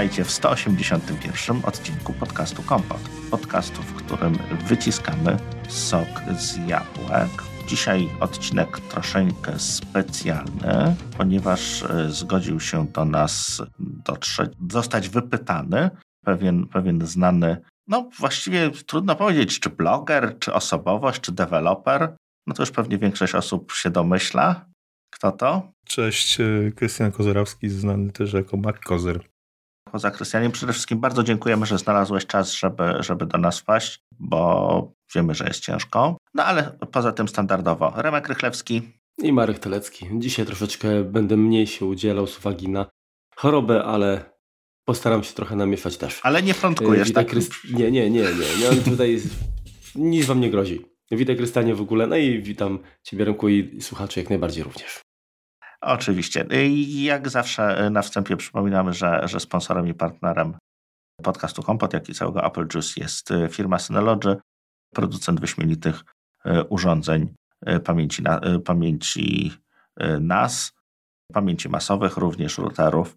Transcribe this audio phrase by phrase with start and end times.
[0.00, 3.00] Witajcie w 181 odcinku podcastu Kompot.
[3.30, 5.36] Podcastu, w którym wyciskamy
[5.68, 6.08] sok
[6.38, 7.30] z jabłek.
[7.66, 15.90] Dzisiaj odcinek troszeczkę specjalny, ponieważ e, zgodził się do nas dotrzeć, zostać wypytany
[16.24, 17.56] pewien, pewien znany,
[17.88, 22.16] no właściwie trudno powiedzieć, czy bloger, czy osobowość, czy deweloper.
[22.46, 24.66] No to już pewnie większość osób się domyśla.
[25.10, 25.72] Kto to?
[25.86, 29.29] Cześć, e, Krystian Kozerowski, znany też jako Mac Kozer.
[29.92, 34.92] Poza Krystianem, przede wszystkim bardzo dziękujemy, że znalazłeś czas, żeby, żeby do nas wpaść, bo
[35.14, 36.16] wiemy, że jest ciężko.
[36.34, 37.92] No ale poza tym standardowo.
[37.96, 38.82] Remek Rychlewski.
[39.18, 40.08] I Marek Telecki.
[40.18, 42.86] Dzisiaj troszeczkę będę mniej się udzielał z uwagi na
[43.36, 44.24] chorobę, ale
[44.84, 46.20] postaram się trochę namieszać też.
[46.22, 47.26] Ale nie frontkujesz, tak?
[47.26, 47.52] Kryst...
[47.72, 48.70] Nie, nie, nie, nie.
[48.70, 49.20] nie tutaj
[49.94, 50.84] nic wam nie grozi.
[51.10, 55.00] Witaj Krystanie w ogóle, no i witam Ciebie Remku i słuchaczy jak najbardziej również.
[55.80, 56.46] Oczywiście.
[56.86, 60.54] Jak zawsze na wstępie przypominamy, że, że sponsorem i partnerem
[61.22, 64.36] podcastu Kompot, jak i całego Apple Juice jest e, firma Synology,
[64.94, 66.04] producent wyśmienitych
[66.68, 67.34] urządzeń
[67.84, 69.52] pamięci, na, pamięci
[70.20, 70.72] NAS,
[71.32, 73.16] pamięci masowych, również routerów.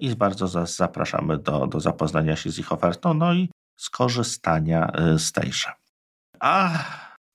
[0.00, 5.72] I bardzo zapraszamy do, do zapoznania się z ich ofertą, no i skorzystania z tejże.
[6.40, 6.78] A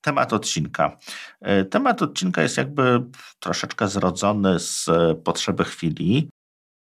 [0.02, 0.98] temat odcinka.
[1.42, 3.04] E, temat odcinka jest jakby
[3.40, 4.90] troszeczkę zrodzony z
[5.24, 6.30] potrzeby chwili,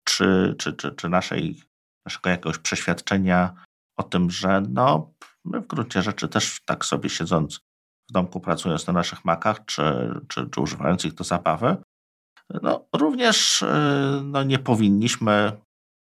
[0.07, 1.61] czy, czy, czy, czy naszej,
[2.05, 3.55] naszego jakiegoś przeświadczenia
[3.97, 5.13] o tym, że no,
[5.45, 7.59] my w gruncie rzeczy też tak sobie siedząc
[8.09, 9.83] w domku, pracując na naszych makach, czy,
[10.27, 11.77] czy, czy używając ich do zabawy,
[12.61, 15.51] no, również e, no, nie powinniśmy,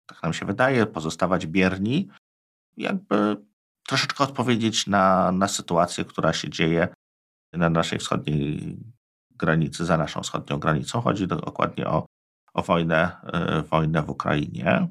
[0.07, 2.09] tak nam się wydaje, pozostawać bierni,
[2.77, 3.37] jakby
[3.87, 6.89] troszeczkę odpowiedzieć na, na sytuację, która się dzieje
[7.53, 8.77] na naszej wschodniej
[9.31, 11.01] granicy, za naszą wschodnią granicą.
[11.01, 12.07] Chodzi dokładnie o,
[12.55, 13.17] o wojnę,
[13.59, 14.89] y, wojnę w Ukrainie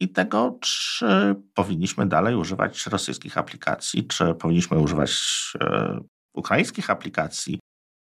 [0.00, 5.12] i tego, czy powinniśmy dalej używać rosyjskich aplikacji, czy powinniśmy używać
[5.54, 6.00] y,
[6.34, 7.60] ukraińskich aplikacji,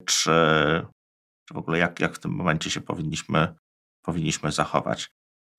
[0.04, 0.30] czy,
[1.48, 3.54] czy w ogóle jak, jak w tym momencie się powinniśmy,
[4.03, 5.10] powinniśmy zachować.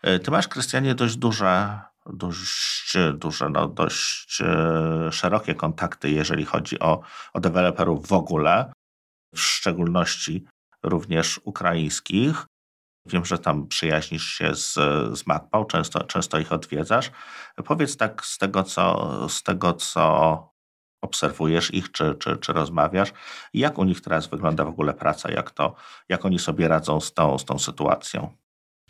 [0.07, 1.79] Y, ty masz, Krystianie, dość duże
[2.13, 7.01] dość duże, no dość e, szerokie kontakty, jeżeli chodzi o,
[7.33, 8.73] o deweloperów w ogóle,
[9.35, 10.45] w szczególności
[10.83, 12.45] również ukraińskich.
[13.07, 14.73] Wiem, że tam przyjaźnisz się z,
[15.19, 17.11] z MacPał, często, często ich odwiedzasz.
[17.65, 20.55] Powiedz tak z tego, co, z tego, co
[21.01, 23.13] obserwujesz ich, czy, czy, czy rozmawiasz,
[23.53, 25.75] jak u nich teraz wygląda w ogóle praca, jak, to,
[26.09, 28.35] jak oni sobie radzą z tą, z tą sytuacją?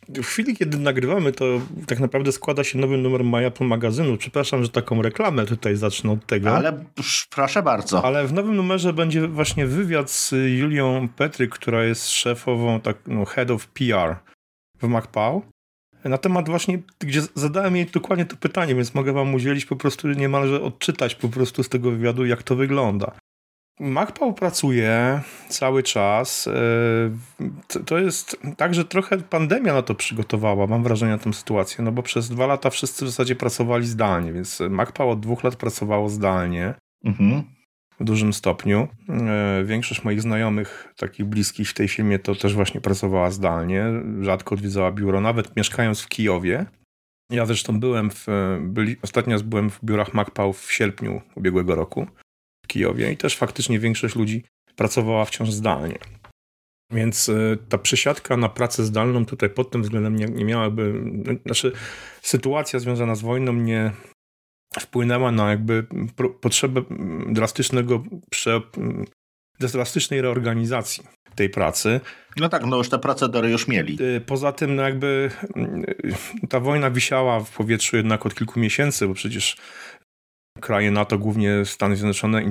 [0.09, 1.45] W chwili, kiedy nagrywamy, to
[1.88, 4.17] tak naprawdę składa się nowy numer MyApple magazynu.
[4.17, 6.56] Przepraszam, że taką reklamę tutaj zacznę od tego.
[6.56, 6.85] Ale
[7.29, 8.05] proszę bardzo.
[8.05, 13.25] Ale w nowym numerze będzie właśnie wywiad z Julią Petryk, która jest szefową, tak, no,
[13.25, 14.16] head of PR
[14.81, 15.44] w MacPow.
[16.05, 20.07] Na temat właśnie, gdzie zadałem jej dokładnie to pytanie, więc mogę wam udzielić po prostu
[20.07, 23.11] niemalże odczytać po prostu z tego wywiadu, jak to wygląda.
[23.79, 26.47] MacPow pracuje cały czas.
[26.47, 31.83] E, to jest tak, że trochę pandemia na to przygotowała, mam wrażenie, na tę sytuację,
[31.83, 35.55] no bo przez dwa lata wszyscy w zasadzie pracowali zdalnie, więc MacPow od dwóch lat
[35.55, 36.73] pracowało zdalnie.
[37.05, 37.43] Mhm.
[37.99, 38.87] W dużym stopniu.
[39.09, 43.85] E, większość moich znajomych, takich bliskich w tej firmie, to też właśnie pracowała zdalnie.
[44.21, 46.65] Rzadko odwiedzała biuro, nawet mieszkając w Kijowie.
[47.29, 48.27] Ja zresztą byłem w,
[48.61, 52.07] byli, ostatnio byłem w biurach MacPow w sierpniu ubiegłego roku
[52.65, 54.43] w Kijowie i też faktycznie większość ludzi
[54.75, 55.99] pracowała wciąż zdalnie.
[56.91, 60.93] Więc e, ta przesiadka na pracę zdalną tutaj pod tym względem nie, nie miałaby,
[61.45, 61.71] znaczy
[62.21, 63.91] sytuacja związana z wojną nie
[64.79, 65.85] wpłynęła na jakby
[66.41, 66.81] potrzebę
[67.29, 68.61] drastycznego, prze,
[69.59, 71.03] drastycznej reorganizacji
[71.35, 72.01] tej pracy.
[72.37, 73.97] No tak, no już te procedury już mieli.
[74.15, 75.31] E, poza tym, no jakby
[76.49, 79.57] ta wojna wisiała w powietrzu jednak od kilku miesięcy, bo przecież
[80.61, 82.49] kraje NATO, głównie Stany Zjednoczone,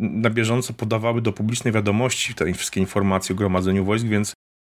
[0.00, 4.32] na bieżąco podawały do publicznej wiadomości te wszystkie informacje o gromadzeniu wojsk, więc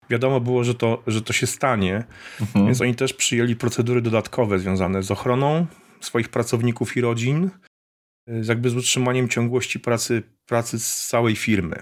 [0.10, 2.04] wiadomo było, że to, że to się stanie,
[2.42, 2.66] mhm.
[2.66, 5.66] więc oni też przyjęli procedury dodatkowe związane z ochroną
[6.02, 7.50] swoich pracowników i rodzin,
[8.44, 11.76] jakby z utrzymaniem ciągłości pracy, pracy z całej firmy.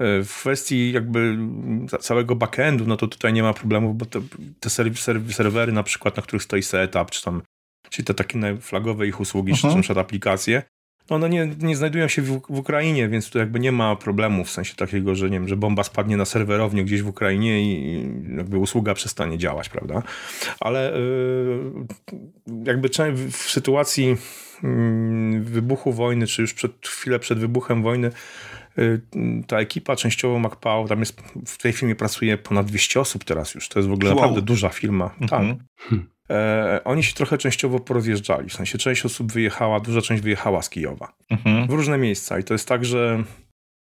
[0.00, 1.38] W kwestii jakby
[2.00, 4.20] całego backendu, no to tutaj nie ma problemów, bo te,
[4.60, 4.70] te
[5.30, 7.42] serwery na przykład, na których stoi setup, czy tam
[7.90, 10.62] czyli te takie flagowe ich usługi, czy na przykład aplikacje,
[11.10, 14.44] no one nie, nie znajdują się w, w, Ukrainie, więc tu jakby nie ma problemu
[14.44, 18.02] w sensie takiego, że nie wiem, że bomba spadnie na serwerownię gdzieś w Ukrainie i
[18.36, 20.02] jakby usługa przestanie działać, prawda?
[20.60, 20.92] Ale
[22.46, 22.88] yy, jakby
[23.28, 24.16] w sytuacji
[24.62, 28.10] yy, wybuchu wojny, czy już przed, chwilę przed wybuchem wojny,
[28.78, 29.00] y,
[29.46, 33.68] ta ekipa częściowo MacPow, tam jest, w tej firmie pracuje ponad 200 osób teraz już,
[33.68, 34.16] to jest w ogóle wow.
[34.16, 35.14] naprawdę duża firma.
[35.20, 35.28] Mhm.
[35.28, 35.66] Tak.
[36.30, 38.48] E, oni się trochę częściowo porozjeżdżali.
[38.48, 41.66] W sensie część osób wyjechała, duża część wyjechała z Kijowa mhm.
[41.66, 42.38] w różne miejsca.
[42.38, 43.24] I to jest tak, że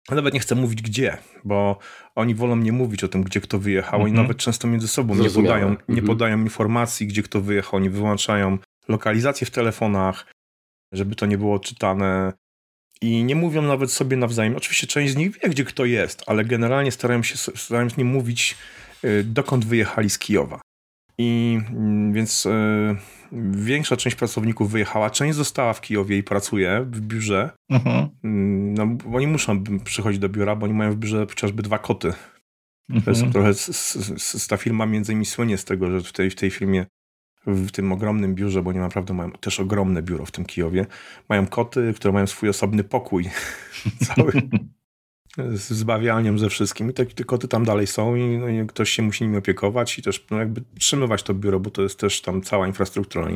[0.09, 1.77] nawet nie chcę mówić gdzie, bo
[2.15, 4.09] oni wolą nie mówić o tym, gdzie kto wyjechał -hmm.
[4.09, 6.07] i nawet często między sobą nie podają, nie mhm.
[6.07, 8.57] podają informacji, gdzie kto wyjechał, nie wyłączają
[8.87, 10.25] lokalizację w telefonach,
[10.91, 12.33] żeby to nie było czytane
[13.01, 14.55] i nie mówią nawet sobie nawzajem.
[14.55, 18.05] Oczywiście część z nich wie, gdzie kto jest, ale generalnie starają się, starają się nie
[18.05, 18.57] mówić,
[19.03, 20.61] y, dokąd wyjechali z Kijowa.
[21.23, 22.49] I mm, więc y,
[23.51, 27.49] większa część pracowników wyjechała, część została w Kijowie i pracuje w biurze.
[27.69, 28.09] Mhm.
[28.23, 31.77] Mm, no, bo oni muszą przychodzić do biura, bo oni mają w biurze chociażby dwa
[31.77, 32.13] koty.
[32.89, 33.01] Mhm.
[33.01, 36.13] To jest trochę, s, s, s, ta firma między innymi słynie z tego, że w
[36.13, 36.85] tej, w tej firmie
[37.47, 40.85] w tym ogromnym biurze, bo nie naprawdę mają też ogromne biuro w tym Kijowie,
[41.29, 43.29] mają koty, które mają swój osobny pokój
[44.15, 44.33] cały
[45.37, 48.89] z zbawianiem ze wszystkim i te, te koty tam dalej są i, no, i, ktoś
[48.89, 52.21] się musi nimi opiekować i też no, jakby trzymywać to biuro, bo to jest też
[52.21, 53.27] tam cała infrastruktura.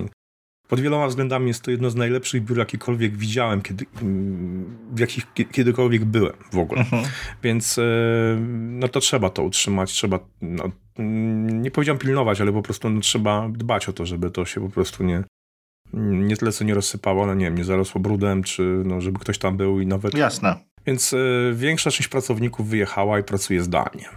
[0.68, 5.34] Pod wieloma względami jest to jedno z najlepszych biur, jakiekolwiek widziałem, kiedy, mm, w jakich
[5.52, 6.82] kiedykolwiek byłem w ogóle.
[6.82, 7.04] Mhm.
[7.44, 7.84] Więc e,
[8.52, 13.02] no to trzeba to utrzymać, trzeba, no, mm, nie powiedziałem pilnować, ale po prostu no,
[13.02, 15.24] trzeba dbać o to, żeby to się po prostu nie,
[15.94, 19.38] nie tyle co nie rozsypało, ale nie wiem, nie zarosło brudem, czy no, żeby ktoś
[19.38, 20.14] tam był i nawet...
[20.14, 20.67] Jasne.
[20.88, 24.10] Więc y, większa część pracowników wyjechała i pracuje zdalnie.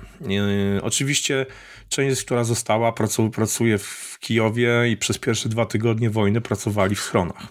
[0.77, 1.47] Y, oczywiście
[1.89, 2.93] część, która została,
[3.33, 7.47] pracuje w Kijowie i przez pierwsze dwa tygodnie wojny pracowali w schronach.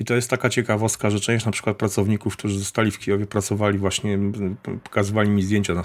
[0.00, 3.78] I to jest taka ciekawostka, że część na przykład pracowników, którzy zostali w Kijowie, pracowali
[3.78, 4.18] właśnie,
[4.84, 5.82] pokazywali mi zdjęcia,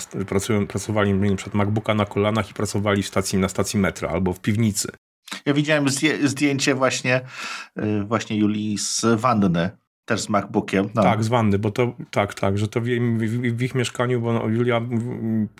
[0.67, 4.39] pracowali na przykład MacBooka na kolanach i pracowali w stacji, na stacji metra albo w
[4.39, 4.87] piwnicy.
[5.45, 5.85] Ja widziałem
[6.23, 7.21] zdjęcie właśnie,
[7.79, 9.69] y, właśnie Julii z wanny
[10.05, 10.89] też z MacBookiem.
[10.95, 11.03] No.
[11.03, 14.49] Tak, z wanny, bo to tak, tak, że to w, w, w ich mieszkaniu, bo
[14.49, 14.81] Julia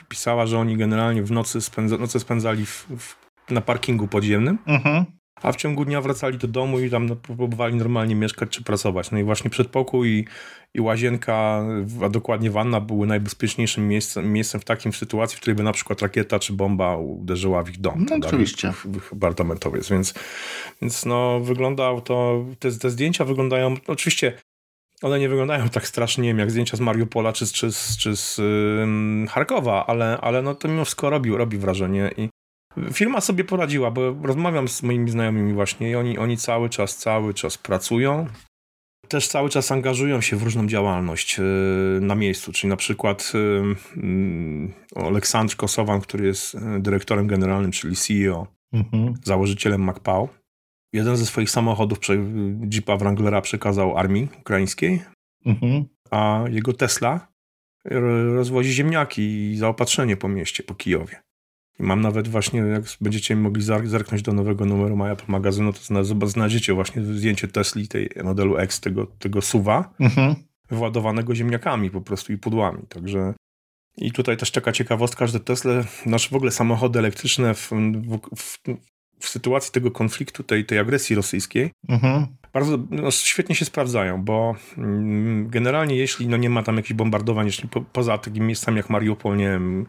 [0.09, 3.15] pisała, że oni generalnie w nocy spędza, noce spędzali w,
[3.49, 4.57] na parkingu podziemnym.
[4.65, 5.05] Mhm
[5.41, 9.11] a w ciągu dnia wracali do domu i tam no, próbowali normalnie mieszkać czy pracować.
[9.11, 10.25] No i właśnie przedpokój i,
[10.73, 11.65] i łazienka,
[12.03, 16.01] a dokładnie wanna były najbezpieczniejszym miejscem, miejscem w takim sytuacji, w której by na przykład
[16.01, 18.05] rakieta czy bomba uderzyła w ich dom.
[18.09, 18.71] No, oczywiście.
[18.71, 20.13] W, w, w apartamentowiec, więc,
[20.81, 24.33] więc no wyglądał to, te, te zdjęcia wyglądają, oczywiście
[25.01, 27.69] one nie wyglądają tak strasznie, jak zdjęcia z Mariupola czy, czy,
[27.99, 32.29] czy z yy, Charkowa, ale, ale no to mimo wszystko robi, robi wrażenie i
[32.93, 37.33] Firma sobie poradziła, bo rozmawiam z moimi znajomymi właśnie i oni, oni cały czas, cały
[37.33, 38.27] czas pracują.
[39.07, 41.44] Też cały czas angażują się w różną działalność e,
[42.01, 43.33] na miejscu, czyli na przykład
[44.95, 49.13] Aleksandr Kosowan, który jest e, dyrektorem generalnym, czyli CEO, mhm.
[49.23, 50.29] założycielem MacPow.
[50.94, 52.00] Jeden ze swoich samochodów,
[52.73, 55.01] Jeepa Wranglera, przekazał armii ukraińskiej,
[55.45, 55.85] mhm.
[56.11, 57.27] a jego Tesla
[58.35, 61.23] rozwozi ziemniaki i zaopatrzenie po mieście, po Kijowie.
[61.79, 67.03] Mam nawet właśnie, jak będziecie mogli zerknąć do nowego numeru Maja magazynu, to znajdziecie właśnie
[67.03, 70.35] zdjęcie Tesli, tej modelu X, tego, tego suwa, mhm.
[70.69, 72.81] wyładowanego ziemniakami po prostu i pudłami.
[72.89, 73.33] Także
[73.97, 75.73] i tutaj też taka ciekawostka, że Tesla,
[76.05, 78.59] nasze w ogóle samochody elektryczne w, w, w,
[79.19, 82.27] w sytuacji tego konfliktu, tej, tej agresji rosyjskiej, mhm.
[82.53, 87.45] bardzo no, świetnie się sprawdzają, bo mm, generalnie jeśli no, nie ma tam jakichś bombardowań,
[87.45, 89.86] jeśli po, poza takimi miejscami jak Mariupol, nie wiem,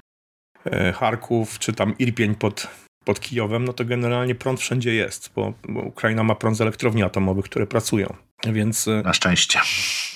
[0.94, 2.68] Charków czy tam Irpień pod,
[3.04, 7.02] pod Kijowem, no to generalnie prąd wszędzie jest, bo, bo Ukraina ma prąd z elektrowni
[7.02, 8.14] atomowych, które pracują.
[8.52, 9.59] Więc e, na szczęście.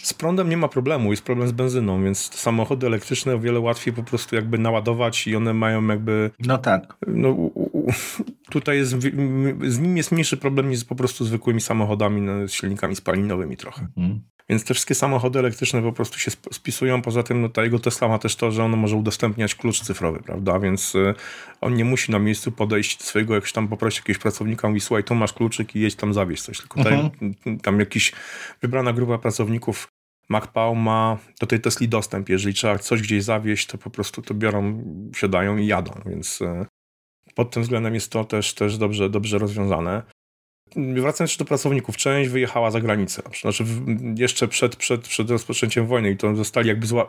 [0.03, 3.95] Z prądem nie ma problemu, jest problem z benzyną, więc samochody elektryczne o wiele łatwiej
[3.95, 6.31] po prostu jakby naładować i one mają jakby.
[6.39, 6.97] No tak.
[7.07, 7.37] No,
[8.51, 8.91] tutaj jest,
[9.63, 13.87] z nim jest mniejszy problem niż po prostu zwykłymi samochodami, no, z silnikami spalinowymi trochę.
[13.97, 14.21] Mhm.
[14.49, 17.03] Więc te wszystkie samochody elektryczne po prostu się spisują.
[17.03, 20.23] Poza tym no, ta jego Tesla ma też to, że on może udostępniać klucz cyfrowy,
[20.23, 20.61] prawda?
[20.61, 21.15] Więc y,
[21.61, 25.15] on nie musi na miejscu podejść swojego, jak tam poprosić jakiegoś pracownika, mówi, słuchaj, tu
[25.15, 26.59] masz kluczyk i jedź tam zawieźć coś.
[26.59, 27.11] Tylko mhm.
[27.11, 28.13] tam, tam jakiś
[28.63, 29.89] wybrana grupa pracowników
[30.29, 32.29] MacPow ma do tej Tesli dostęp.
[32.29, 34.85] Jeżeli trzeba coś gdzieś zawieźć, to po prostu to biorą,
[35.17, 36.67] siadają i jadą, więc y,
[37.35, 40.03] pod tym względem jest to też, też dobrze, dobrze rozwiązane.
[40.77, 43.23] Wracając jeszcze do pracowników, część wyjechała za granicę.
[43.41, 43.65] Znaczy
[44.17, 47.07] jeszcze przed, przed, przed rozpoczęciem wojny i to zostali jakby zła,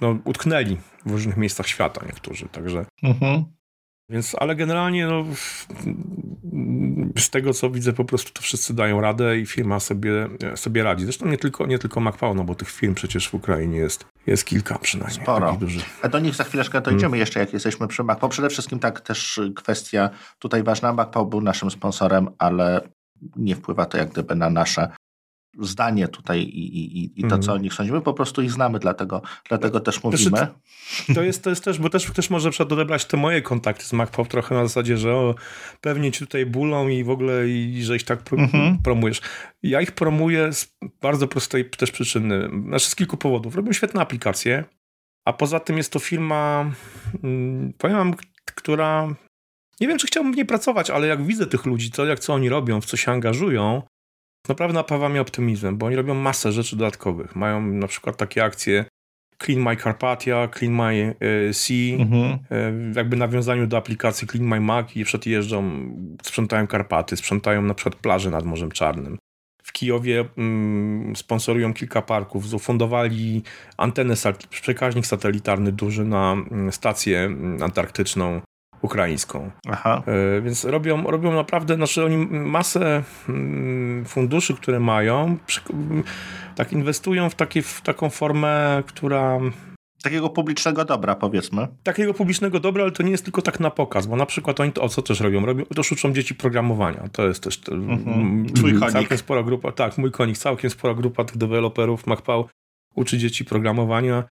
[0.00, 0.76] no, utknęli
[1.06, 2.86] w różnych miejscach świata niektórzy, także...
[3.02, 3.44] Mhm.
[4.10, 5.24] Więc, ale generalnie no,
[7.18, 11.04] z tego co widzę po prostu to wszyscy dają radę i firma sobie, sobie radzi.
[11.04, 14.44] Zresztą nie tylko, nie tylko MacPow, no bo tych firm przecież w Ukrainie jest, jest
[14.44, 15.22] kilka przynajmniej.
[15.22, 15.58] Sporo.
[16.02, 17.20] A do nich za chwileczkę dojdziemy hmm.
[17.20, 18.30] jeszcze, jak jesteśmy przy MacPow.
[18.30, 20.92] Przede wszystkim tak też kwestia tutaj ważna.
[20.92, 22.80] MacPow był naszym sponsorem, ale
[23.36, 24.88] nie wpływa to jak gdyby na nasze
[25.58, 27.58] zdanie tutaj i, i, i to, co mhm.
[27.58, 30.36] o nich sądzimy, po prostu ich znamy, dlatego, dlatego też znaczy, mówimy.
[30.36, 33.92] Znaczy, to, jest, to jest też, bo też, też może odebrać te moje kontakty z
[33.92, 35.34] MacPop trochę na zasadzie, że o,
[35.80, 38.78] pewnie ci tutaj bulą i w ogóle i że ich tak pro, mhm.
[38.78, 39.20] promujesz.
[39.62, 43.56] Ja ich promuję z bardzo prostej też przyczyny, znaczy z kilku powodów.
[43.56, 44.64] Robią świetne aplikacje,
[45.24, 46.70] a poza tym jest to firma,
[47.22, 48.14] hmm, powiem
[48.54, 49.08] która
[49.80, 52.34] nie wiem, czy chciałbym w niej pracować, ale jak widzę tych ludzi, co, jak co
[52.34, 53.82] oni robią, w co się angażują,
[54.48, 57.36] naprawdę napawa mnie optymizmem, bo oni robią masę rzeczy dodatkowych.
[57.36, 58.84] Mają na przykład takie akcje
[59.38, 62.38] Clean My Carpathia, Clean My e, Sea, mhm.
[62.50, 65.90] E, jakby nawiązaniu do aplikacji Clean My Mac i przed jeżdżą,
[66.22, 69.18] sprzątają Karpaty, sprzątają na przykład plaże nad Morzem Czarnym.
[69.62, 73.42] W Kijowie mm, sponsorują kilka parków, zafundowali
[73.76, 74.14] antenę,
[74.50, 78.40] przekaźnik satelitarny duży na mm, stację mm, antarktyczną
[78.86, 79.50] ukraińską.
[79.68, 80.02] Aha.
[80.06, 85.36] E, więc robią, robią naprawdę, znaczy oni masę mm, funduszy, które mają,
[86.56, 89.40] tak inwestują w, takie, w taką formę, która
[90.02, 91.68] Takiego publicznego dobra, powiedzmy.
[91.82, 94.72] Takiego publicznego dobra, ale to nie jest tylko tak na pokaz, bo na przykład oni
[94.72, 95.46] to o co też robią?
[95.46, 97.08] robią to uczą dzieci programowania.
[97.12, 98.46] To jest też mhm.
[98.54, 98.92] Twój konik.
[98.92, 102.46] całkiem spora grupa, tak, mój konik, całkiem spora grupa tych deweloperów MacPow
[102.94, 104.24] uczy dzieci programowania.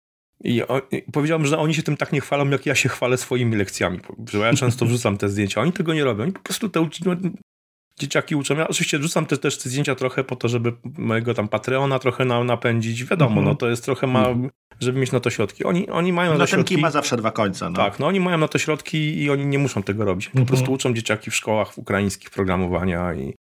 [0.44, 3.16] I, o, I, powiedziałbym, że oni się tym tak nie chwalą, jak ja się chwalę
[3.16, 4.00] swoimi lekcjami.
[4.32, 5.61] Że ja często wrzucam te zdjęcia.
[5.61, 6.22] Oni tego nie robią.
[6.22, 7.16] Oni po prostu te no,
[7.99, 8.56] dzieciaki uczą.
[8.56, 12.25] Ja oczywiście wrzucam te, też te zdjęcia trochę po to, żeby mojego tam Patreona trochę
[12.25, 13.04] na, napędzić.
[13.04, 13.49] Wiadomo, mm -hmm.
[13.49, 14.49] no to jest trochę ma, -hmm.
[14.80, 15.64] żeby mieć na to środki.
[15.64, 16.78] Oni, oni mają no na to środki.
[16.78, 17.70] ma zawsze dwa końce.
[17.70, 17.76] No.
[17.76, 20.28] Tak, no oni mają na to środki i oni nie muszą tego robić.
[20.28, 20.49] Po mm -hmm.
[20.49, 23.34] prostu uczą dzieciaki w szkołach ukraińskich programowania i,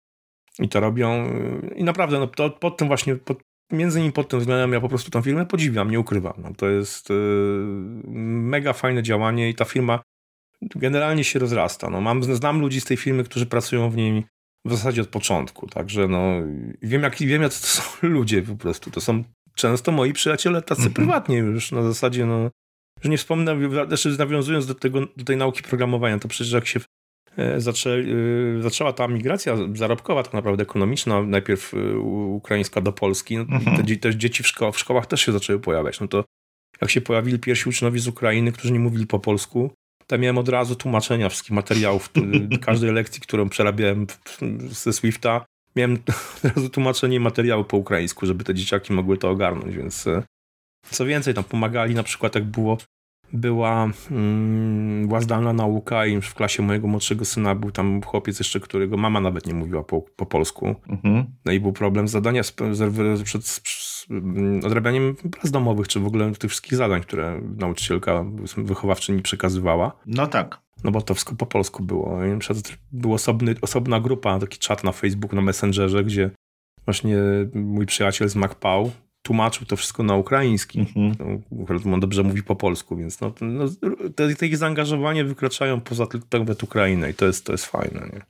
[0.58, 1.32] i to robią.
[1.76, 3.38] I naprawdę, no, to, pod tym właśnie, pod,
[3.72, 6.34] między innymi pod tym względem ja po prostu tą firmę podziwiam, nie ukrywam.
[6.38, 7.16] No, to jest yy,
[8.24, 10.02] mega fajne działanie i ta firma
[10.76, 11.90] generalnie się rozrasta.
[11.90, 14.24] No, mam, znam ludzi z tej firmy, którzy pracują w niej
[14.64, 16.32] w zasadzie od początku, także no
[16.82, 19.24] wiem jak, wiem jak to są ludzie po prostu, to są
[19.54, 20.96] często moi przyjaciele tacy mm -hmm.
[20.96, 22.50] prywatnie już na zasadzie no,
[23.02, 26.80] że nie wspomnę, znaczy nawiązując do, tego, do tej nauki programowania, to przecież jak się
[27.56, 27.90] zaczę,
[28.58, 33.86] e, zaczęła ta migracja zarobkowa, tak naprawdę ekonomiczna, najpierw e, ukraińska do Polski, no, mhm.
[34.00, 36.00] te, dzieci w, szko w szkołach też się zaczęły pojawiać.
[36.00, 36.24] No to
[36.80, 39.70] jak się pojawili pierwsi uczniowie z Ukrainy, którzy nie mówili po polsku,
[40.06, 42.10] to miałem od razu tłumaczenia wszystkich materiałów,
[42.66, 44.06] każdej lekcji, którą przerabiałem
[44.68, 45.44] ze Swifta,
[45.76, 45.94] miałem
[46.36, 50.04] od razu tłumaczenie materiału po ukraińsku, żeby te dzieciaki mogły to ogarnąć, więc
[50.90, 52.78] co więcej, tam pomagali na przykład jak było
[53.32, 58.60] była, mm, była zdalna nauka i w klasie mojego młodszego syna był tam chłopiec jeszcze,
[58.60, 60.74] którego mama nawet nie mówiła po, po polsku.
[60.88, 61.24] Mhm.
[61.44, 64.06] No i był problem zadania z, z, przed, z,
[64.64, 68.24] odrabianiem prac domowych, czy w ogóle tych wszystkich zadań, które nauczycielka
[68.56, 69.92] wychowawczyni przekazywała.
[70.06, 70.60] No tak.
[70.84, 72.18] No bo to wszystko po polsku było.
[72.92, 73.16] Była
[73.62, 76.30] osobna grupa, taki czat na Facebooku, na Messengerze, gdzie
[76.84, 77.16] właśnie
[77.54, 78.90] mój przyjaciel z MacPau
[79.22, 80.80] tłumaczył to wszystko na ukraiński.
[80.80, 81.14] Mhm.
[81.84, 83.64] No, on dobrze mówi po polsku, więc no, no,
[84.14, 88.10] te, te ich zaangażowanie wykraczają poza tylko Ukrainę i to jest, to jest fajne.
[88.12, 88.22] Nie?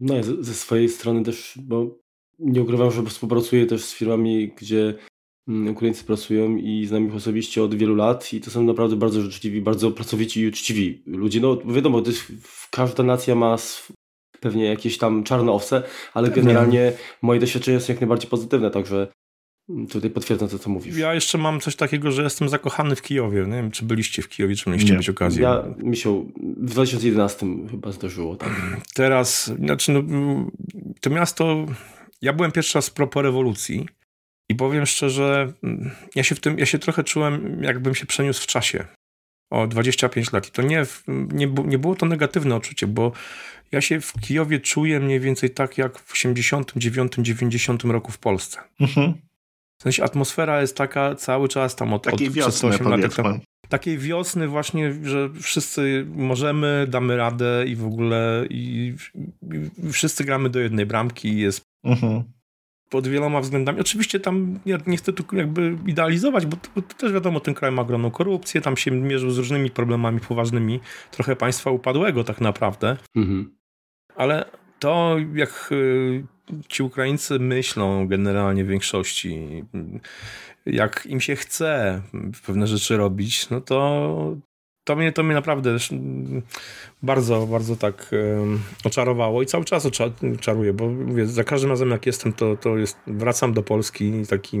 [0.00, 1.98] No ja ze swojej strony też, bo
[2.38, 4.94] nie ukrywam, że współpracuję też z firmami, gdzie
[5.48, 9.22] mm, Ukraińcy pracują i znam ich osobiście od wielu lat i to są naprawdę bardzo
[9.22, 11.40] życzliwi, bardzo pracowici i uczciwi ludzie.
[11.40, 12.32] No wiadomo, to jest,
[12.70, 13.56] każda nacja ma
[14.40, 15.82] pewnie jakieś tam czarne owce,
[16.14, 16.92] ale generalnie
[17.22, 19.08] moje doświadczenia są jak najbardziej pozytywne, także
[19.90, 20.96] Tutaj potwierdzam to, co mówisz.
[20.96, 23.40] Ja jeszcze mam coś takiego, że jestem zakochany w Kijowie.
[23.40, 25.42] Nie wiem, czy byliście w Kijowie, czy mieliście mieć okazję.
[25.42, 26.24] Ja mi się
[26.56, 28.36] w 2011 chyba zdarzyło.
[28.36, 28.50] Tak.
[28.94, 30.02] Teraz, znaczy no,
[31.00, 31.66] to miasto,
[32.22, 33.86] ja byłem pierwszy raz pro po rewolucji
[34.48, 35.52] i powiem szczerze,
[36.14, 38.84] ja się w tym, ja się trochę czułem, jakbym się przeniósł w czasie
[39.50, 40.48] o 25 lat.
[40.48, 43.12] I to nie, nie, nie było to negatywne odczucie, bo
[43.72, 48.58] ja się w Kijowie czuję mniej więcej tak jak w 89-90 roku w Polsce.
[48.80, 49.14] Mhm.
[49.80, 53.14] W sensie atmosfera jest taka cały czas tam od, Takiej od wiosny, 8 lat.
[53.14, 58.94] Tam, takiej wiosny właśnie, że wszyscy możemy, damy radę i w ogóle i,
[59.52, 62.22] i wszyscy gramy do jednej bramki i jest mhm.
[62.90, 63.80] pod wieloma względami.
[63.80, 67.72] Oczywiście tam ja nie chcę tu jakby idealizować, bo to, bo też wiadomo, ten kraj
[67.72, 72.96] ma ogromną korupcję, tam się mierzył z różnymi problemami poważnymi, trochę państwa upadłego tak naprawdę.
[73.16, 73.56] Mhm.
[74.16, 74.44] Ale
[74.78, 76.24] to jak y,
[76.68, 79.64] ci Ukraińcy myślą generalnie w większości,
[80.66, 82.02] jak im się chce
[82.46, 84.36] pewne rzeczy robić, no to
[84.84, 85.76] to mnie, to mnie naprawdę
[87.02, 88.10] bardzo, bardzo tak
[88.84, 89.86] oczarowało i cały czas
[90.34, 94.58] oczaruje, bo mówię, za każdym razem jak jestem, to, to jest, wracam do Polski taki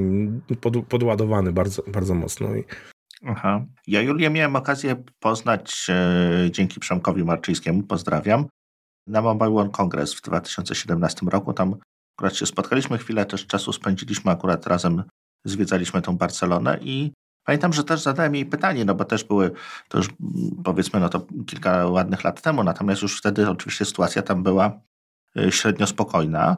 [0.60, 2.56] pod, podładowany bardzo, bardzo mocno.
[2.56, 2.64] I...
[3.26, 3.64] Aha.
[3.86, 8.46] Ja Julię miałem okazję poznać e, dzięki Przemkowi Marczyńskiemu, pozdrawiam,
[9.06, 11.52] na Mobile One Congress w 2017 roku.
[11.52, 11.76] Tam
[12.18, 15.02] akurat się spotkaliśmy chwilę, też czasu spędziliśmy akurat razem,
[15.44, 17.12] zwiedzaliśmy tą Barcelonę i
[17.44, 19.50] pamiętam, że też zadałem jej pytanie, no bo też były,
[19.88, 20.08] to już
[20.64, 24.80] powiedzmy, no to kilka ładnych lat temu, natomiast już wtedy oczywiście sytuacja tam była
[25.38, 26.56] y, średnio spokojna.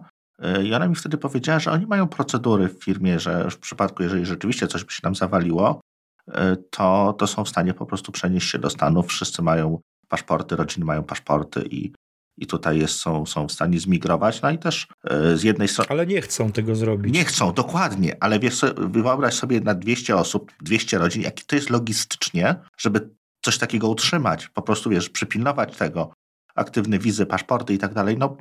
[0.59, 4.03] Y, I ona mi wtedy powiedziała, że oni mają procedury w firmie, że w przypadku,
[4.03, 5.81] jeżeli rzeczywiście coś by się nam zawaliło,
[6.29, 6.33] y,
[6.71, 9.07] to, to są w stanie po prostu przenieść się do Stanów.
[9.07, 11.93] Wszyscy mają paszporty, rodziny mają paszporty i,
[12.39, 14.43] i tutaj jest, są, są w stanie zmigrować.
[14.43, 15.91] No i też e, z jednej strony.
[15.91, 17.15] Ale nie chcą tego zrobić.
[17.15, 21.71] Nie chcą, dokładnie, ale wiesz, wyobraź sobie na 200 osób, 200 rodzin, jaki to jest
[21.71, 23.11] logistycznie, żeby
[23.43, 26.13] coś takiego utrzymać, po prostu wiesz, przypilnować tego,
[26.55, 28.19] aktywne wizy, paszporty i tak dalej.
[28.19, 28.37] No,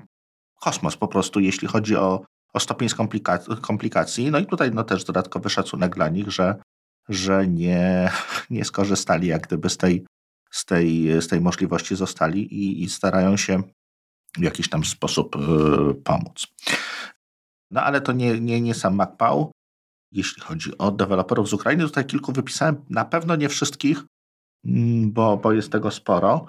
[0.59, 2.21] kosmos po prostu, jeśli chodzi o,
[2.53, 2.89] o stopień
[3.61, 4.31] komplikacji.
[4.31, 6.55] No i tutaj no, też dodatkowy szacunek dla nich, że,
[7.09, 8.11] że nie,
[8.49, 10.05] nie skorzystali jak gdyby z tej
[10.51, 13.63] z tej, z tej możliwości zostali i, i starają się
[14.37, 15.39] w jakiś tam sposób y,
[15.93, 16.47] pomóc.
[17.71, 19.51] No ale to nie, nie, nie sam MacPow.
[20.11, 24.03] Jeśli chodzi o deweloperów z Ukrainy, tutaj kilku wypisałem, na pewno nie wszystkich,
[24.65, 26.45] mm, bo, bo jest tego sporo.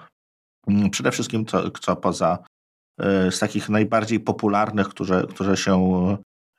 [0.67, 2.37] Mm, przede wszystkim co, co poza
[3.01, 5.77] y, z takich najbardziej popularnych, które, które się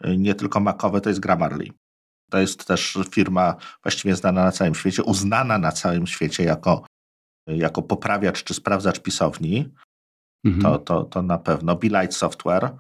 [0.05, 1.69] y, nie tylko makowe, to jest Grammarly.
[2.31, 6.87] To jest też firma właściwie znana na całym świecie, uznana na całym świecie jako
[7.47, 9.75] jako poprawiacz czy sprawdzacz pisowni,
[10.45, 10.63] mhm.
[10.63, 11.77] to, to, to na pewno.
[11.77, 12.71] Be Software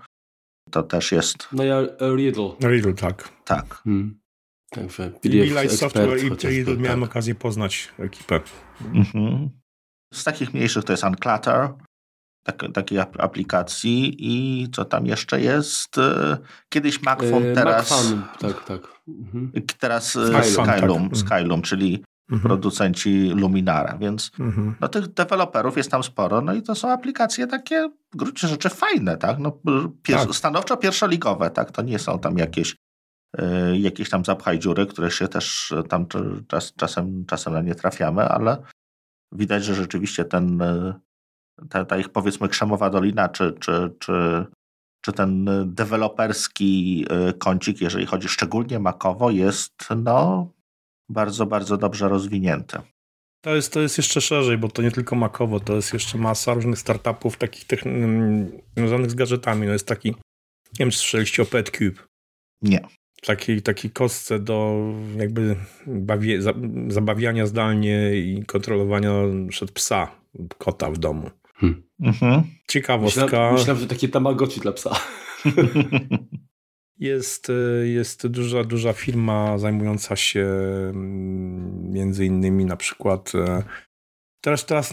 [0.70, 1.48] to też jest.
[1.52, 1.80] No ja
[2.16, 2.50] Riddle.
[2.62, 3.28] Riddle, tak.
[3.44, 3.74] Tak.
[3.74, 4.20] Hmm.
[4.70, 5.12] Także
[5.54, 7.10] Be Software i Riddle miałem tak.
[7.10, 8.40] okazję poznać ekipę.
[8.94, 9.50] Mhm.
[10.14, 11.68] Z takich mniejszych to jest Unclutter,
[12.44, 15.98] tak, takiej aplikacji i co tam jeszcze jest?
[15.98, 17.90] E, kiedyś MacPhone, e, teraz...
[17.90, 18.80] MacPhone, tak, tak.
[19.08, 19.52] Mhm.
[19.78, 21.18] Teraz e, Skylum, Skylum, tak.
[21.18, 22.48] Skylum, czyli mhm.
[22.48, 24.74] producenci Luminara, więc mhm.
[24.80, 28.68] no, tych deweloperów jest tam sporo, no i to są aplikacje takie w gruncie rzeczy
[28.68, 29.38] fajne, tak?
[29.38, 29.58] No,
[30.02, 30.34] pier tak.
[30.34, 31.70] Stanowczo pierwszoligowe, tak?
[31.70, 32.76] To nie są tam jakieś
[33.38, 36.06] y, jakieś tam zapchaj dziury, które się też tam
[36.48, 38.62] czas, czasem, czasem na nie trafiamy, ale
[39.34, 41.00] widać, że rzeczywiście ten, e,
[41.68, 44.46] ta, ta ich powiedzmy krzemowa dolina, czy, czy, czy,
[45.00, 50.48] czy ten deweloperski e, kącik, jeżeli chodzi szczególnie makowo, jest no,
[51.08, 52.82] bardzo, bardzo dobrze rozwinięte.
[53.44, 56.54] To jest, to jest jeszcze szerzej, bo to nie tylko makowo, to jest jeszcze masa
[56.54, 59.66] różnych startupów takich mm, związanych z gadżetami.
[59.66, 60.16] No jest taki, nie
[60.78, 62.02] wiem czy słyszeliście o PetCube.
[62.62, 62.80] Nie.
[63.22, 64.84] Takiej, takiej kostce do
[65.16, 66.38] jakby bawie,
[66.88, 69.12] zabawiania zdalnie i kontrolowania
[69.48, 70.10] przed psa,
[70.58, 71.30] kota w domu.
[71.54, 71.82] Hmm.
[72.00, 72.42] Mhm.
[72.68, 73.24] Ciekawostka.
[73.24, 74.90] Myślałem, myślałem, że takie tamagotchi dla psa.
[76.98, 80.46] Jest, e, jest duża, duża firma zajmująca się
[80.90, 83.62] mm, między innymi na przykład e,
[84.40, 84.92] teraz, teraz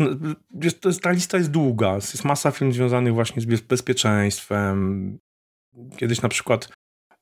[0.62, 1.96] jest, ta lista jest długa.
[1.96, 5.18] Jest masa firm związanych właśnie z bezpieczeństwem.
[5.98, 6.70] Kiedyś na przykład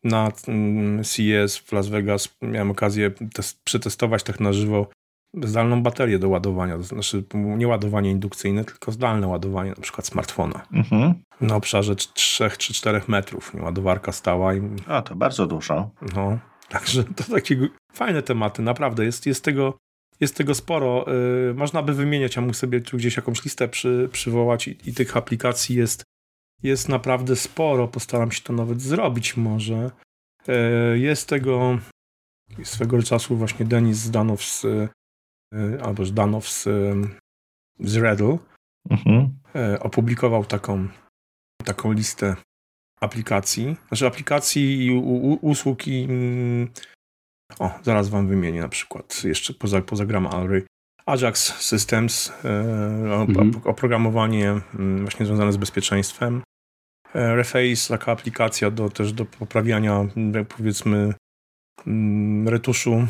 [0.03, 4.87] na mm, CES w Las Vegas miałem okazję test, przetestować tak na żywo
[5.33, 10.61] zdalną baterię do ładowania, to znaczy nie ładowanie indukcyjne, tylko zdalne ładowanie na przykład smartfona.
[10.73, 11.13] Mhm.
[11.41, 13.53] Na obszarze 3 czy 4 metrów.
[13.53, 14.55] Ładowarka stała.
[14.55, 14.61] I...
[14.87, 15.89] A, to bardzo dużo.
[16.15, 16.39] No,
[16.69, 19.05] także to takie fajne tematy, naprawdę.
[19.05, 19.77] Jest, jest, tego,
[20.19, 21.05] jest tego sporo.
[21.47, 24.93] Yy, można by wymieniać, ja mógł sobie tu gdzieś jakąś listę przy, przywołać i, i
[24.93, 26.03] tych aplikacji jest,
[26.63, 27.87] jest naprawdę sporo.
[27.87, 29.91] Postaram się to nawet zrobić może.
[30.47, 31.77] Yy, jest tego
[32.63, 34.65] swego czasu właśnie Denis Zdanow z
[35.83, 36.67] albo Żdanow z,
[37.79, 38.37] z Redl
[38.89, 39.39] mhm.
[39.55, 40.87] Y, opublikował taką,
[41.63, 42.35] taką listę
[43.01, 44.91] aplikacji, znaczy aplikacji i
[45.41, 46.69] usług i mm,
[47.59, 50.65] o, zaraz wam wymienię na przykład jeszcze poza, poza Grammarly.
[51.05, 52.49] Ajax Systems, y,
[53.13, 53.61] mhm.
[53.63, 56.41] oprogramowanie mm, właśnie związane z bezpieczeństwem.
[57.13, 60.07] Reface, taka aplikacja do, też do poprawiania
[60.57, 61.13] powiedzmy
[61.87, 63.07] mm, retuszu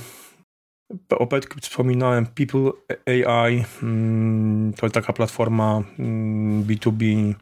[1.10, 1.28] o
[1.62, 2.72] wspominałem People
[3.06, 5.84] AI, mm, to taka platforma
[6.66, 7.36] B2B, mm,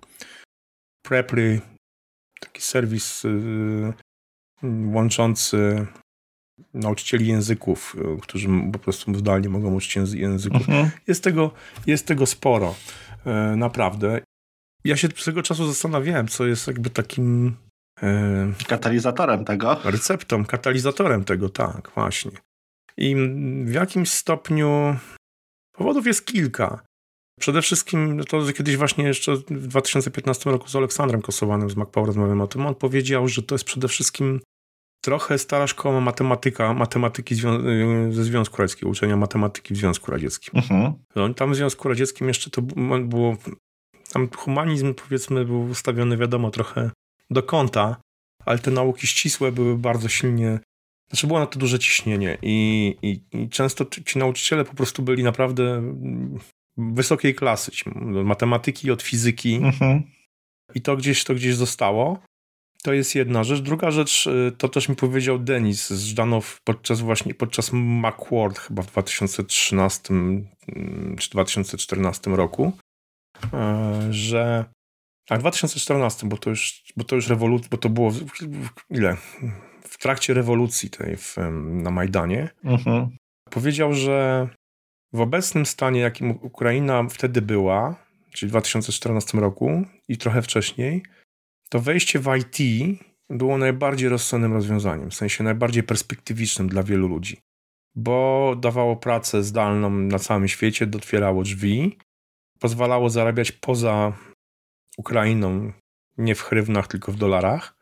[1.02, 1.62] Preply,
[2.40, 3.94] taki serwis y,
[4.86, 5.88] łączący
[6.74, 10.70] nauczycieli języków, y, którzy po prostu zdalnie mogą uczyć języków.
[10.70, 10.90] Mhm.
[11.08, 11.52] Jest, tego,
[11.88, 12.76] jest tego sporo,
[13.54, 14.22] y, naprawdę.
[14.84, 17.56] Ja się tego czasu zastanawiałem, co jest jakby takim
[18.68, 19.80] Katalizatorem tego?
[19.84, 22.32] Receptą, katalizatorem tego, tak, właśnie.
[22.98, 23.16] I
[23.66, 24.96] w jakimś stopniu
[25.72, 26.84] powodów jest kilka.
[27.40, 32.42] Przede wszystkim to kiedyś właśnie jeszcze w 2015 roku z Aleksandrem Kosowanym z MacPower rozmawiałem
[32.42, 32.66] o tym.
[32.66, 34.40] On powiedział, że to jest przede wszystkim
[35.02, 37.36] trochę stara szkoła matematyka, matematyki
[38.12, 40.54] ze Związku Radzieckiego, uczenia matematyki w Związku Radzieckim.
[40.56, 41.34] Mhm.
[41.34, 43.38] Tam w Związku Radzieckim jeszcze to było,
[44.14, 46.92] tam humanizm powiedzmy był ustawiony wiadomo trochę
[47.30, 47.98] do kąta,
[48.46, 50.60] ale te nauki ścisłe były bardzo silnie,
[51.10, 55.24] znaczy było na to duże ciśnienie i, i, i często ci nauczyciele po prostu byli
[55.24, 55.94] naprawdę
[56.78, 57.90] wysokiej klasy, ci,
[58.24, 60.04] matematyki od fizyki mhm.
[60.76, 62.20] i to gdzieś, to gdzieś zostało.
[62.84, 63.62] To jest jedna rzecz.
[63.62, 68.82] Druga rzecz, y, to też mi powiedział Denis z Żdanow podczas właśnie, podczas Macworld chyba
[68.82, 70.48] w 2013 mm,
[71.20, 72.72] czy 2014 roku,
[73.54, 74.66] e, że
[75.30, 78.12] a w 2014, bo to już, bo to już rewolucja, bo to było
[78.90, 79.18] ile?
[79.90, 82.50] W trakcie rewolucji tej w, na Majdanie.
[82.64, 83.10] Mhm.
[83.50, 84.48] Powiedział, że
[85.14, 87.96] w obecnym stanie, jakim Ukraina wtedy była,
[88.32, 91.04] czyli w 2014 roku i trochę wcześniej,
[91.70, 92.58] to wejście w IT
[93.30, 97.40] było najbardziej rozsądnym rozwiązaniem, w sensie najbardziej perspektywicznym dla wielu ludzi,
[97.96, 101.98] bo dawało pracę zdalną na całym świecie, otwierało drzwi,
[102.60, 104.14] pozwalało zarabiać poza
[104.98, 105.72] Ukrainą,
[106.18, 107.77] nie w hrywnach, tylko w dolarach.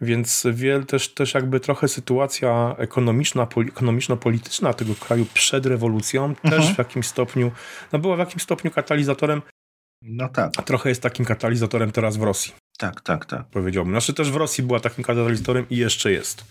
[0.00, 6.50] Więc wiel, też, też jakby trochę sytuacja ekonomiczna, ekonomiczno-polityczna tego kraju przed rewolucją mhm.
[6.50, 7.52] też w jakimś stopniu,
[7.92, 9.42] no była w jakimś stopniu katalizatorem.
[10.02, 10.52] No tak.
[10.56, 12.52] A trochę jest takim katalizatorem teraz w Rosji.
[12.78, 13.46] Tak, tak, tak.
[13.46, 13.92] Powiedziałbym.
[13.92, 16.44] Znaczy też w Rosji była takim katalizatorem i jeszcze jest.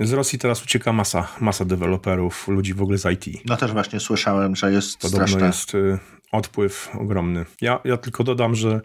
[0.00, 3.42] Z Rosji teraz ucieka masa, masa deweloperów, ludzi w ogóle z IT.
[3.46, 5.46] No też właśnie słyszałem, że jest Podobno straszne.
[5.46, 5.98] jest y,
[6.32, 7.44] odpływ ogromny.
[7.60, 8.80] Ja, ja tylko dodam, że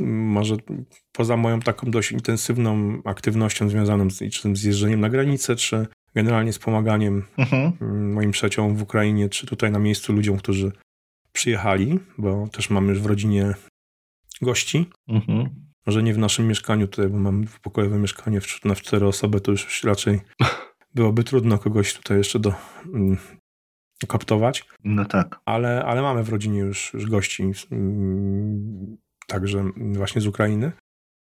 [0.00, 0.56] może
[1.12, 6.52] poza moją taką dość intensywną aktywnością związaną z, czy z jeżdżeniem na granicę, czy generalnie
[6.52, 7.72] z pomaganiem mhm.
[7.80, 10.72] Mm, moim przyjaciołom w Ukrainie, czy tutaj na miejscu ludziom, którzy
[11.32, 13.54] przyjechali, bo też mamy już w rodzinie
[14.42, 14.86] gości.
[15.08, 15.48] Mhm.
[15.86, 19.84] Może nie w naszym mieszkaniu tutaj, bo mam pokojowe mieszkanie na cztery osoby, to już
[19.84, 20.20] raczej
[20.94, 22.54] byłoby trudno kogoś tutaj jeszcze do
[22.94, 23.16] mm,
[24.06, 24.64] koptować.
[24.84, 25.40] No tak.
[25.44, 27.52] Ale, ale mamy w rodzinie już, już gości.
[27.70, 28.96] Mm,
[29.32, 30.72] także właśnie z Ukrainy.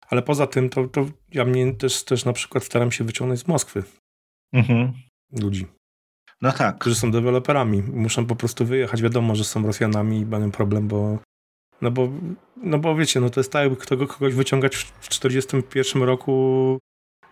[0.08, 3.48] Ale poza tym, to, to ja mnie też, też na przykład staram się wyciągnąć z
[3.48, 3.82] Moskwy
[4.52, 4.92] mhm.
[5.32, 5.66] ludzi.
[6.42, 6.78] No tak.
[6.78, 7.82] Którzy są deweloperami.
[7.82, 9.02] Muszą po prostu wyjechać.
[9.02, 11.18] Wiadomo, że są Rosjanami i mają problem, bo
[11.82, 12.08] no bo,
[12.56, 16.78] no bo wiecie, no to jest tak, jakby kto, kogoś wyciągać w 1941 roku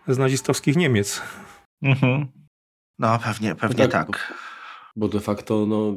[0.07, 1.21] z nazistowskich Niemiec.
[1.81, 2.27] Mhm.
[2.99, 4.33] No pewnie, pewnie no tak, tak.
[4.95, 5.95] Bo, bo de facto no,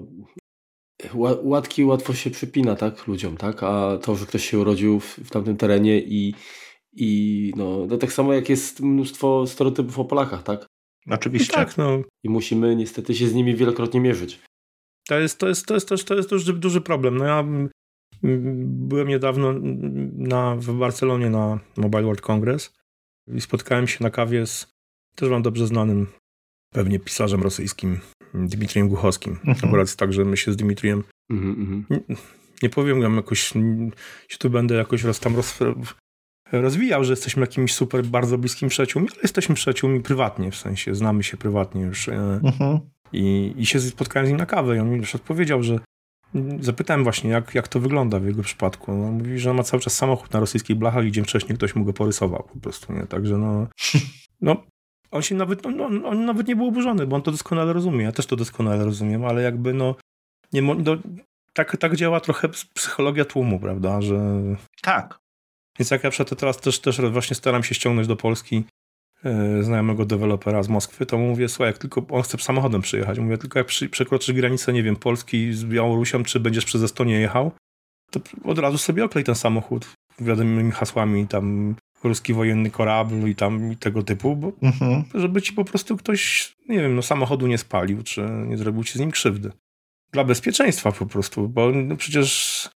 [1.43, 5.31] łatki łatwo się przypina, tak, ludziom, tak, a to, że ktoś się urodził w, w
[5.31, 6.35] tamtym terenie i,
[6.93, 10.67] i no, no, tak samo jak jest mnóstwo stereotypów o Polakach, tak?
[11.11, 11.53] Oczywiście.
[11.57, 12.03] No tak, no.
[12.25, 14.41] I musimy niestety się z nimi wielokrotnie mierzyć.
[15.09, 17.19] To jest, to jest, to jest, to jest, to jest duży, duży problem.
[17.19, 17.45] No ja
[18.23, 19.53] byłem niedawno
[20.13, 22.75] na, w Barcelonie na Mobile World Congress
[23.35, 24.67] i spotkałem się na kawie z
[25.15, 26.07] też wam dobrze znanym
[26.73, 28.01] pewnie pisarzem rosyjskim
[28.35, 29.33] Dmitrijem Głuchowskim.
[29.33, 29.69] Mhm.
[29.69, 32.01] Akurat tak, że my się z Dmitrijem mhm, nie,
[32.63, 33.41] nie powiem wam jakoś,
[34.29, 35.59] się tu będę jakoś roz, tam roz,
[36.53, 41.23] rozwijał, że jesteśmy jakimiś super, bardzo bliskimi przyjaciółmi, ale jesteśmy przyjaciółmi prywatnie, w sensie znamy
[41.23, 42.09] się prywatnie już.
[42.09, 42.81] E, mhm.
[43.13, 45.79] I, I się spotkałem z nim na kawę i on mi już odpowiedział, że
[46.61, 48.93] Zapytałem właśnie, jak, jak to wygląda w jego przypadku.
[48.93, 51.85] No, mówi, że ma cały czas samochód na rosyjskich blachach i dzień wcześniej ktoś mu
[51.85, 53.07] go porysował po prostu, nie?
[53.07, 53.67] Także no...
[54.41, 54.63] no
[55.11, 58.05] on się nawet, no, on nawet nie był oburzony, bo on to doskonale rozumie.
[58.05, 59.95] Ja też to doskonale rozumiem, ale jakby no...
[60.53, 60.97] Nie, no
[61.53, 64.41] tak, tak działa trochę psychologia tłumu, prawda, że...
[64.83, 65.19] Tak.
[65.79, 68.65] Więc jak ja teraz też, też właśnie staram się ściągnąć do Polski
[69.25, 73.39] E, znajomego dewelopera z Moskwy, to mówię, słuchaj, jak tylko on chce samochodem przyjechać, mówię,
[73.39, 77.53] tylko jak przy, przekroczysz granicę, nie wiem, Polski z Białorusią, czy będziesz przez Estonię jechał,
[78.11, 83.73] to od razu sobie oklej ten samochód wiadomymi hasłami, tam ruski wojenny korabl i tam
[83.73, 85.05] i tego typu, bo, mhm.
[85.15, 88.93] żeby ci po prostu ktoś, nie wiem, no samochodu nie spalił, czy nie zrobił ci
[88.93, 89.53] z nim krzywdy.
[90.13, 92.69] Dla bezpieczeństwa po prostu, bo no przecież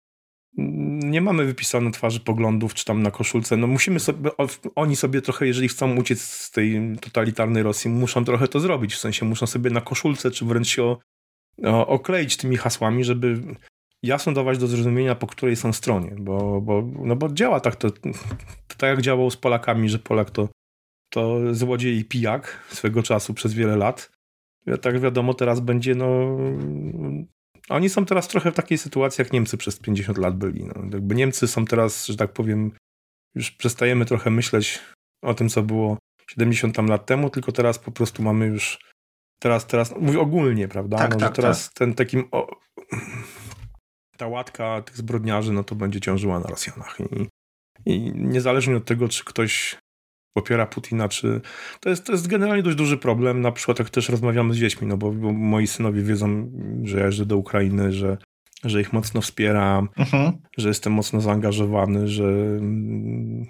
[1.04, 3.58] nie mamy wypisane twarzy poglądów, czy tam na koszulce.
[3.58, 4.30] No musimy sobie,
[4.76, 8.94] oni sobie trochę, jeżeli chcą uciec z tej totalitarnej Rosji, muszą trochę to zrobić.
[8.94, 11.00] W sensie muszą sobie na koszulce, czy wręcz się o,
[11.64, 13.42] o, okleić tymi hasłami, żeby
[14.04, 16.16] jasno dawać do zrozumienia, po której są stronie.
[16.20, 17.92] Bo, bo, no bo działa tak to,
[18.78, 20.50] tak jak działało z Polakami, że Polak to,
[21.10, 24.12] to złodziej i pijak swego czasu przez wiele lat.
[24.82, 26.38] Tak wiadomo, teraz będzie no,
[27.70, 30.66] oni są teraz trochę w takiej sytuacji, jak Niemcy przez 50 lat byli.
[30.66, 32.72] No, jakby Niemcy są teraz, że tak powiem,
[33.36, 34.80] już przestajemy trochę myśleć
[35.22, 35.98] o tym, co było
[36.30, 38.80] 70 tam lat temu, tylko teraz po prostu mamy już
[39.40, 40.98] teraz, teraz, mówię ogólnie, prawda?
[40.98, 41.74] Tak, no, tak, teraz tak.
[41.74, 42.48] ten takim o,
[44.18, 46.98] ta łatka tych zbrodniarzy, no to będzie ciążyła na Rosjanach.
[47.02, 47.28] I,
[47.86, 49.78] I niezależnie od tego, czy ktoś
[50.34, 51.42] popiera Putina, czy...
[51.80, 54.88] To jest, to jest generalnie dość duży problem, na przykład jak też rozmawiamy z dziećmi,
[54.88, 56.52] no bo, bo moi synowie wiedzą,
[56.84, 58.18] że ja jeżdżę do Ukrainy, że,
[58.64, 60.38] że ich mocno wspieram, mhm.
[60.58, 63.46] że jestem mocno zaangażowany, że mm,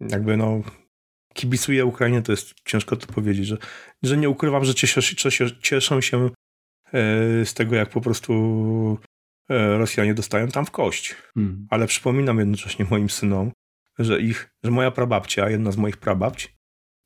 [0.00, 0.62] jakby no
[1.34, 3.56] kibicuję Ukrainie, to jest ciężko to powiedzieć, że,
[4.02, 6.30] że nie ukrywam, że cieszę, cieszę, cieszę się e,
[7.44, 8.98] z tego, jak po prostu
[9.48, 11.16] Rosjanie dostają tam w kość.
[11.34, 11.66] Hmm.
[11.70, 13.52] Ale przypominam jednocześnie moim synom,
[13.98, 16.48] że ich, że moja prababcia, jedna z moich prababci,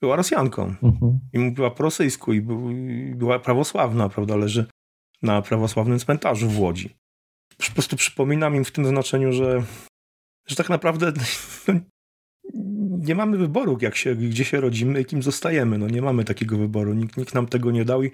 [0.00, 0.74] była Rosjanką.
[0.82, 1.20] Mhm.
[1.32, 4.66] I mówiła po rosyjsku i, był, i była prawosławna, prawda, leży
[5.22, 6.96] na prawosławnym cmentarzu w Łodzi.
[7.66, 9.62] Po prostu przypominam im w tym znaczeniu, że,
[10.48, 11.12] że tak naprawdę
[11.68, 15.78] no, nie mamy wyboru, jak się, gdzie się rodzimy i kim zostajemy.
[15.78, 16.94] No, nie mamy takiego wyboru.
[16.94, 18.12] Nikt, nikt nam tego nie dał i,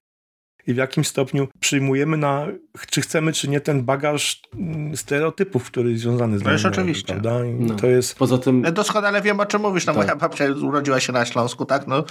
[0.68, 2.46] i w jakim stopniu przyjmujemy na,
[2.90, 6.44] czy chcemy, czy nie, ten bagaż mm, stereotypów, który jest związany z nami.
[6.44, 7.07] To jest oczywiście.
[7.07, 7.40] Prawda?
[7.59, 7.74] No.
[7.74, 8.18] To jest...
[8.18, 8.62] Poza tym...
[8.72, 9.87] Doskonale wiem, o czym mówisz.
[9.87, 10.02] No, tak.
[10.02, 11.87] Moja babcia urodziła się na Śląsku, tak?
[11.87, 12.04] No,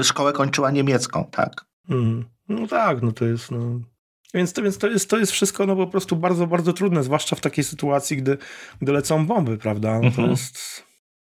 [0.00, 1.64] y, szkołę kończyła niemiecką, tak?
[1.90, 2.24] Mm.
[2.48, 3.50] No tak, no to jest...
[3.50, 3.80] No...
[4.34, 7.36] Więc, to, więc to, jest, to jest wszystko no, po prostu bardzo, bardzo trudne, zwłaszcza
[7.36, 8.38] w takiej sytuacji, gdy,
[8.82, 9.94] gdy lecą bomby, prawda?
[9.94, 10.30] No, to mhm.
[10.30, 10.86] jest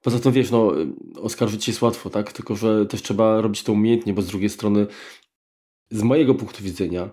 [0.03, 0.73] Poza tym wiesz, no,
[1.23, 2.33] oskarżyć jest łatwo, tak?
[2.33, 4.87] Tylko, że też trzeba robić to umiejętnie, bo z drugiej strony,
[5.91, 7.09] z mojego punktu widzenia,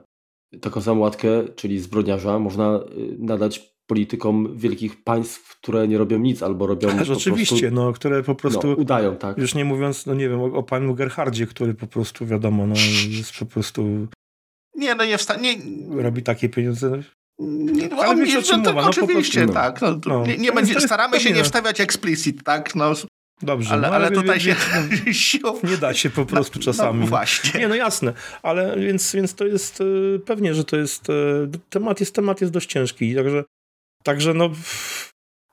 [0.61, 6.43] taką samą łatkę, czyli zbrodniarza, można y, nadać politykom wielkich państw, które nie robią nic
[6.43, 6.89] albo robią.
[6.89, 8.67] Ależ oczywiście, prostu, no, które po prostu.
[8.67, 9.37] No, udają, tak.
[9.37, 12.75] Już nie mówiąc, no nie wiem, o, o panu Gerhardzie, który po prostu wiadomo, no,
[13.09, 14.07] jest po prostu.
[14.75, 15.55] Nie, no nie wstanie.
[15.89, 17.03] Robi takie pieniądze.
[17.39, 18.81] Nie, no, ale wiesz, o czym no, mowa.
[18.81, 19.81] No, oczywiście, tak.
[19.81, 20.25] No, no.
[20.25, 22.75] Nie, nie będzie, staramy się nie wstawiać explicit, tak?
[22.75, 22.93] No,
[23.41, 24.39] Dobrze, ale, no, ale tutaj
[25.13, 26.99] się nie da się po prostu czasami.
[26.99, 27.59] No, właśnie.
[27.59, 31.13] Nie, no jasne, ale więc, więc to jest e, pewnie, że to jest e,
[31.69, 33.43] temat jest temat jest dość ciężki, także
[34.03, 34.49] także no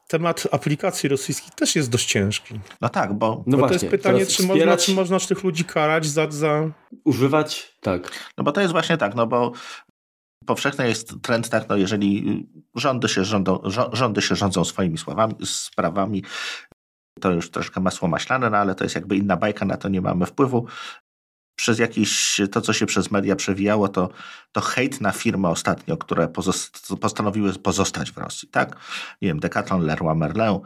[0.08, 2.60] temat aplikacji rosyjskich też jest dość ciężki.
[2.80, 4.58] No tak, bo, no bo właśnie, to jest pytanie, czy wspierać...
[4.58, 6.70] można, czy można tych ludzi karać za, za...
[7.04, 8.12] Używać, tak.
[8.38, 9.52] No bo to jest właśnie tak, no bo
[10.46, 13.60] powszechny jest trend, tak, no jeżeli rządy się, rządzą,
[13.92, 16.24] rządy się rządzą swoimi słowami, sprawami,
[17.20, 20.00] to już troszkę masło maślane, no ale to jest jakby inna bajka, na to nie
[20.00, 20.66] mamy wpływu.
[21.56, 24.08] Przez jakiś, to co się przez media przewijało, to,
[24.52, 28.76] to hejt na firmy ostatnio, które pozost postanowiły pozostać w Rosji, tak?
[29.22, 30.60] Nie wiem, Decathlon, Leroy Merlin,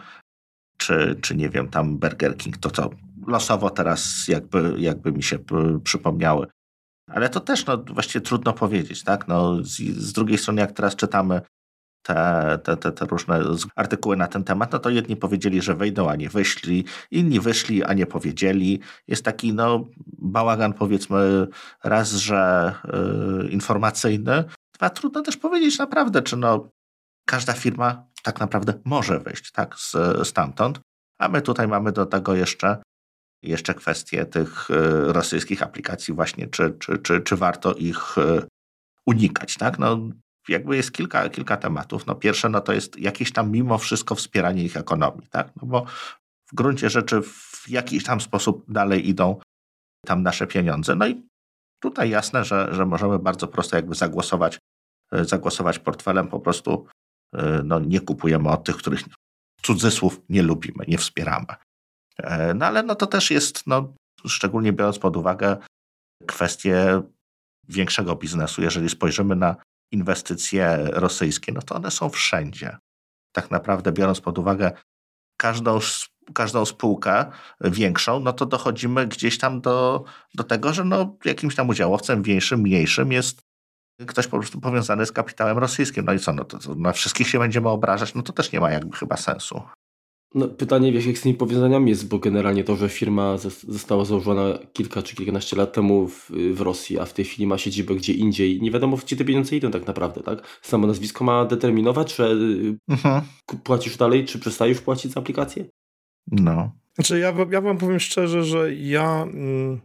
[0.77, 2.91] czy, czy nie wiem, tam Burger King, to co
[3.27, 5.39] losowo teraz jakby, jakby mi się
[5.85, 6.47] przypomniały
[7.11, 9.05] ale to też no, właściwie trudno powiedzieć.
[9.05, 9.29] Tak?
[9.29, 11.41] No, z, z drugiej strony, jak teraz czytamy
[12.07, 13.41] te, te, te, te, różne
[13.77, 17.85] artykuły na ten temat, no to jedni powiedzieli, że wejdą, a nie wyszli, inni wyszli,
[17.85, 18.81] a nie powiedzieli.
[19.09, 19.85] Jest taki no,
[20.19, 21.47] bałagan, powiedzmy,
[21.85, 22.73] raz, że
[23.45, 26.69] y, informacyjny, dwa, trudno też powiedzieć naprawdę, czy no,
[27.27, 29.97] każda firma tak naprawdę może wyjść tak, z,
[30.29, 30.81] stamtąd,
[31.19, 32.83] a my tutaj mamy do tego jeszcze
[33.43, 38.47] jeszcze kwestie tych e, rosyjskich aplikacji właśnie, czy, czy, czy, czy warto ich e,
[39.07, 39.79] unikać, tak?
[39.79, 39.99] No,
[40.49, 42.07] jakby jest kilka, kilka tematów.
[42.07, 45.51] No pierwsze, no to jest jakieś tam mimo wszystko wspieranie ich ekonomii, tak?
[45.57, 45.87] No bo
[46.47, 49.41] w gruncie rzeczy w jakiś tam sposób dalej idą
[50.07, 50.95] tam nasze pieniądze.
[50.95, 51.23] No i
[51.83, 54.59] tutaj jasne, że, że możemy bardzo prosto jakby zagłosować,
[55.13, 56.87] e, zagłosować portfelem, po prostu
[57.65, 59.01] no, nie kupujemy od tych, których
[59.63, 61.47] cudzysłów nie lubimy, nie wspieramy.
[62.19, 63.95] E, no ale no to też jest, no,
[64.27, 65.57] szczególnie biorąc pod uwagę
[66.27, 67.03] kwestie
[67.69, 68.63] większego biznesu.
[68.63, 69.57] Jeżeli spojrzymy na
[69.93, 72.77] inwestycje rosyjskie, no to one są wszędzie.
[73.33, 74.73] Tak naprawdę biorąc pod uwagę
[75.37, 75.79] każdą,
[76.35, 77.25] każdą spółkę
[77.61, 82.61] większą, no to dochodzimy gdzieś tam do, do tego, że no jakimś tam udziałowcem większym,
[82.61, 83.47] mniejszym jest
[84.07, 86.05] ktoś po prostu powiązany z kapitałem rosyjskim.
[86.05, 88.61] No i co, no to, to na wszystkich się będziemy obrażać, no to też nie
[88.61, 89.63] ma jakby chyba sensu.
[90.35, 93.37] No, pytanie, w jakich z tymi powiązaniami jest, bo generalnie to, że firma
[93.69, 97.59] została założona kilka czy kilkanaście lat temu w, w Rosji, a w tej chwili ma
[97.59, 100.59] siedzibę gdzie indziej, nie wiadomo, gdzie te pieniądze idą tak naprawdę, tak?
[100.63, 102.37] Samo nazwisko ma determinować, że
[102.89, 103.23] mhm.
[103.65, 105.65] płacisz dalej, czy przestajesz płacić za aplikację?
[106.27, 106.73] No.
[106.95, 109.81] Znaczy, ja, ja wam powiem szczerze, że ja mm,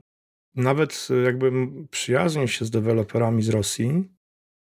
[0.55, 4.03] nawet jakbym przyjaźnił się z deweloperami z Rosji,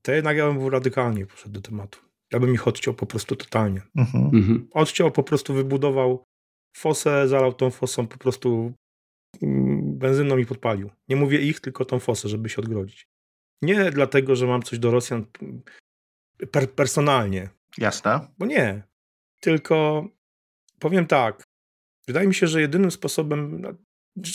[0.01, 2.08] to jednak ja bym był radykalnie poszedł do tematu.
[2.33, 3.81] Ja bym ich odciął po prostu totalnie.
[3.95, 4.25] Mhm.
[4.25, 4.67] mhm.
[4.71, 6.23] Odciął, po prostu wybudował
[6.77, 8.73] fosę, zalał tą fosą po prostu
[9.41, 10.89] mm, benzyną i podpalił.
[11.09, 13.07] Nie mówię ich, tylko tą fosę, żeby się odgrodzić.
[13.61, 15.25] Nie dlatego, że mam coś do Rosjan
[16.51, 17.49] per personalnie.
[17.77, 18.27] Jasne.
[18.37, 18.83] Bo nie.
[19.39, 20.07] Tylko
[20.79, 21.43] powiem tak.
[22.07, 23.63] Wydaje mi się, że jedynym sposobem,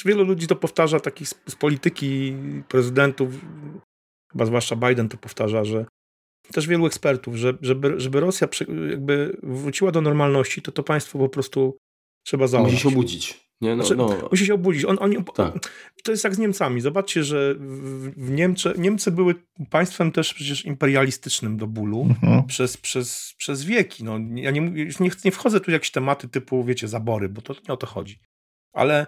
[0.05, 2.37] wielu ludzi to powtarza, takich z, z polityki
[2.69, 3.35] prezydentów,
[4.33, 5.87] chyba zwłaszcza Biden to powtarza, że
[6.53, 8.49] też wielu ekspertów, że, żeby, żeby Rosja
[8.91, 11.79] jakby wróciła do normalności, to to państwo po prostu
[12.27, 12.73] trzeba zaorać.
[12.73, 13.45] Musi się obudzić.
[13.61, 13.77] Nie?
[13.77, 14.29] No, znaczy, no.
[14.31, 14.85] Musi się obudzić.
[14.85, 15.73] On, on, tak.
[16.05, 16.81] To jest jak z Niemcami.
[16.81, 19.35] Zobaczcie, że w, w Niemcze, Niemcy były
[19.71, 22.47] państwem też przecież imperialistycznym do bólu mhm.
[22.47, 24.05] przez, przez, przez wieki.
[24.05, 27.55] No, ja nie, nie, nie wchodzę tu w jakieś tematy typu, wiecie, zabory, bo to
[27.69, 28.19] nie o to chodzi.
[28.73, 29.07] Ale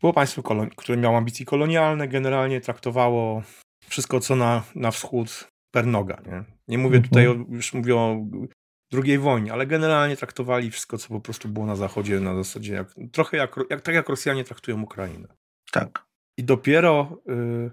[0.00, 0.42] Było państwo,
[0.76, 3.42] które miało ambicje kolonialne, generalnie traktowało
[3.88, 6.22] wszystko, co na, na wschód per noga.
[6.26, 7.08] Nie, nie mówię mhm.
[7.08, 8.26] tutaj, o, już mówię o
[8.92, 12.94] II wojnie, ale generalnie traktowali wszystko, co po prostu było na zachodzie, na zasadzie jak,
[13.12, 15.28] trochę jak, jak, tak jak Rosjanie traktują Ukrainę.
[15.72, 16.06] Tak.
[16.38, 17.70] I dopiero y,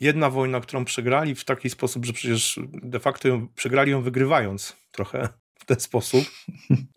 [0.00, 4.76] jedna wojna, którą przegrali w taki sposób, że przecież de facto ją, przegrali ją wygrywając
[4.90, 6.24] trochę w ten sposób,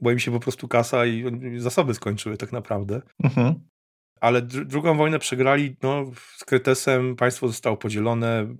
[0.01, 1.23] bo im się po prostu kasa i
[1.57, 3.01] zasoby skończyły tak naprawdę.
[3.23, 3.55] Mhm.
[4.21, 6.05] Ale dr drugą wojnę przegrali no,
[6.37, 8.55] z Kretesem, państwo zostało podzielone,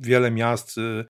[0.00, 1.06] wiele miast, y,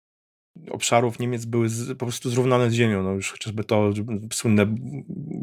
[0.70, 3.02] obszarów Niemiec były z, po prostu zrównane z ziemią.
[3.02, 3.90] No już chociażby to
[4.32, 4.66] słynne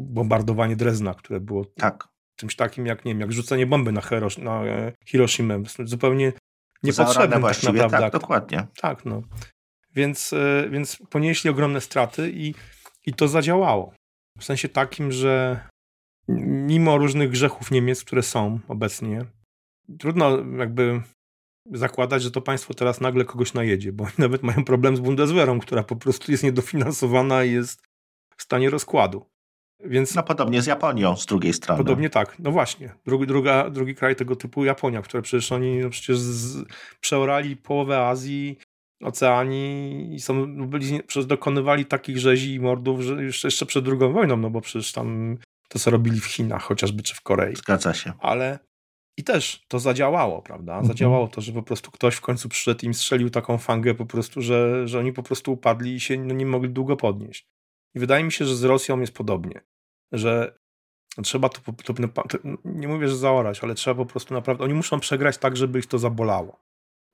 [0.09, 2.07] bombardowanie Drezna, które było tak.
[2.35, 4.61] czymś takim jak, nie wiem, jak rzucenie bomby na, Hirosh na
[5.05, 5.63] Hiroshimę.
[5.83, 6.33] Zupełnie
[6.83, 7.99] niepotrzebnym tak naprawdę.
[7.99, 8.67] Tak, dokładnie.
[8.81, 9.21] Tak, no.
[9.95, 12.53] Więc, e, więc ponieśli ogromne straty i,
[13.05, 13.93] i to zadziałało.
[14.39, 15.59] W sensie takim, że
[16.67, 19.25] mimo różnych grzechów Niemiec, które są obecnie,
[19.99, 21.01] trudno jakby
[21.65, 25.83] zakładać, że to państwo teraz nagle kogoś najedzie, bo nawet mają problem z Bundeswehrą, która
[25.83, 27.81] po prostu jest niedofinansowana i jest
[28.37, 29.25] w stanie rozkładu.
[29.85, 31.77] Więc no podobnie z Japonią z drugiej strony.
[31.77, 32.93] Podobnie tak, no właśnie.
[33.05, 36.65] Drugi, druga, drugi kraj tego typu Japonia, które przecież oni no przecież z,
[36.99, 38.57] przeorali połowę Azji,
[39.03, 44.37] Oceanii i są, byli, przecież dokonywali takich rzezi i mordów że jeszcze przed drugą wojną,
[44.37, 47.55] no bo przecież tam to co robili w Chinach chociażby, czy w Korei.
[47.55, 48.13] Zgadza się.
[48.19, 48.59] Ale
[49.21, 50.71] i też to zadziałało, prawda?
[50.73, 50.87] Mhm.
[50.87, 54.05] Zadziałało to, że po prostu ktoś w końcu przyszedł i im strzelił taką fangę po
[54.05, 57.47] prostu, że, że oni po prostu upadli i się no, nie mogli długo podnieść.
[57.95, 59.61] I wydaje mi się, że z Rosją jest podobnie,
[60.11, 60.59] że
[61.23, 64.99] trzeba to, to, to, nie mówię, że zaorać, ale trzeba po prostu naprawdę, oni muszą
[64.99, 66.59] przegrać tak, żeby ich to zabolało.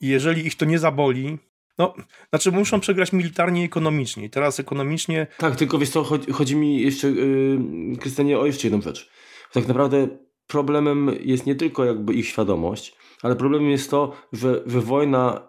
[0.02, 1.38] I jeżeli ich to nie zaboli,
[1.78, 1.93] no,
[2.30, 4.26] znaczy muszą przegrać militarnie i ekonomicznie.
[4.26, 5.28] I teraz ekonomicznie...
[5.38, 9.10] Tak, tylko wiesz co, chodzi, chodzi mi jeszcze, yy, Krystianie, o jeszcze jedną rzecz.
[9.54, 10.08] Tak naprawdę
[10.47, 15.47] problemem jest nie tylko jakby ich świadomość, ale problemem jest to, że, że wojna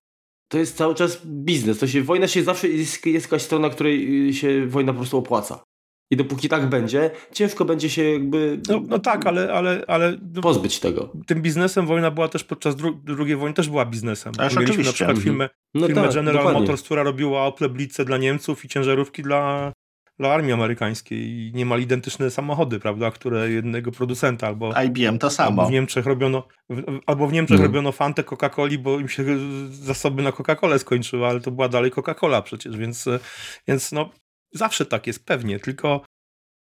[0.48, 1.78] to jest cały czas biznes.
[1.78, 5.18] To się, wojna się zawsze jest, jest jakaś strona, której y, się wojna po prostu
[5.18, 5.62] opłaca.
[6.10, 8.60] I dopóki tak będzie, ciężko będzie się jakby.
[8.68, 9.52] No, no tak, ale.
[9.52, 11.12] ale, ale no, pozbyć tego.
[11.26, 14.32] Tym biznesem wojna była też podczas dru II wojny też była biznesem.
[14.38, 16.60] Aż Mieliśmy na przykład firmę, no firmę tak, General dokładnie.
[16.60, 19.72] Motors, która robiła Opel Blitze dla Niemców i ciężarówki dla,
[20.18, 25.48] dla armii amerykańskiej i niemal identyczne samochody, prawda, które jednego producenta albo IBM to samo.
[25.48, 26.48] Albo w Niemczech robiono,
[27.06, 27.72] albo w Niemczech hmm.
[27.72, 29.24] robiono fantę Coca-Coli, bo im się
[29.70, 33.04] zasoby na Coca-Colę skończyły, ale to była dalej Coca-Cola przecież, więc,
[33.68, 34.10] więc no
[34.52, 36.04] zawsze tak jest pewnie, tylko,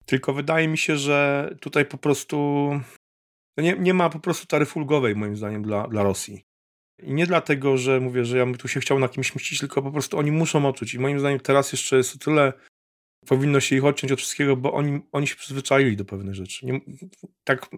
[0.06, 2.70] tylko wydaje mi się, że tutaj po prostu
[3.56, 6.44] nie, nie ma po prostu taryfy ulgowej moim zdaniem dla, dla Rosji.
[7.02, 9.82] I nie dlatego, że mówię, że ja bym tu się chciał na kimś mścić, tylko
[9.82, 10.94] po prostu oni muszą odczuć.
[10.94, 12.52] I moim zdaniem teraz jeszcze jest o tyle
[13.28, 16.66] powinno się ich odciąć od wszystkiego, bo oni, oni się przyzwyczaili do pewnych rzeczy.
[16.66, 16.80] Nie,
[17.44, 17.68] tak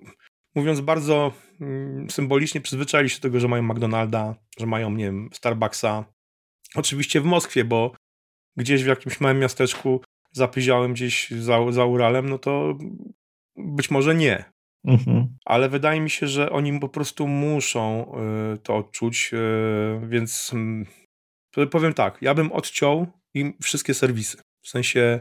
[0.54, 5.30] mówiąc bardzo mm, symbolicznie, przyzwyczaili się do tego, że mają McDonalda, że mają, nie wiem,
[5.32, 6.04] Starbucksa.
[6.74, 7.92] Oczywiście w Moskwie, bo
[8.56, 10.00] gdzieś w jakimś małym miasteczku
[10.32, 12.78] zapyziałem gdzieś za, za Uralem, no to
[13.56, 14.44] być może nie.
[14.84, 15.36] Mhm.
[15.44, 18.12] Ale wydaje mi się, że oni po prostu muszą
[18.54, 20.52] y, to odczuć, y, więc
[21.58, 24.38] y, powiem tak, ja bym odciął im wszystkie serwisy.
[24.62, 25.20] W sensie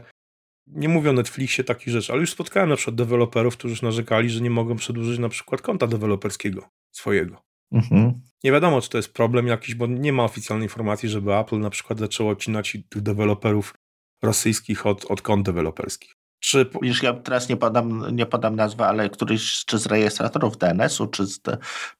[0.72, 4.30] nie mówię o Netflixie takich rzeczy, ale już spotkałem na przykład deweloperów, którzy już narzekali,
[4.30, 7.42] że nie mogą przedłużyć na przykład konta deweloperskiego swojego.
[7.72, 8.20] Mhm.
[8.44, 11.70] Nie wiadomo, czy to jest problem jakiś, bo nie ma oficjalnej informacji, żeby Apple na
[11.70, 13.74] przykład zaczęło odcinać tych deweloperów
[14.22, 16.12] rosyjskich od, od kont deweloperskich.
[16.40, 16.70] Czy...
[16.82, 21.24] Już ja teraz nie podam, nie podam nazwy, ale któryś czy z rejestratorów DNS-u, czy,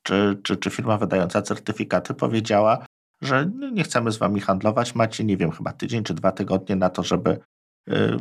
[0.03, 2.87] czy, czy, czy firma wydająca certyfikaty powiedziała,
[3.23, 6.91] że nie chcemy z wami handlować, macie, nie wiem, chyba tydzień czy dwa tygodnie na
[6.91, 7.39] to, żeby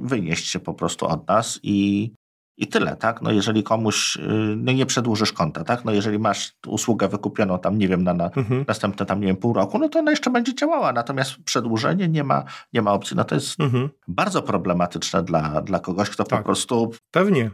[0.01, 2.11] wynieść się po prostu od nas i,
[2.57, 3.21] i tyle, tak?
[3.21, 4.19] No jeżeli komuś, y,
[4.57, 5.85] no nie przedłużysz konta, tak?
[5.85, 8.65] No jeżeli masz usługę wykupioną tam, nie wiem, na, na mhm.
[8.67, 12.23] następne tam, nie wiem, pół roku, no to ona jeszcze będzie działała, natomiast przedłużenie nie
[12.23, 13.17] ma, nie ma opcji.
[13.17, 13.89] No to jest mhm.
[14.07, 16.39] bardzo problematyczne dla, dla kogoś, kto tak.
[16.39, 16.91] po prostu...
[17.11, 17.51] Pewnie.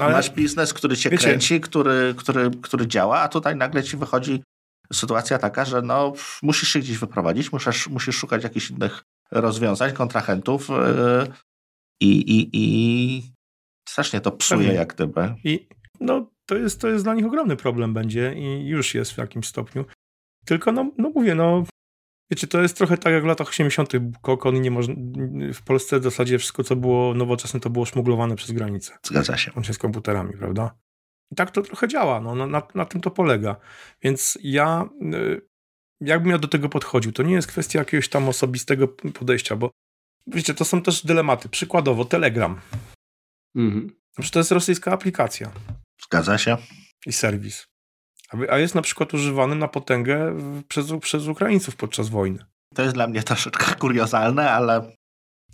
[0.00, 0.12] Ale...
[0.12, 1.24] Masz biznes, który się Wiecie...
[1.24, 4.42] kręci, który, który, który działa, a tutaj nagle ci wychodzi
[4.92, 10.70] sytuacja taka, że no, musisz się gdzieś wyprowadzić, musisz, musisz szukać jakichś innych rozwiązań, kontrahentów
[10.70, 11.26] e,
[12.00, 13.22] i, i, i
[13.88, 14.74] strasznie to psuje Pewnie.
[14.74, 15.34] jak gdyby.
[15.44, 15.68] I
[16.00, 19.46] no, to jest, to jest dla nich ogromny problem będzie i już jest w jakimś
[19.46, 19.84] stopniu.
[20.44, 21.64] Tylko no, no mówię, no
[22.30, 23.92] wiecie, to jest trochę tak jak w latach 80.
[24.22, 24.94] Kokon nie można,
[25.54, 28.98] w Polsce w zasadzie wszystko, co było nowoczesne, to było szmuglowane przez granicę.
[29.02, 29.52] Zgadza się.
[29.56, 30.74] Łącznie z komputerami, prawda?
[31.32, 33.56] I tak to trochę działa, no, na, na tym to polega.
[34.02, 35.49] Więc ja y,
[36.00, 39.70] jakbym ja do tego podchodził, to nie jest kwestia jakiegoś tam osobistego podejścia, bo
[40.26, 41.48] wiecie, to są też dylematy.
[41.48, 42.60] Przykładowo Telegram.
[43.56, 43.90] Mhm.
[44.32, 45.50] to jest rosyjska aplikacja.
[46.02, 46.56] Zgadza się.
[47.06, 47.66] i serwis.
[48.50, 50.38] A jest na przykład używany na potęgę
[50.68, 52.44] przez, przez Ukraińców podczas wojny.
[52.74, 54.96] To jest dla mnie troszeczkę kuriozalne, ale.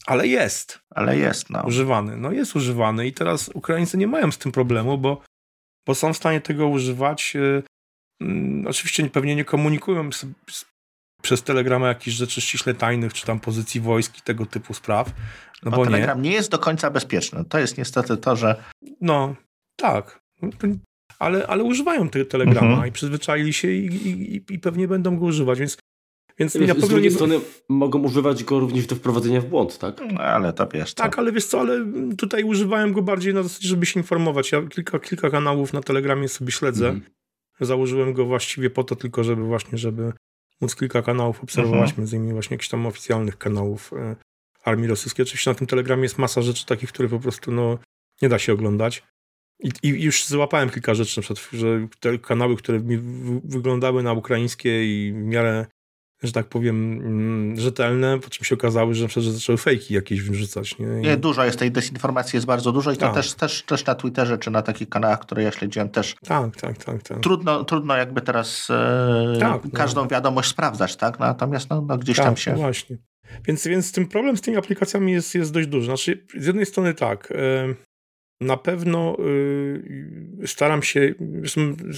[0.06, 0.78] Ale jest.
[0.90, 1.62] Ale jest, no.
[1.66, 2.16] Używany.
[2.16, 5.22] No jest używany i teraz Ukraińcy nie mają z tym problemu, bo,
[5.86, 7.36] bo są w stanie tego używać.
[8.20, 10.10] Yy, oczywiście pewnie nie komunikują
[11.22, 15.12] przez Telegrama jakichś rzeczy ściśle tajnych, czy tam pozycji wojsk i tego typu spraw.
[15.62, 16.30] No, no bo Telegram nie.
[16.30, 17.44] nie jest do końca bezpieczny.
[17.44, 18.64] To jest niestety to, że.
[19.00, 19.36] No,
[19.76, 20.20] tak.
[21.18, 22.88] Ale, ale używają te Telegrama mhm.
[22.88, 25.78] i przyzwyczaili się i, i, i, pewnie będą go używać, więc
[26.38, 27.10] więc ja z drugiej nie...
[27.10, 30.00] strony mogą używać go również do wprowadzenia w błąd, tak?
[30.12, 30.94] No, ale to wiesz.
[30.94, 31.02] Co?
[31.02, 31.86] Tak, ale wiesz co, ale
[32.18, 34.52] tutaj używałem go bardziej na zasadzie, żeby się informować.
[34.52, 36.88] Ja kilka, kilka kanałów na Telegramie sobie śledzę.
[36.88, 37.02] Mm.
[37.60, 40.12] Założyłem go właściwie po to tylko, żeby właśnie, żeby
[40.60, 44.16] móc kilka kanałów obserwować, mm między innymi właśnie jakichś tam oficjalnych kanałów e,
[44.64, 45.22] armii rosyjskiej.
[45.22, 47.78] Oczywiście na tym Telegramie jest masa rzeczy takich, które po prostu no,
[48.22, 49.02] nie da się oglądać.
[49.60, 52.98] I, I, już złapałem kilka rzeczy, na przykład, że te kanały, które mi
[53.44, 55.66] wyglądały na ukraińskie i w miarę
[56.22, 60.78] że tak powiem, mm, rzetelne, po czym się okazały, że, że zaczęły fejki jakieś wyrzucać.
[60.78, 60.86] Nie?
[60.86, 61.02] I...
[61.02, 63.14] nie, dużo jest tej dezinformacji, jest bardzo dużo i to tak.
[63.14, 66.14] też, też, też na Twitterze, czy na takich kanałach, które ja śledziłem też.
[66.26, 67.02] Tak, tak, tak.
[67.02, 67.20] tak.
[67.20, 69.70] Trudno, trudno jakby teraz e, tak, no.
[69.74, 70.08] każdą no.
[70.08, 71.18] wiadomość sprawdzać, tak?
[71.18, 72.50] Natomiast no, no gdzieś tak, tam się...
[72.50, 72.98] No właśnie.
[73.44, 75.86] Więc, więc ten problem z tymi aplikacjami jest, jest dość duży.
[75.86, 77.74] Znaczy, z jednej strony tak, e,
[78.40, 81.14] na pewno y, staram się,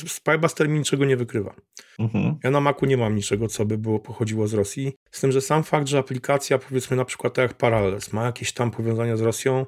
[0.07, 1.55] Spybuster mi niczego nie wykrywa.
[1.99, 2.37] Mhm.
[2.45, 4.93] Ja na Macu nie mam niczego, co by było pochodziło z Rosji.
[5.11, 8.53] Z tym, że sam fakt, że aplikacja, powiedzmy na przykład tak jak Parallels, ma jakieś
[8.53, 9.67] tam powiązania z Rosją,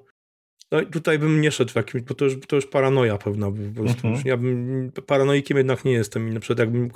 [0.73, 3.83] no tutaj bym nie szedł w jakimś, bo to już, to już paranoja pewna po
[3.83, 4.09] prostu.
[4.09, 4.27] Mhm.
[4.27, 6.91] Ja bym, paranoikiem jednak nie jestem na przykład jakbym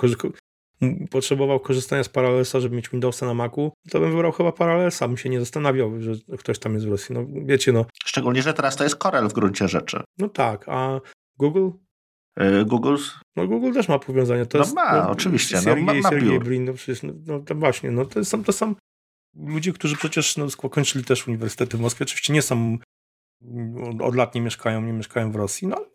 [1.11, 5.17] potrzebował korzystania z Parallelsa, żeby mieć Windowsa na Macu, to bym wybrał chyba Parallelsa, bym
[5.17, 7.15] się nie zastanawiał, że ktoś tam jest w Rosji.
[7.15, 7.85] No wiecie, no.
[8.05, 10.03] Szczególnie, że teraz to jest Corel w gruncie rzeczy.
[10.17, 11.01] No tak, a
[11.37, 11.69] Google?
[12.37, 12.95] Yy, Google?
[13.35, 14.45] No Google też ma powiązanie.
[14.45, 15.61] To no jest, ma, no, oczywiście.
[15.61, 18.53] Sergiej, no, ma, ma Brin, no przecież, no, no to właśnie, no to są, to
[18.53, 18.75] są
[19.35, 22.05] ludzie, którzy przecież no, kończyli też uniwersytety w Moskwie.
[22.05, 22.77] Oczywiście nie są
[24.01, 25.85] od lat nie mieszkają, nie mieszkają w Rosji, no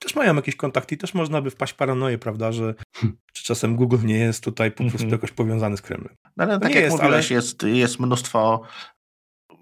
[0.00, 3.18] też mają jakieś kontakty i też można by wpaść paranoję, prawda, że hmm.
[3.32, 5.12] czy czasem Google nie jest tutaj po prostu mm -hmm.
[5.12, 6.14] jakoś powiązany z Kremlem.
[6.36, 7.36] No, ale tak jak jest, mówiłeś, ale...
[7.36, 8.62] jest, jest mnóstwo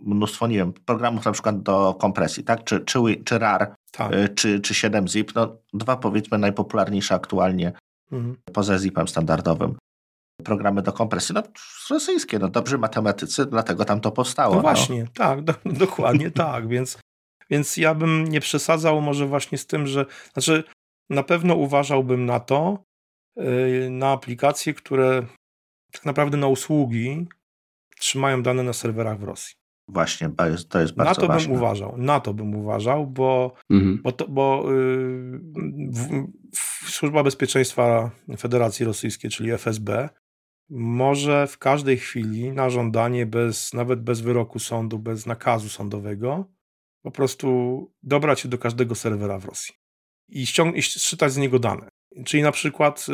[0.00, 2.64] mnóstwo, nie wiem, programów na przykład do kompresji, tak?
[2.64, 4.12] Czy, czy, czy RAR, tak.
[4.12, 7.72] Y, czy, czy 7-zip, no dwa powiedzmy najpopularniejsze aktualnie
[8.12, 8.36] mhm.
[8.52, 9.76] poza zipem standardowym.
[10.44, 11.42] Programy do kompresji, no
[11.90, 14.54] rosyjskie, no dobrzy matematycy, dlatego tam to powstało.
[14.54, 14.62] No, no.
[14.62, 15.10] właśnie, no.
[15.14, 16.98] tak, do, dokładnie tak, więc
[17.50, 20.64] więc ja bym nie przesadzał może właśnie z tym, że znaczy
[21.10, 22.84] na pewno uważałbym na to,
[23.36, 25.26] yy, na aplikacje, które
[25.92, 27.26] tak naprawdę na usługi
[27.98, 29.54] trzymają dane na serwerach w Rosji.
[29.88, 30.30] Właśnie,
[30.68, 31.48] to jest, bardzo Na to ważne.
[31.48, 34.00] bym uważał, na to bym uważał, bo, mhm.
[34.02, 35.40] bo, to, bo yy,
[35.92, 40.08] w, w Służba Bezpieczeństwa Federacji Rosyjskiej, czyli FSB,
[40.70, 46.44] może w każdej chwili na żądanie, bez, nawet bez wyroku sądu, bez nakazu sądowego,
[47.02, 49.74] po prostu dobrać się do każdego serwera w Rosji
[50.28, 51.88] i, ściągnąć, i z niego dane.
[52.24, 53.06] Czyli na przykład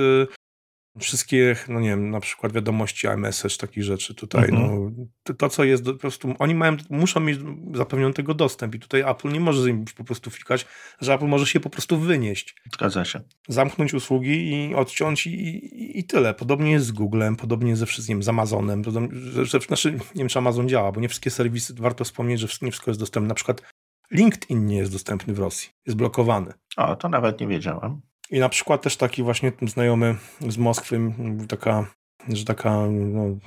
[1.01, 4.69] wszystkie, no nie wiem, na przykład wiadomości iMessage, takich rzeczy tutaj, mhm.
[4.69, 7.39] no, to, to, co jest, po prostu oni mają, muszą mieć
[7.75, 10.67] zapewniony tego dostęp i tutaj Apple nie może im po prostu fikać,
[11.01, 12.57] że Apple może się po prostu wynieść.
[12.73, 13.21] Zgadza się.
[13.49, 16.35] Zamknąć usługi i odciąć i, i, i tyle.
[16.35, 19.99] Podobnie jest z Googlem, podobnie jest ze wszystkim, z Amazonem, podobnie, że, że, znaczy, nie
[20.15, 23.29] wiem, czy Amazon działa, bo nie wszystkie serwisy, warto wspomnieć, że nie wszystko jest dostępne.
[23.29, 23.63] Na przykład
[24.11, 26.53] LinkedIn nie jest dostępny w Rosji, jest blokowany.
[26.77, 28.01] O, to nawet nie wiedziałem.
[28.31, 30.17] I na przykład też taki właśnie znajomy
[30.49, 31.01] z Moskwy,
[31.49, 31.95] taka,
[32.29, 33.39] że taka no,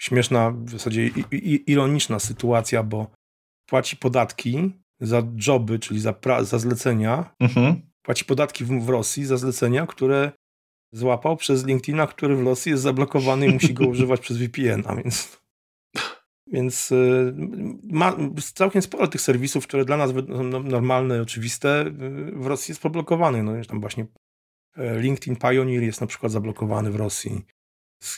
[0.00, 1.10] śmieszna, w zasadzie
[1.66, 3.06] ironiczna sytuacja, bo
[3.66, 7.90] płaci podatki za joby, czyli za, za zlecenia, mhm.
[8.02, 10.32] płaci podatki w, w Rosji za zlecenia, które
[10.92, 15.43] złapał przez LinkedIna, który w Rosji jest zablokowany i musi go używać przez VPN-a, więc
[16.46, 17.34] więc y,
[17.82, 18.16] ma
[18.54, 21.92] całkiem sporo tych serwisów, które dla nas są normalne, oczywiste, y,
[22.32, 23.42] w Rosji jest poblokowane.
[23.42, 24.06] No, tam właśnie
[24.76, 27.42] e, LinkedIn Pioneer jest na przykład zablokowany w Rosji.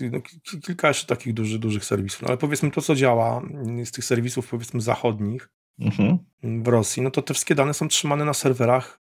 [0.01, 0.20] No,
[0.62, 2.22] kilka jeszcze takich dużych, dużych serwisów.
[2.22, 3.43] No, ale powiedzmy to, co działa
[3.85, 5.49] z tych serwisów powiedzmy zachodnich
[5.81, 6.18] mhm.
[6.43, 9.01] w Rosji, no to te wszystkie dane są trzymane na serwerach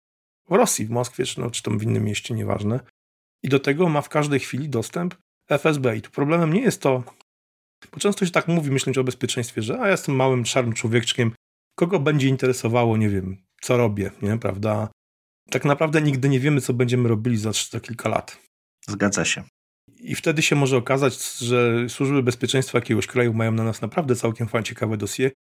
[0.50, 2.80] w Rosji, w Moskwie, czy, no, czy tam w innym mieście, nieważne.
[3.44, 5.16] I do tego ma w każdej chwili dostęp
[5.50, 5.98] FSB.
[5.98, 7.04] I tu problemem nie jest to,
[7.92, 11.32] bo często się tak mówi, myśląc o bezpieczeństwie, że a ja jestem małym, czarnym człowieczkiem,
[11.76, 14.88] kogo będzie interesowało, nie wiem, co robię, nie, prawda?
[15.50, 18.38] Tak naprawdę nigdy nie wiemy, co będziemy robili za, za kilka lat.
[18.88, 19.44] Zgadza się.
[20.00, 24.48] I wtedy się może okazać, że służby bezpieczeństwa jakiegoś kraju mają na nas naprawdę całkiem
[24.64, 25.32] ciekawe dosie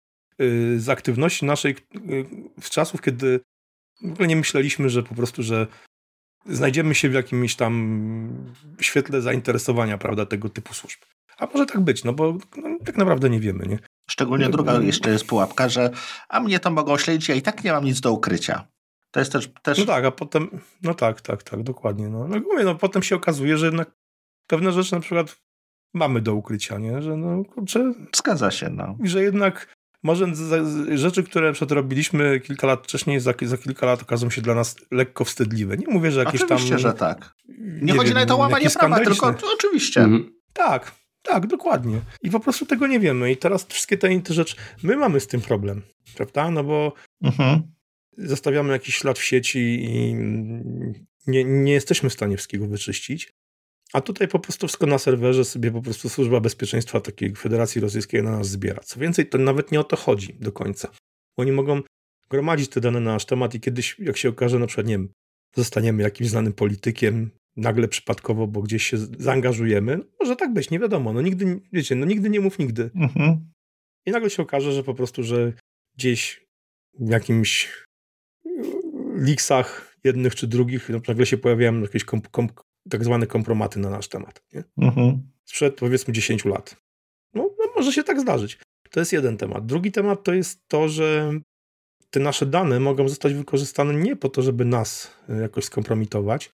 [0.41, 2.27] y, z aktywności naszej y,
[2.61, 3.41] z czasów, kiedy
[4.03, 5.67] w ogóle nie myśleliśmy, że po prostu, że
[6.47, 11.01] znajdziemy się w jakimś tam świetle zainteresowania, prawda, tego typu służb.
[11.41, 13.79] A może tak być, no bo no, tak naprawdę nie wiemy, nie?
[14.11, 15.91] Szczególnie druga jeszcze jest pułapka, że
[16.29, 18.69] a mnie to mogą śledzić, ja i tak nie mam nic do ukrycia.
[19.11, 19.79] To jest też, też...
[19.79, 22.09] No tak, a potem, no tak, tak, tak, dokładnie.
[22.09, 23.91] No, no, mówię, no potem się okazuje, że jednak
[24.47, 25.41] pewne rzeczy na przykład
[25.95, 27.03] mamy do ukrycia, nie?
[27.03, 27.93] Że no, kurczę...
[28.17, 28.97] Zgadza się, no.
[29.05, 30.27] I że jednak może
[30.95, 35.25] rzeczy, które robiliśmy kilka lat wcześniej, za, za, kilka lat okażą się dla nas lekko
[35.25, 35.77] wstydliwe.
[35.77, 36.79] Nie mówię, że jakieś oczywiście, tam...
[36.79, 37.35] że tak.
[37.49, 40.01] Nie, nie chodzi nawet o łamanie prawa, tylko oczywiście.
[40.01, 40.33] Mhm.
[40.53, 40.93] Tak,
[41.23, 42.01] tak, dokładnie.
[42.23, 43.33] I po prostu tego nie wiemy.
[43.33, 45.83] I teraz wszystkie te, te rzeczy, my mamy z tym problem,
[46.17, 46.51] prawda?
[46.51, 46.93] No bo
[47.23, 47.63] mhm.
[48.19, 50.15] zostawiamy jakiś ślad w sieci i
[51.27, 53.33] nie, nie jesteśmy w stanie wszystkiego wyczyścić.
[53.93, 58.23] A tutaj po prostu wszystko na serwerze sobie po prostu służba bezpieczeństwa takiej Federacji Rosyjskiej
[58.23, 58.83] na nas zbiera.
[58.85, 60.89] Co więcej, to nawet nie o to chodzi do końca.
[61.37, 61.83] Oni mogą
[62.31, 65.09] gromadzić te dane na nasz temat i kiedyś, jak się okaże, na przykład, nie wiem,
[65.57, 69.97] zostaniemy jakimś znanym politykiem, nagle przypadkowo, bo gdzieś się zaangażujemy.
[69.97, 71.13] No, może tak być, nie wiadomo.
[71.13, 72.91] No nigdy, wiecie, no nigdy nie mów nigdy.
[72.95, 73.51] Mhm.
[74.07, 75.53] I nagle się okaże, że po prostu, że
[75.97, 76.47] gdzieś
[76.99, 77.85] w jakimś
[79.15, 82.05] liksach jednych czy drugich no, nagle się pojawiają jakieś
[82.91, 84.43] tak zwane kompromaty na nasz temat.
[84.53, 84.65] Nie?
[84.79, 85.31] Mhm.
[85.45, 86.77] Sprzed powiedzmy 10 lat.
[87.35, 88.59] No, no, może się tak zdarzyć.
[88.91, 89.67] To jest jeden temat.
[89.67, 91.33] Drugi temat to jest to, że
[92.11, 96.51] te nasze dane mogą zostać wykorzystane nie po to, żeby nas e, jakoś skompromitować,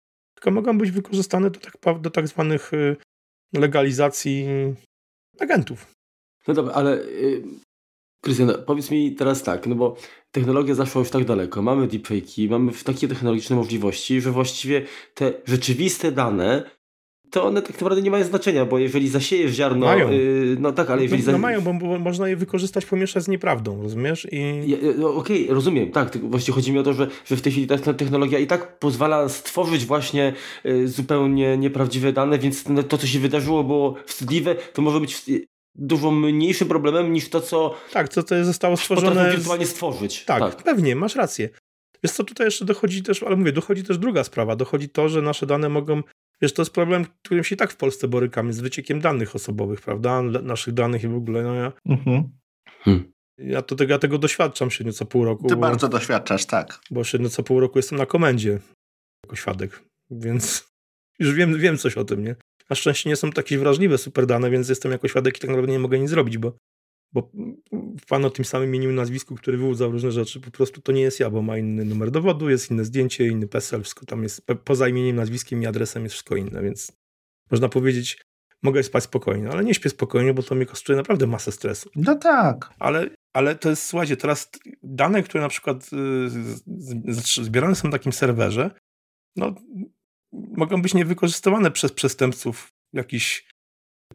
[0.42, 2.96] tylko mogą być wykorzystane do tak, do tak zwanych e,
[3.60, 4.46] legalizacji
[5.40, 5.86] agentów.
[6.48, 7.42] No dobra, ale y,
[8.24, 9.96] Krystian, powiedz mi teraz tak, no bo
[10.30, 16.12] technologia zaszła już tak daleko, mamy deepfake'i, mamy takie technologiczne możliwości, że właściwie te rzeczywiste
[16.12, 16.70] dane
[17.32, 19.86] to one tak naprawdę nie mają znaczenia, bo jeżeli zasiejesz ziarno...
[19.86, 20.10] Mają.
[20.10, 21.22] Yy, no tak, ale no, jeżeli...
[21.26, 24.28] No, no mają, bo, bo, można je wykorzystać, pomieszać z nieprawdą, rozumiesz?
[24.32, 24.62] I...
[24.66, 27.52] Ja, no, Okej, okay, rozumiem, tak, właściwie chodzi mi o to, że, że w tej
[27.52, 30.32] chwili ta technologia i tak pozwala stworzyć właśnie
[30.66, 35.22] y, zupełnie nieprawdziwe dane, więc to, co się wydarzyło było wstydliwe, to może być
[35.74, 37.74] dużo mniejszym problemem niż to, co.
[37.92, 39.30] Tak, co to zostało stworzone.
[39.30, 40.24] wirtualnie stworzyć.
[40.24, 41.48] Tak, tak, pewnie, masz rację.
[42.04, 44.56] Wiesz co, tutaj jeszcze dochodzi też, ale mówię, dochodzi też druga sprawa.
[44.56, 46.02] Dochodzi to, że nasze dane mogą.
[46.42, 49.80] Wiesz, to jest problem, którym się i tak w Polsce borykamy, z wyciekiem danych osobowych,
[49.80, 50.22] prawda?
[50.22, 51.42] Naszych danych i w ogóle.
[51.42, 52.30] No ja, mhm.
[52.80, 53.12] hmm.
[53.38, 55.48] ja, to, tego, ja tego doświadczam średnio co pół roku.
[55.48, 56.80] Ty bo, bardzo doświadczasz, tak.
[56.90, 58.58] Bo średnio co pół roku jestem na komendzie
[59.26, 60.68] jako świadek, więc
[61.20, 62.36] już wiem, wiem coś o tym, nie?
[62.70, 65.72] Na szczęście nie są takie wrażliwe super dane, więc jestem jako świadek i tak naprawdę
[65.72, 66.56] nie mogę nic zrobić, bo,
[67.12, 67.30] bo
[68.08, 71.02] pan o tym samym imieniu i nazwisku, który wyłudzał różne rzeczy, po prostu to nie
[71.02, 74.46] jest ja, bo ma inny numer dowodu, jest inne zdjęcie, inny PESEL, wszystko tam jest,
[74.64, 76.92] poza imieniem, nazwiskiem i adresem jest wszystko inne, więc
[77.50, 78.18] można powiedzieć,
[78.62, 81.90] mogę spać spokojnie, ale nie śpię spokojnie, bo to mi kosztuje naprawdę masę stresu.
[81.96, 82.70] No tak.
[82.78, 84.50] Ale, ale to jest, słuchajcie, teraz
[84.82, 88.70] dane, które na przykład y, zbierane są na takim serwerze,
[89.36, 89.54] no
[90.32, 93.51] mogą być niewykorzystywane przez przestępców, jakichś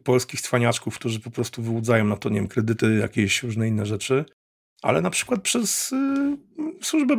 [0.00, 4.24] polskich cwaniaczków, którzy po prostu wyłudzają na to, nie wiem, kredyty, jakieś różne inne rzeczy,
[4.82, 6.36] ale na przykład przez y,
[6.82, 7.16] służbę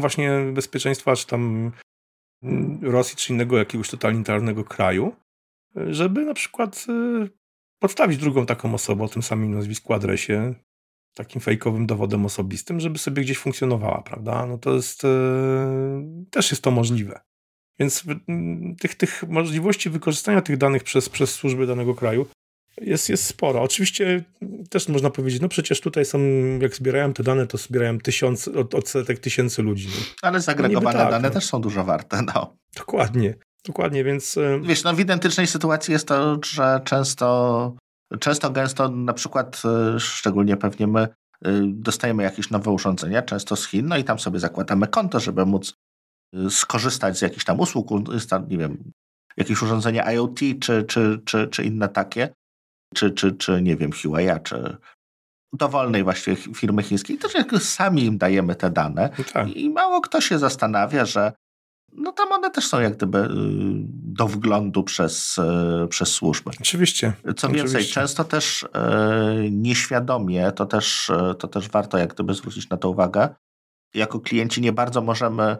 [0.00, 1.72] właśnie bezpieczeństwa, czy tam
[2.44, 5.16] y, Rosji, czy innego jakiegoś totalitarnego kraju,
[5.74, 6.86] żeby na przykład
[7.24, 7.30] y,
[7.78, 10.54] podstawić drugą taką osobę o tym samym nazwisku, adresie,
[11.14, 14.46] takim fejkowym dowodem osobistym, żeby sobie gdzieś funkcjonowała, prawda?
[14.46, 15.08] No to jest, y,
[16.30, 17.20] też jest to możliwe.
[17.82, 18.04] Więc
[18.80, 22.26] tych, tych możliwości wykorzystania tych danych przez, przez służby danego kraju
[22.80, 23.62] jest, jest sporo.
[23.62, 24.24] Oczywiście
[24.70, 26.18] też można powiedzieć, no przecież tutaj są,
[26.60, 29.88] jak zbierają te dane, to zbierają tysiąc, od, odsetek tysięcy ludzi.
[29.88, 30.04] No.
[30.22, 31.34] Ale zagregowane tak, dane no.
[31.34, 32.56] też są dużo warte, no.
[32.76, 34.38] Dokładnie, dokładnie, więc...
[34.38, 37.76] E, Wiesz, no w identycznej sytuacji jest to, że często,
[38.20, 39.62] często gęsto na przykład,
[39.94, 41.08] e, szczególnie pewnie my, e,
[41.66, 45.74] dostajemy jakieś nowe urządzenia, często z Chin, no i tam sobie zakładamy konto, żeby móc
[46.50, 47.88] skorzystać z jakichś tam usług,
[48.48, 48.92] nie wiem,
[49.36, 52.34] jakieś urządzenia IoT czy, czy, czy, czy inne takie,
[52.94, 54.76] czy, czy, czy nie wiem, Huawei, czy
[55.52, 59.48] dowolnej właściwie firmy chińskiej, też jak sami im dajemy te dane no tak.
[59.56, 61.32] i mało kto się zastanawia, że
[61.92, 63.28] no tam one też są jak gdyby y,
[63.88, 65.38] do wglądu przez,
[65.84, 66.50] y, przez służby.
[66.60, 67.12] Oczywiście.
[67.36, 67.94] Co więcej, Oczywiście.
[67.94, 68.68] często też y,
[69.50, 73.28] nieświadomie, to też, to też warto jak gdyby zwrócić na to uwagę,
[73.94, 75.56] jako klienci nie bardzo możemy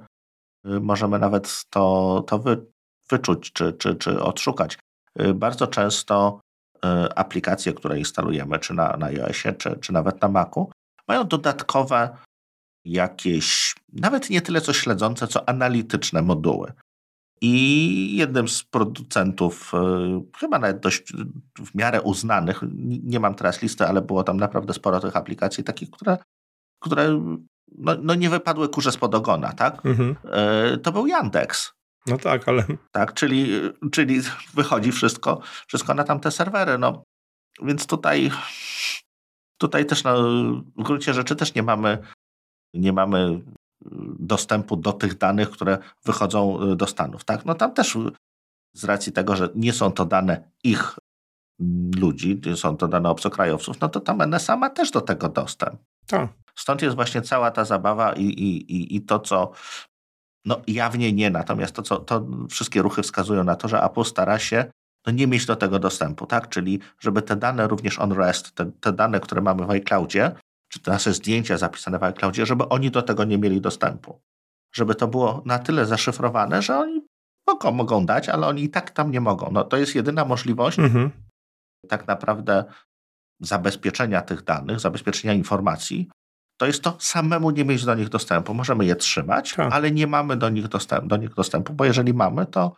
[0.64, 2.66] możemy nawet to, to wy,
[3.10, 4.78] wyczuć czy, czy, czy odszukać.
[5.34, 6.40] Bardzo często
[6.76, 6.78] y,
[7.14, 10.70] aplikacje, które instalujemy, czy na, na iOSie, czy, czy nawet na Macu,
[11.08, 12.16] mają dodatkowe
[12.84, 16.72] jakieś, nawet nie tyle co śledzące, co analityczne moduły.
[17.40, 19.72] I jednym z producentów,
[20.36, 21.12] chyba nawet dość
[21.58, 22.60] w miarę uznanych,
[23.04, 26.18] nie mam teraz listy, ale było tam naprawdę sporo tych aplikacji, takich, które,
[26.82, 27.20] które
[27.78, 29.86] no, no nie wypadły kurze spod ogona, tak?
[29.86, 30.16] Mhm.
[30.24, 31.72] E, to był Yandex.
[32.06, 32.64] No tak, ale...
[32.92, 33.60] Tak, czyli,
[33.92, 34.20] czyli
[34.54, 36.78] wychodzi wszystko, wszystko na tamte serwery.
[36.78, 37.02] No.
[37.62, 38.30] Więc tutaj,
[39.58, 40.22] tutaj też no,
[40.76, 41.98] w gruncie rzeczy też nie mamy,
[42.74, 43.40] nie mamy
[44.18, 47.24] dostępu do tych danych, które wychodzą do Stanów.
[47.24, 47.44] Tak?
[47.44, 47.98] No tam też
[48.72, 50.98] z racji tego, że nie są to dane ich
[51.96, 55.80] ludzi, są to dane obcokrajowców, no to tam NSA ma też do tego dostęp.
[56.06, 56.30] Tak.
[56.56, 59.52] Stąd jest właśnie cała ta zabawa i, i, i to, co
[60.44, 64.38] no jawnie nie, natomiast to, co, to wszystkie ruchy wskazują na to, że Apple stara
[64.38, 64.64] się
[65.06, 66.48] no, nie mieć do tego dostępu, tak?
[66.48, 70.32] Czyli żeby te dane również on rest, te, te dane, które mamy w iCloudzie,
[70.68, 74.20] czy te nasze zdjęcia zapisane w iCloudzie, żeby oni do tego nie mieli dostępu.
[74.74, 77.06] Żeby to było na tyle zaszyfrowane, że oni
[77.46, 79.50] mogą, mogą dać, ale oni i tak tam nie mogą.
[79.52, 81.10] No, to jest jedyna możliwość mhm.
[81.88, 82.64] tak naprawdę
[83.42, 86.08] zabezpieczenia tych danych, zabezpieczenia informacji,
[86.56, 88.54] to jest to samemu nie mieć do nich dostępu.
[88.54, 89.72] Możemy je trzymać, tak.
[89.72, 92.76] ale nie mamy do nich, dostępu, do nich dostępu, bo jeżeli mamy, to,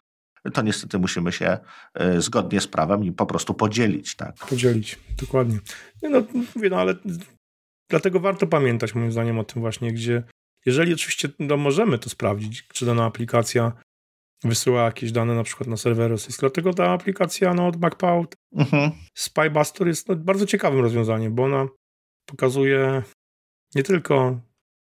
[0.53, 1.59] to niestety musimy się
[2.01, 4.17] y, zgodnie z prawem im po prostu podzielić.
[4.17, 4.37] Tak?
[4.37, 5.59] Podzielić, dokładnie.
[6.03, 6.23] no,
[6.55, 6.95] mówię, no ale
[7.91, 10.23] dlatego warto pamiętać moim zdaniem o tym właśnie, gdzie
[10.67, 13.73] jeżeli oczywiście no, możemy to sprawdzić, czy dana aplikacja
[14.45, 16.41] wysyła jakieś dane na przykład na serwer rosyjski.
[16.41, 18.27] Dlatego ta aplikacja no, od MacPow
[18.57, 18.91] mhm.
[19.15, 21.67] Spybuster jest no, bardzo ciekawym rozwiązaniem, bo ona
[22.27, 23.03] pokazuje
[23.75, 24.41] nie tylko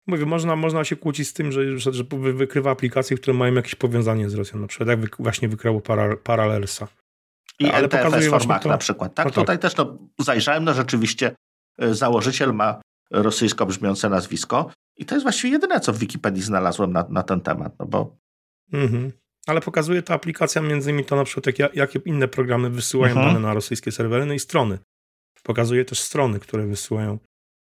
[0.09, 3.75] Mówię, można, można się kłócić z tym, że, że, że wykrywa aplikacje, które mają jakieś
[3.75, 5.81] powiązanie z Rosją, na przykład jak wy, właśnie wykryło
[6.23, 6.59] para.
[7.59, 8.69] I Ale NTFS Format to...
[8.69, 9.15] na przykład.
[9.15, 9.41] Tak, no tak.
[9.41, 11.35] tutaj też no, zajrzałem, no rzeczywiście
[11.79, 12.81] e, założyciel ma
[13.11, 17.41] rosyjsko brzmiące nazwisko i to jest właściwie jedyne, co w Wikipedii znalazłem na, na ten
[17.41, 18.17] temat, no bo...
[18.73, 19.11] Mhm.
[19.50, 23.28] Ale pokazuje ta aplikacja między innymi to na przykład, jak, jakie inne programy wysyłają mhm.
[23.28, 24.80] dane na rosyjskie serwery, no i strony.
[25.43, 27.20] Pokazuje też strony, które wysyłają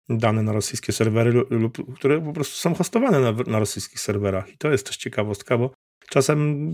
[0.09, 4.53] dane na rosyjskie serwery lub które po prostu są hostowane na, na rosyjskich serwerach.
[4.53, 5.73] I to jest też ciekawostka, bo
[6.09, 6.73] czasem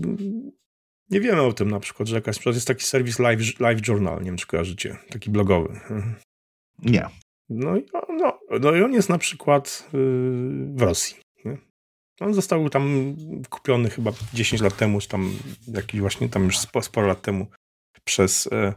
[1.10, 4.24] nie wiemy o tym na przykład, że jakaś jest taki serwis Live, Live Journal, nie
[4.24, 5.80] wiem czy kojarzycie, taki blogowy.
[6.82, 7.08] Nie.
[7.48, 10.00] No i, no, no i on jest na przykład yy,
[10.74, 11.23] w Rosji.
[12.20, 13.16] On został tam
[13.50, 15.32] kupiony chyba 10 lat temu, czy tam
[15.68, 17.46] jakiś właśnie tam już sporo lat temu
[18.04, 18.74] przez, e,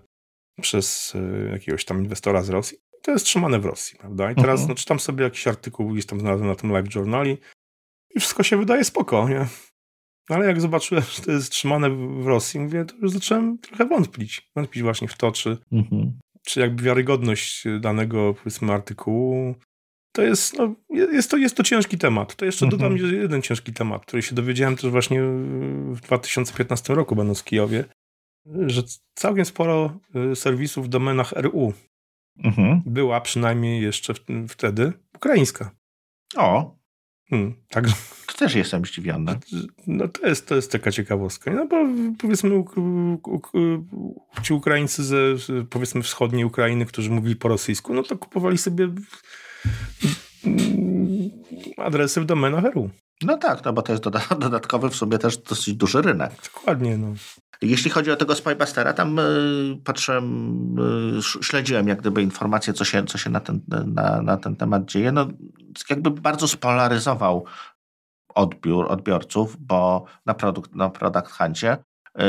[0.62, 2.78] przez e, jakiegoś tam inwestora z Rosji
[3.08, 4.32] to jest trzymane w Rosji, prawda?
[4.32, 4.68] I teraz uh-huh.
[4.68, 7.38] no, czytam sobie jakiś artykuł, gdzieś tam znalazłem na tym Live Journali
[8.16, 9.48] i wszystko się wydaje spoko, nie?
[10.30, 11.90] Ale jak zobaczyłem, że to jest trzymane
[12.24, 14.52] w Rosji, mówię, to już zacząłem trochę wątpić.
[14.56, 16.12] Wątpić właśnie w to, czy, uh-huh.
[16.46, 19.56] czy jakby wiarygodność danego, powiedzmy, artykułu
[20.18, 22.36] to jest, no, jest, to, jest to ciężki temat.
[22.36, 23.14] To jeszcze dodam uh-huh.
[23.14, 25.22] jeden ciężki temat, który się dowiedziałem też właśnie
[25.92, 27.86] w 2015 roku, będąc w Kijowie,
[28.68, 28.82] że
[29.14, 30.00] całkiem sporo
[30.32, 31.74] y, serwisów w domenach RU
[32.44, 32.82] mhm.
[32.86, 34.14] była przynajmniej jeszcze
[34.48, 35.72] wtedy ukraińska.
[36.36, 36.78] O.
[37.30, 37.86] Hmm, tak.
[38.28, 39.40] To też jestem zdziwiony.
[39.88, 41.52] No to jest, to jest taka ciekawostka.
[41.54, 41.76] No bo
[42.18, 45.18] powiedzmy u, u, u, ci Ukraińcy ze
[45.70, 48.90] powiedzmy wschodniej Ukrainy, którzy mówili po rosyjsku, no to kupowali sobie
[51.78, 52.90] adresy w domenach RU.
[53.22, 54.04] No tak, no bo to jest
[54.40, 56.32] dodatkowy w sobie też dosyć duży rynek.
[56.56, 56.98] Dokładnie.
[56.98, 57.14] No.
[57.62, 59.24] Jeśli chodzi o tego Spybustera, tam y,
[59.84, 60.76] patrzyłem,
[61.18, 64.86] y, śledziłem jak gdyby informacje, co się, co się na, ten, na, na ten temat
[64.86, 65.12] dzieje.
[65.12, 65.28] No,
[65.90, 67.46] jakby bardzo spolaryzował
[68.36, 71.78] odbiór odbiorców, bo na, produkt, na Product Huncie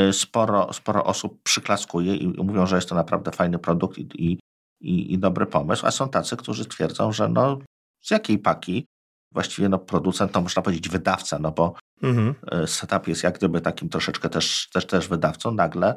[0.09, 4.39] y, sporo, sporo osób przyklaskuje i mówią, że jest to naprawdę fajny produkt i, i,
[4.81, 7.57] i, i dobry pomysł, a są tacy, którzy twierdzą, że no
[8.01, 8.85] z jakiej paki?
[9.31, 11.73] Właściwie no, producent to można powiedzieć wydawca, no bo
[12.03, 12.35] mhm.
[12.51, 15.95] E, setup jest jak gdyby takim troszeczkę też, też, też wydawcą, nagle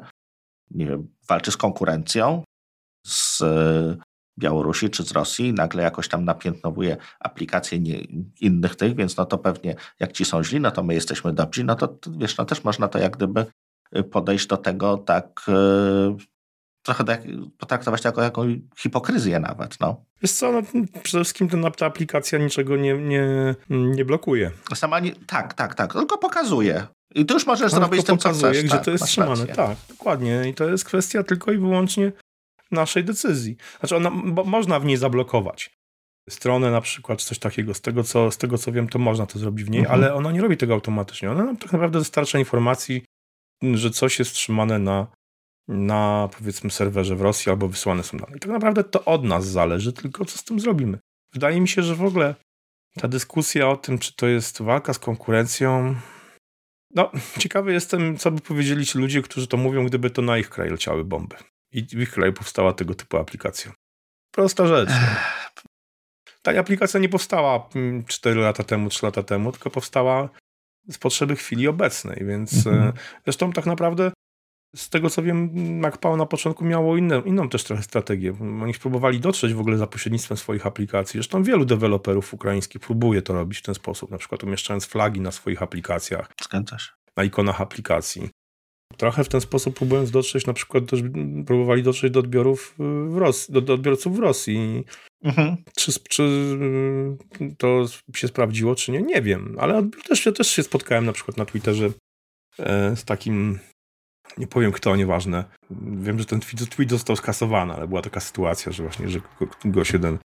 [0.71, 2.43] nie wiem, walczy z konkurencją
[3.07, 3.97] z e,
[4.39, 7.99] Białorusi czy z Rosji, nagle jakoś tam napiętnowuje aplikacje nie,
[8.41, 11.63] innych tych, więc no to pewnie jak ci są źli, no to my jesteśmy dobrzy,
[11.63, 13.45] no to wiesz, no też można to jak gdyby
[13.91, 15.45] e, podejść do tego tak
[16.83, 17.21] trochę tak,
[17.57, 19.79] potraktować to jako jakąś hipokryzję nawet.
[19.79, 20.05] No.
[20.21, 20.61] Wiesz co, no,
[21.03, 24.51] przede wszystkim ten, ta aplikacja niczego nie, nie, nie blokuje.
[24.75, 26.87] Sama nie, tak, tak, tak, tylko pokazuje.
[27.15, 28.63] I ty już możesz no, zrobić tym, pokazuje, co chcesz.
[28.63, 29.47] gdzie tak, to jest trzymane.
[29.47, 30.49] Tak, dokładnie.
[30.49, 32.11] I to jest kwestia tylko i wyłącznie
[32.71, 33.57] naszej decyzzji.
[33.79, 34.09] Znaczy, ona,
[34.45, 35.77] można w niej zablokować
[36.29, 37.73] stronę na przykład, coś takiego.
[37.73, 40.01] Z tego, co, z tego, co wiem, to można to zrobić w niej, mhm.
[40.01, 41.31] ale ona nie robi tego automatycznie.
[41.31, 43.05] Ona nam tak naprawdę dostarcza informacji,
[43.73, 45.07] że coś jest trzymane na
[45.67, 48.37] na powiedzmy serwerze w Rosji albo wysłane są dane.
[48.37, 50.99] I tak naprawdę to od nas zależy, tylko co z tym zrobimy.
[51.33, 52.35] Wydaje mi się, że w ogóle
[52.99, 55.95] ta dyskusja o tym, czy to jest walka z konkurencją.
[56.95, 60.49] No, ciekawy jestem, co by powiedzieli ci ludzie, którzy to mówią, gdyby to na ich
[60.49, 61.35] kraj leciały bomby.
[61.71, 63.71] I w ich kraju powstała tego typu aplikacja.
[64.31, 64.89] Prosta rzecz.
[66.41, 67.69] Ta aplikacja nie powstała
[68.07, 70.29] 4 mm, lata temu, 3 lata temu, tylko powstała
[70.89, 72.93] z potrzeby chwili obecnej, więc mhm.
[73.23, 74.11] zresztą tak naprawdę
[74.75, 75.49] z tego co wiem,
[75.79, 78.33] MacPower na początku miało inne, inną też trochę strategię.
[78.61, 81.17] Oni próbowali dotrzeć w ogóle za pośrednictwem swoich aplikacji.
[81.17, 85.31] Zresztą wielu deweloperów ukraińskich próbuje to robić w ten sposób, na przykład umieszczając flagi na
[85.31, 86.31] swoich aplikacjach.
[86.41, 86.91] Zgadza się.
[87.17, 88.29] Na ikonach aplikacji.
[88.97, 91.01] Trochę w ten sposób próbując dotrzeć, na przykład też
[91.45, 92.75] próbowali dotrzeć do odbiorów
[93.07, 94.83] w Rosji, do, do odbiorców w Rosji.
[95.23, 95.57] Mhm.
[95.77, 96.57] Czy, czy,
[97.57, 99.01] to się sprawdziło, czy nie?
[99.01, 101.89] Nie wiem, ale też, też się spotkałem na przykład na Twitterze
[102.59, 103.59] e, z takim
[104.37, 105.43] nie powiem kto, nieważne.
[105.81, 109.19] Wiem, że ten tweet, tweet został skasowany, ale była taka sytuacja, że właśnie, że
[109.65, 110.17] gość jeden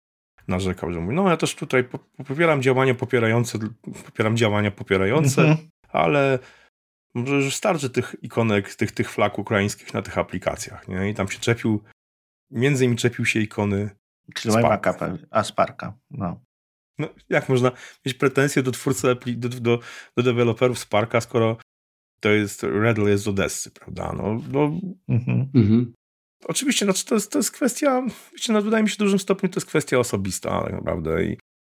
[0.49, 1.85] narzekał, że mówi, no ja też tutaj
[2.27, 3.59] popieram działania popierające,
[4.05, 5.69] popieram działania popierające, mhm.
[5.89, 6.39] ale
[7.15, 11.11] może już starczy tych ikonek, tych, tych flag ukraińskich na tych aplikacjach, nie?
[11.11, 11.83] I tam się czepił,
[12.51, 13.91] między innymi czepił się ikony
[14.39, 15.17] Sparka.
[15.31, 16.41] A Sparka, no.
[16.99, 17.73] No, jak można
[18.07, 19.79] mieć pretensje do twórcy, do, do,
[20.17, 21.57] do deweloperów Sparka, skoro
[22.21, 24.13] to jest Redl jest z Odessy, prawda?
[24.17, 25.49] No, no mhm.
[25.55, 25.93] Mhm.
[26.45, 28.03] Oczywiście, znaczy to, jest, to jest kwestia,
[28.33, 31.39] wiecie, no, wydaje mi się w dużym stopniu to jest kwestia osobista tak naprawdę i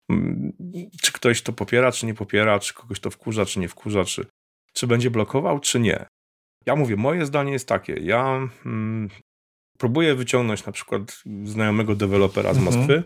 [0.09, 0.53] mm,
[1.01, 4.25] czy ktoś to popiera, czy nie popiera, czy kogoś to wkurza, czy nie wkurza, czy,
[4.73, 6.05] czy będzie blokował, czy nie.
[6.65, 9.09] Ja mówię, moje zdanie jest takie, ja mm,
[9.77, 12.77] próbuję wyciągnąć na przykład znajomego dewelopera z mhm.
[12.77, 13.03] Moskwy,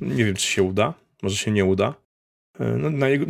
[0.00, 1.94] nie wiem, czy się uda, może się nie uda,
[2.58, 3.26] no, na jego,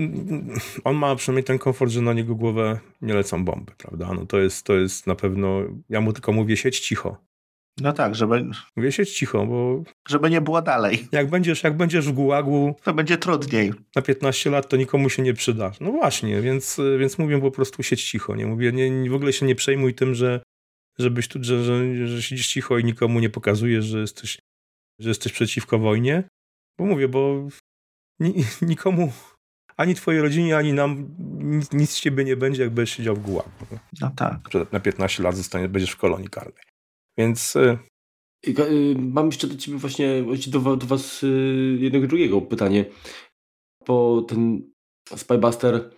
[0.84, 4.12] on ma przynajmniej ten komfort, że na niego głowę nie lecą bomby, prawda?
[4.14, 7.28] No to jest, to jest na pewno, ja mu tylko mówię, siedź cicho.
[7.80, 8.46] No tak, żeby...
[8.76, 9.82] Mówię, siedź cicho, bo...
[10.08, 11.08] Żeby nie było dalej.
[11.12, 12.76] Jak będziesz, jak będziesz w gułagu...
[12.82, 13.72] To będzie trudniej.
[13.96, 15.72] Na 15 lat to nikomu się nie przyda.
[15.80, 18.46] No właśnie, więc, więc mówię po prostu siedź cicho, nie?
[18.46, 20.40] Mówię, nie, w ogóle się nie przejmuj tym, że
[20.98, 24.38] żebyś tu, że, że, że siedzisz cicho i nikomu nie pokazujesz, że jesteś,
[25.00, 26.24] że jesteś przeciwko wojnie.
[26.78, 27.48] Bo mówię, bo
[28.62, 29.12] nikomu,
[29.76, 33.22] ani twojej rodzinie, ani nam nic, nic z ciebie nie będzie, jak będziesz siedział w
[33.22, 33.50] gułagu.
[34.00, 34.38] No tak.
[34.72, 36.64] Na 15 lat zostanie, będziesz w kolonii karnej.
[37.18, 37.56] Więc...
[37.56, 37.78] Y,
[38.48, 42.84] y, mam jeszcze do ciebie właśnie, do, do was y, jednego drugiego pytanie.
[43.86, 44.62] Bo ten
[45.16, 45.90] Spybuster,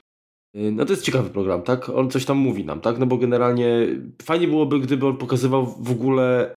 [0.54, 1.88] no to jest ciekawy program, tak?
[1.88, 2.98] On coś tam mówi nam, tak?
[2.98, 3.86] No bo generalnie
[4.22, 6.54] fajnie byłoby, gdyby on pokazywał w ogóle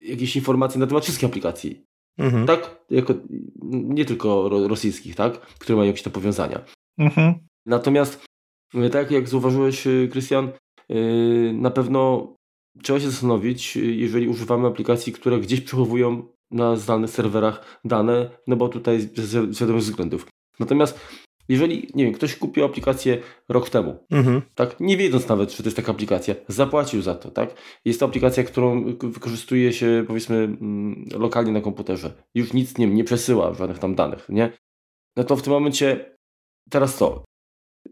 [0.00, 1.87] jakieś informacje na temat wszystkich aplikacji.
[2.18, 2.46] Mhm.
[2.46, 2.84] Tak?
[2.90, 3.14] Jako,
[3.62, 5.40] nie tylko rosyjskich, tak?
[5.40, 6.64] Które mają jakieś te powiązania.
[6.98, 7.34] Mhm.
[7.66, 8.24] Natomiast,
[8.74, 10.48] e, tak jak zauważyłeś, e, Krystian,
[10.88, 10.94] e,
[11.52, 12.32] na pewno
[12.82, 18.68] trzeba się zastanowić, jeżeli używamy aplikacji, które gdzieś przechowują na zdalnych serwerach dane, no bo
[18.68, 20.26] tutaj z wiadomych względów.
[20.60, 21.00] Natomiast
[21.48, 23.18] jeżeli, nie wiem, ktoś kupił aplikację
[23.48, 24.42] rok temu, mhm.
[24.54, 28.06] tak, nie wiedząc nawet, że to jest taka aplikacja, zapłacił za to, tak, jest to
[28.06, 33.78] aplikacja, którą wykorzystuje się, powiedzmy, mm, lokalnie na komputerze, już nic nie, nie przesyła żadnych
[33.78, 34.52] tam danych, nie,
[35.16, 36.16] no to w tym momencie,
[36.70, 37.24] teraz co?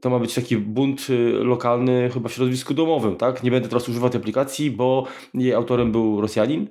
[0.00, 3.42] To ma być taki bunt y, lokalny chyba w środowisku domowym, tak?
[3.42, 6.68] Nie będę teraz używał tej aplikacji, bo jej autorem był Rosjanin.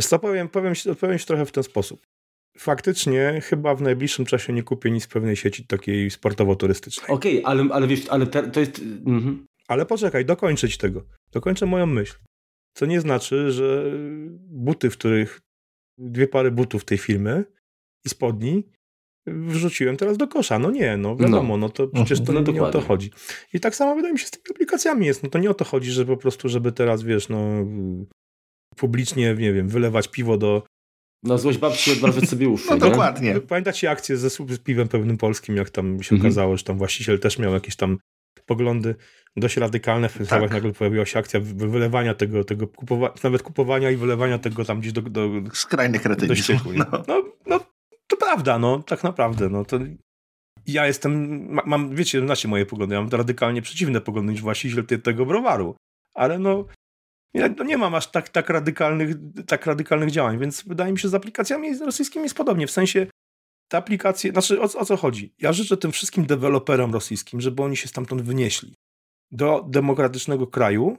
[0.00, 2.06] Co, powiem, powiem, powiem ci trochę w ten sposób
[2.58, 7.10] faktycznie chyba w najbliższym czasie nie kupię nic w pewnej sieci takiej sportowo-turystycznej.
[7.10, 8.80] Okej, okay, ale, ale wiesz, ale te, to jest...
[9.06, 9.46] Mhm.
[9.68, 11.04] Ale poczekaj, dokończyć tego.
[11.32, 12.16] Dokończę moją myśl.
[12.74, 13.92] Co nie znaczy, że
[14.38, 15.40] buty, w których
[15.98, 17.44] dwie pary butów tej firmy
[18.06, 18.62] i spodni
[19.26, 20.58] wrzuciłem teraz do kosza.
[20.58, 23.10] No nie, no wiadomo, no, no to przecież to no, nie, nie o to chodzi.
[23.52, 25.22] I tak samo wydaje mi się z tymi aplikacjami jest.
[25.22, 27.66] No to nie o to chodzi, że po prostu, żeby teraz, wiesz, no
[28.76, 30.62] publicznie, nie wiem, wylewać piwo do,
[31.22, 32.70] na złość babci odwrażać sobie uszy.
[32.70, 33.40] No dokładnie.
[33.40, 36.20] Pamiętacie akcję ze z piwem pewnym polskim, jak tam się mhm.
[36.20, 37.98] okazało, że tam właściciel też miał jakieś tam
[38.46, 38.94] poglądy
[39.36, 40.08] dość radykalne.
[40.08, 40.50] W tak.
[40.50, 44.92] nagle pojawiła się akcja wylewania tego, tego kupowa nawet kupowania i wylewania tego tam gdzieś
[44.92, 45.02] do...
[45.02, 46.72] do Skrajnych kretynizmu.
[46.74, 46.86] No.
[47.08, 47.22] no.
[47.46, 47.60] No,
[48.06, 49.48] to prawda, no, tak naprawdę.
[49.48, 49.78] No, to
[50.66, 55.26] ja jestem, mam, wiecie, znacie moje poglądy, ja mam radykalnie przeciwne poglądy niż właściciel tego
[55.26, 55.76] browaru.
[56.14, 56.64] Ale no,
[57.58, 59.14] no nie mam aż tak, tak, radykalnych,
[59.46, 62.66] tak radykalnych działań, więc wydaje mi się, że z aplikacjami rosyjskimi jest podobnie.
[62.66, 63.06] W sensie
[63.68, 65.34] te aplikacje, znaczy o, o co chodzi?
[65.38, 68.74] Ja życzę tym wszystkim deweloperom rosyjskim, żeby oni się stamtąd wynieśli
[69.30, 70.98] do demokratycznego kraju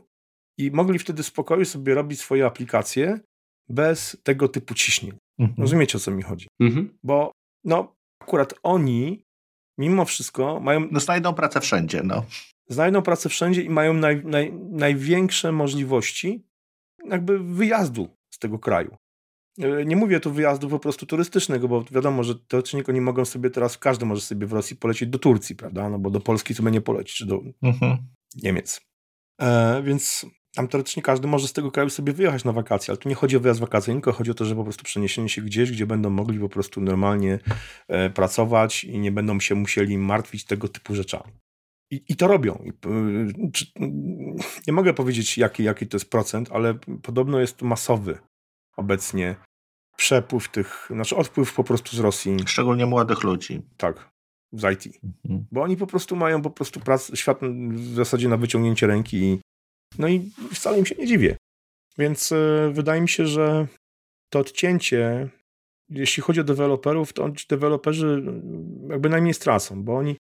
[0.58, 3.20] i mogli wtedy w spokoju sobie robić swoje aplikacje
[3.70, 5.18] bez tego typu ciśnień.
[5.40, 5.62] Mhm.
[5.62, 6.48] Rozumiecie, o co mi chodzi?
[6.62, 6.98] Mhm.
[7.04, 7.32] Bo
[7.64, 9.24] no, akurat oni
[9.78, 10.88] mimo wszystko mają...
[10.92, 12.26] No znajdą pracę wszędzie, no
[12.70, 16.48] znajdą pracę wszędzie i mają naj, naj, największe możliwości
[17.10, 18.98] jakby wyjazdu z tego kraju.
[19.62, 23.50] E, nie mówię tu wyjazdu po prostu turystycznego, bo wiadomo, że teoretycznie oni mogą sobie
[23.50, 25.90] teraz, każdy może sobie w Rosji polecieć do Turcji, prawda?
[25.90, 27.98] No bo do Polski sobie nie poleci, czy do mhm.
[28.44, 28.82] Niemiec.
[29.42, 33.10] E, więc tam teoretycznie każdy może z tego kraju sobie wyjechać na wakacje, ale tu
[33.10, 35.72] nie chodzi o wyjazd wakacyjny, tylko chodzi o to, że po prostu przeniesienie się gdzieś,
[35.72, 37.40] gdzie będą mogli po prostu normalnie
[37.88, 41.32] e, pracować i nie będą się musieli martwić tego typu rzeczami.
[41.92, 42.64] I, I, to robią.
[44.68, 46.74] Nie mogę powiedzieć, jaki, jaki to jest procent, ale
[47.04, 48.18] podobno jest masowy
[48.78, 49.36] obecnie
[49.98, 52.38] przepływ tych, znaczy odpływ po prostu z Rosji.
[52.46, 53.62] Szczególnie młodych ludzi.
[53.78, 54.10] Tak,
[54.54, 55.00] z IT.
[55.26, 55.46] Mhm.
[55.52, 59.40] Bo oni po prostu mają po prostu pracę, świat w zasadzie na wyciągnięcie ręki.
[59.98, 61.38] No i wcale im się nie dziwię.
[61.98, 63.68] Więc y, wydaje mi się, że
[64.30, 65.30] to odcięcie,
[65.90, 68.24] jeśli chodzi o deweloperów, to deweloperzy
[68.90, 70.18] jakby najmniej stracą, bo oni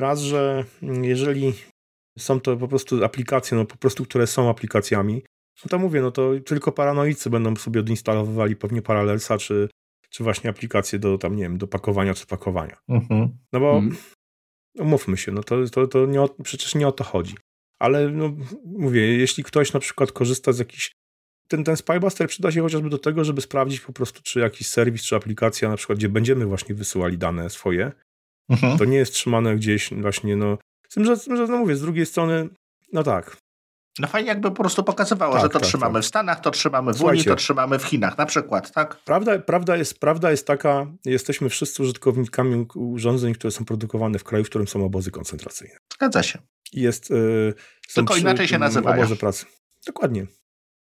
[0.00, 0.64] raz, że
[1.02, 1.52] jeżeli
[2.18, 5.22] są to po prostu aplikacje, no po prostu, które są aplikacjami,
[5.64, 9.68] no to mówię, no to tylko paranoicy będą sobie odinstalowywali pewnie Parallelsa, czy,
[10.10, 12.76] czy właśnie aplikacje do tam, nie wiem, do pakowania czy pakowania.
[12.88, 13.28] Mhm.
[13.52, 13.96] No bo mhm.
[14.78, 17.34] umówmy się, no to, to, to nie o, przecież nie o to chodzi.
[17.78, 20.92] Ale no, mówię, jeśli ktoś na przykład korzysta z jakichś
[21.48, 25.02] ten, ten Spybuster przyda się chociażby do tego, żeby sprawdzić po prostu, czy jakiś serwis,
[25.02, 27.92] czy aplikacja, na przykład, gdzie będziemy właśnie wysyłali dane swoje,
[28.48, 28.78] mhm.
[28.78, 30.58] to nie jest trzymane gdzieś właśnie, no.
[30.88, 32.48] Z tym, że, że no mówię, z drugiej strony,
[32.92, 33.36] no tak,
[33.98, 36.02] no fajnie jakby po prostu pokazywało, tak, że to tak, trzymamy tak.
[36.02, 38.96] w Stanach, to trzymamy w Słuchajcie, Unii, to trzymamy w Chinach na przykład, tak?
[39.04, 44.44] Prawda, prawda, jest, prawda jest taka, jesteśmy wszyscy użytkownikami urządzeń, które są produkowane w kraju,
[44.44, 45.76] w którym są obozy koncentracyjne.
[45.94, 46.38] Zgadza się.
[46.72, 47.54] Jest, yy,
[47.94, 48.96] Tylko inaczej się nazywają.
[48.96, 49.46] Obozy pracy.
[49.86, 50.26] Dokładnie.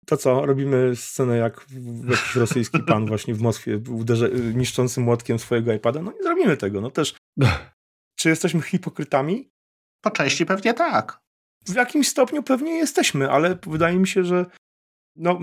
[0.07, 1.67] To co, robimy scenę jak
[2.05, 6.03] jakiś rosyjski pan właśnie w Moskwie uderza, niszczącym młotkiem swojego iPada?
[6.03, 7.15] No nie zrobimy tego, no też.
[8.19, 9.51] Czy jesteśmy hipokrytami?
[10.01, 11.23] Po części pewnie tak
[11.67, 14.47] w jakimś stopniu pewnie jesteśmy, ale wydaje mi się, że
[15.17, 15.39] no,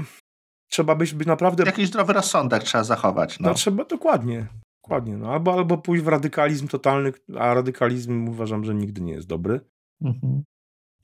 [0.70, 1.64] trzeba być, być naprawdę...
[1.64, 3.39] Jakiś zdrowy rozsądek trzeba zachować.
[3.39, 4.47] No, no trzeba, dokładnie.
[4.84, 5.18] Dokładnie.
[5.18, 5.32] No.
[5.32, 9.60] Albo, albo pójść w radykalizm totalny, a radykalizm uważam, że nigdy nie jest dobry.
[10.01, 10.43] Mhm.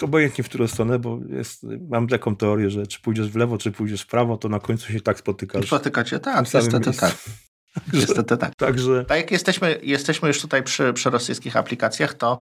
[0.01, 3.71] Obojętnie w którą stronę, bo jest, mam taką teorię, że czy pójdziesz w lewo, czy
[3.71, 5.65] pójdziesz w prawo, to na końcu się tak spotykasz.
[5.65, 7.15] Spotykacie, tak, niestety tak.
[7.93, 8.55] Niestety tak.
[8.55, 9.05] Także...
[9.05, 12.39] Tak jak jesteśmy, jesteśmy już tutaj przy, przy rosyjskich aplikacjach, to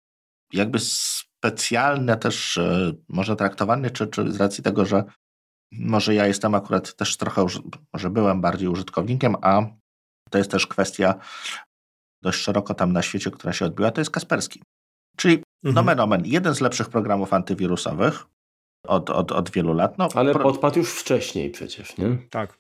[0.53, 5.05] jakby specjalne też e, może traktowanie, czy, czy z racji tego, że
[5.73, 7.47] może ja jestem akurat też trochę,
[7.93, 9.63] może byłem bardziej użytkownikiem, a
[10.31, 11.15] to jest też kwestia
[12.23, 14.63] dość szeroko tam na świecie, która się odbyła, to jest Kasperski.
[15.19, 15.75] Czyli mhm.
[15.75, 18.27] nomen omen, jeden z lepszych programów antywirusowych
[18.87, 19.99] od, od, od wielu lat.
[19.99, 20.43] No, Ale pro...
[20.43, 22.19] podpadł już wcześniej przecież, nie?
[22.31, 22.59] Tak.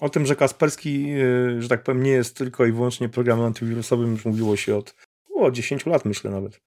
[0.00, 4.10] O tym, że Kasperski, e, że tak powiem, nie jest tylko i wyłącznie programem antywirusowym,
[4.10, 4.94] już mówiło się od
[5.34, 6.60] o, 10 lat, myślę nawet.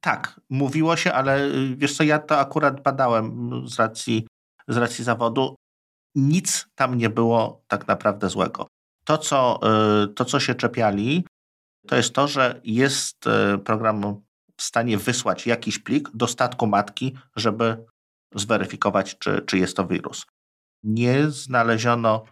[0.00, 4.26] Tak, mówiło się, ale y, wiesz co, ja to akurat badałem z racji,
[4.68, 5.56] z racji zawodu.
[6.14, 8.66] Nic tam nie było tak naprawdę złego.
[9.04, 9.60] To co,
[10.04, 11.24] y, to, co się czepiali,
[11.86, 14.22] to jest to, że jest y, program
[14.60, 17.84] w stanie wysłać jakiś plik do statku matki, żeby
[18.34, 20.26] zweryfikować, czy, czy jest to wirus.
[20.82, 22.24] Nie znaleziono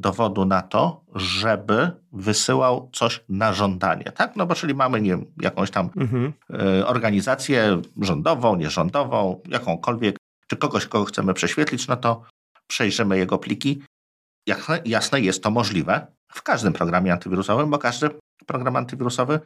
[0.00, 4.36] dowodu na to, żeby wysyłał coś na żądanie, tak?
[4.36, 6.32] No bo czyli mamy nie, jakąś tam mhm.
[6.78, 10.16] y, organizację rządową, nierządową, jakąkolwiek,
[10.46, 12.22] czy kogoś, kogo chcemy prześwietlić, no to
[12.66, 13.82] przejrzymy jego pliki.
[14.46, 18.10] Jasne, jasne jest to możliwe w każdym programie antywirusowym, bo każdy
[18.46, 19.40] program antywirusowy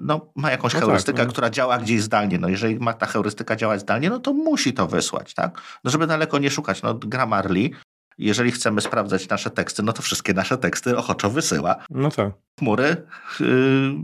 [0.00, 1.32] no, ma jakąś no tak, heurystykę, tak, no.
[1.32, 2.38] która działa gdzieś zdalnie.
[2.38, 5.62] No, jeżeli ma ta heurystyka działać zdalnie, no to musi to wysłać, tak?
[5.84, 6.82] No, żeby daleko nie szukać.
[6.82, 7.70] No, Grammarly
[8.18, 11.76] jeżeli chcemy sprawdzać nasze teksty, no to wszystkie nasze teksty ochoczo wysyła.
[11.90, 12.32] No tak.
[12.58, 13.06] Chmury
[13.40, 13.94] yy,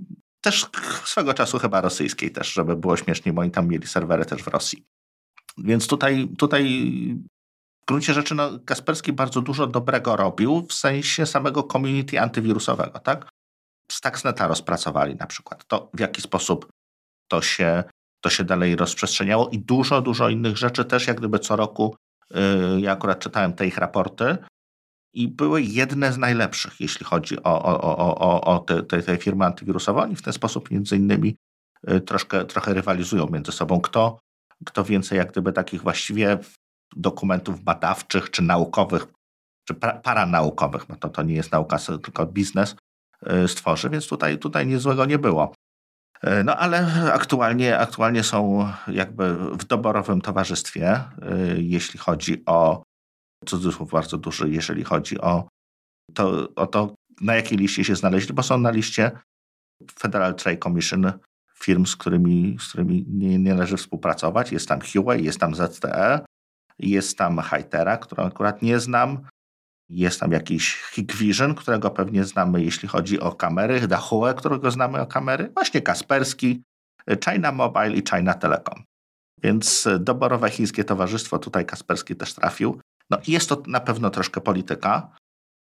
[0.41, 0.67] też
[1.05, 4.47] swego czasu chyba rosyjskiej też, żeby było śmieszniej, bo oni tam mieli serwery też w
[4.47, 4.85] Rosji.
[5.59, 6.65] Więc tutaj, tutaj
[7.83, 13.29] w gruncie rzeczy no, Kasperski bardzo dużo dobrego robił w sensie samego community antywirusowego, tak?
[13.93, 15.65] Stuxneta rozpracowali na przykład.
[15.67, 16.69] To w jaki sposób
[17.29, 17.85] to się,
[18.21, 21.97] to się dalej rozprzestrzeniało i dużo, dużo innych rzeczy też jak gdyby co roku
[22.79, 24.37] ja akurat czytałem te ich raporty
[25.15, 29.19] i były jedne z najlepszych, jeśli chodzi o, o, o, o, o te, te, te
[29.19, 30.03] firmy antywirusowe.
[30.03, 31.37] Oni w ten sposób między innymi
[31.91, 33.81] y, troszkę, trochę rywalizują między sobą.
[33.81, 34.19] Kto,
[34.65, 36.39] kto więcej jak gdyby takich właściwie
[36.97, 39.07] dokumentów badawczych czy naukowych,
[39.69, 42.77] czy paranaukowych, bo to, to nie jest nauka, tylko biznes, y,
[43.47, 45.55] stworzy, więc tutaj, tutaj nic złego nie było.
[46.23, 51.05] E, no ale aktualnie, aktualnie są jakby w doborowym towarzystwie, e,
[51.57, 52.83] jeśli chodzi o
[53.47, 55.49] cudzysłów bardzo duży, jeżeli chodzi o
[56.15, 59.11] to, o to, na jakiej liście się znaleźli, bo są na liście
[59.99, 61.13] Federal Trade Commission
[61.55, 64.53] firm, z którymi, z którymi nie, nie należy współpracować.
[64.53, 66.21] Jest tam Huawei, jest tam ZTE,
[66.79, 69.19] jest tam Hytera, którą akurat nie znam,
[69.93, 75.07] jest tam jakiś Hikvision, którego pewnie znamy, jeśli chodzi o kamery, Dahue, którego znamy o
[75.07, 76.63] kamery, właśnie Kasperski,
[77.25, 78.85] China Mobile i China Telecom.
[79.43, 82.81] Więc doborowe chińskie towarzystwo, tutaj Kasperski też trafił.
[83.11, 85.17] No jest to na pewno troszkę polityka,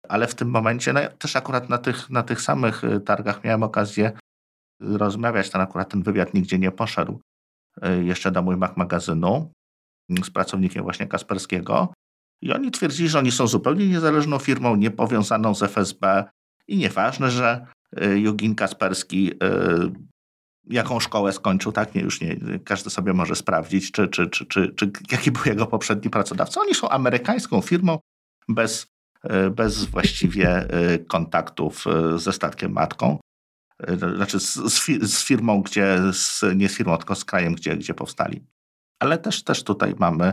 [0.09, 4.13] ale w tym momencie, no też akurat na tych, na tych samych targach miałem okazję
[4.81, 7.21] rozmawiać, ten akurat ten wywiad nigdzie nie poszedł
[8.03, 9.53] jeszcze do mój Mac magazynu
[10.25, 11.93] z pracownikiem właśnie Kasperskiego.
[12.43, 16.25] I oni twierdzili, że oni są zupełnie niezależną firmą, niepowiązaną z FSB
[16.69, 17.67] i nieważne, że
[18.17, 19.33] Jugin Kasperski
[20.71, 21.95] jaką szkołę skończył, tak?
[21.95, 25.67] Nie, już nie, każdy sobie może sprawdzić, czy, czy, czy, czy, czy jaki był jego
[25.67, 26.61] poprzedni pracodawca.
[26.61, 27.99] Oni są amerykańską firmą
[28.49, 28.87] bez,
[29.51, 30.69] bez właściwie
[31.09, 31.85] kontaktów
[32.17, 33.19] ze statkiem matką.
[34.17, 34.55] Znaczy z,
[35.03, 38.45] z firmą, gdzie, z, nie z firmą, tylko z krajem, gdzie, gdzie powstali.
[38.99, 40.33] Ale też, też tutaj mamy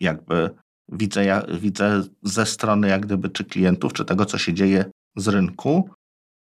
[0.00, 0.50] jakby,
[0.88, 4.84] widzę, ja, widzę ze strony jak gdyby czy klientów, czy tego, co się dzieje
[5.16, 5.90] z rynku,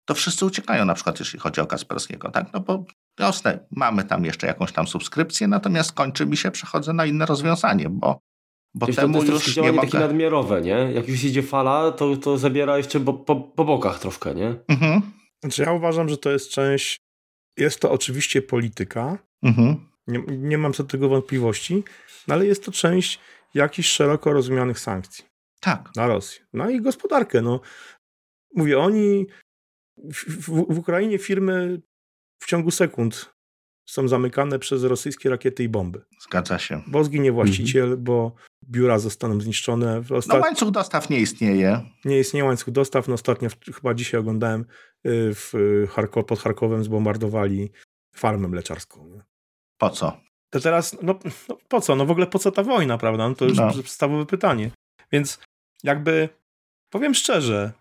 [0.08, 2.52] to wszyscy uciekają na przykład, jeśli chodzi o Kasperskiego, tak?
[2.52, 2.84] No bo
[3.20, 7.88] jasne, mamy tam jeszcze jakąś tam subskrypcję, natomiast kończy mi się, przechodzę na inne rozwiązanie,
[7.90, 8.20] bo,
[8.74, 9.88] bo Wiesz, temu to, już nie mogę...
[9.88, 10.92] takie nadmiarowe, nie?
[10.94, 14.54] Jak już idzie fala, to, to zabiera jeszcze po, po, po bokach troszkę, nie?
[14.68, 15.02] Mhm.
[15.40, 17.00] Znaczy ja uważam, że to jest część,
[17.58, 19.76] jest to oczywiście polityka, Mhm.
[20.06, 21.84] nie, nie mam co do tego wątpliwości,
[22.28, 23.20] no ale jest to część
[23.56, 25.24] jakichś szeroko rozumianych sankcji
[25.60, 25.90] Tak.
[25.96, 27.42] na Rosję, na ich gospodarkę.
[27.42, 27.60] No.
[28.54, 29.26] Mówię, oni
[29.96, 31.80] w, w, Ukrainie firmy
[32.42, 33.34] w ciągu sekund
[33.88, 36.04] są zamykane przez rosyjskie rakiety i bomby.
[36.20, 36.82] Zgadza się.
[36.86, 38.34] Bo zginie właściciel, bo
[38.70, 40.00] biura zostaną zniszczone.
[40.00, 41.80] W No osta- łańcuch dostaw nie istnieje.
[42.04, 43.08] Nie istnieje łańcuch dostaw.
[43.08, 44.64] No ostatnio, chyba dzisiaj oglądałem, y,
[45.34, 45.52] w
[45.94, 47.70] Charko- pod Charkowem zbombardowali
[48.14, 49.08] farmę mleczarską.
[49.08, 49.22] Nie?
[49.78, 50.20] Po co?
[50.50, 51.18] To teraz, no,
[51.48, 51.96] no po co?
[51.96, 53.28] No w ogóle po co ta wojna, prawda?
[53.28, 53.72] No to już No.
[53.72, 54.70] podstawowe pytanie.
[55.12, 55.38] Więc
[55.82, 56.28] jakby,
[56.92, 57.72] powiem szczerze,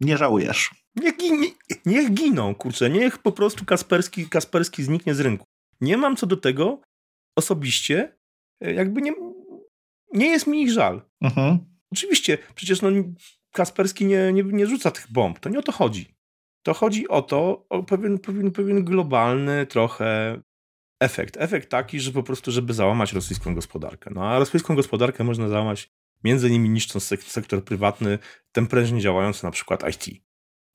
[0.00, 0.70] Nie żałujesz.
[0.96, 1.54] Niech, gi-
[1.86, 5.44] niech giną, kurczę, niech po prostu Kasperski, Kasperski zniknie z rynku.
[5.80, 6.80] Nie mam co do tego
[7.38, 8.16] osobiście,
[8.60, 9.12] e, jakby nie,
[10.12, 11.02] nie jest mi ich żal.
[11.20, 11.58] Mhm.
[11.92, 12.88] Oczywiście, przecież no,
[13.52, 16.14] Kasperski nie, nie, nie rzuca tych bomb, to nie o to chodzi.
[16.62, 20.40] To chodzi o to, o pewien, pewien, pewien globalny trochę
[21.00, 21.36] efekt.
[21.36, 24.10] Efekt taki, że po prostu, żeby załamać rosyjską gospodarkę.
[24.14, 25.90] No a rosyjską gospodarkę można załamać
[26.24, 28.18] między innymi niszcząc sek- sektor prywatny,
[28.52, 30.24] ten prężnie działający na przykład IT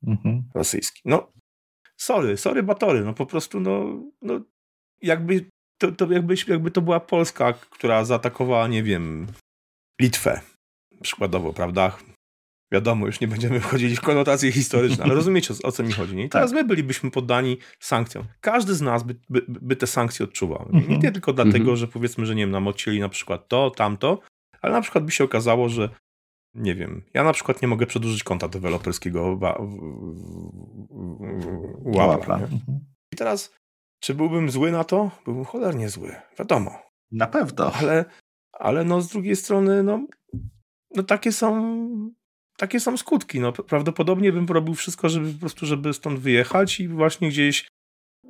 [0.08, 0.44] Mhm.
[0.56, 1.02] rosyjski.
[1.06, 1.32] No,
[1.98, 4.42] sorry, sorry batory, no po prostu, no, no
[5.02, 5.46] jakby,
[5.78, 9.28] to, to jakby, jakby to była Polska, która zaatakowała, nie wiem,
[10.02, 10.42] Litwę,
[11.02, 11.98] przykładowo, prawda?
[12.72, 16.16] Wiadomo, już nie będziemy wchodzili w konotacje historyczne, ale rozumiecie, o, o co mi chodzi.
[16.16, 16.26] Nie?
[16.26, 18.26] I teraz my bylibyśmy poddani sankcjom.
[18.42, 20.70] Każdy z nas by, by, by te sankcje odczuwał.
[20.74, 21.00] Nie, Mhm.
[21.02, 21.78] nie tylko dlatego, Mhm.
[21.78, 24.20] że powiedzmy, że nie wiem, nam odcięli na przykład to, tamto,
[24.62, 25.90] ale na przykład by się okazało, że
[26.54, 29.38] nie wiem, ja na przykład nie mogę przedłużyć konta deweloperskiego
[31.86, 32.36] Łapla.
[32.36, 32.80] Mhm.
[33.14, 33.54] I teraz,
[34.00, 35.12] czy byłbym zły na to?
[35.26, 36.72] Byłbym cholernie zły, wiadomo.
[37.12, 37.72] Na pewno.
[37.74, 38.06] Ale,
[38.52, 40.08] ale no z drugiej strony, no,
[40.96, 41.80] no takie są
[42.60, 43.40] takie są skutki.
[43.40, 47.68] No, prawdopodobnie bym robił wszystko, żeby po prostu, żeby stąd wyjechać i właśnie gdzieś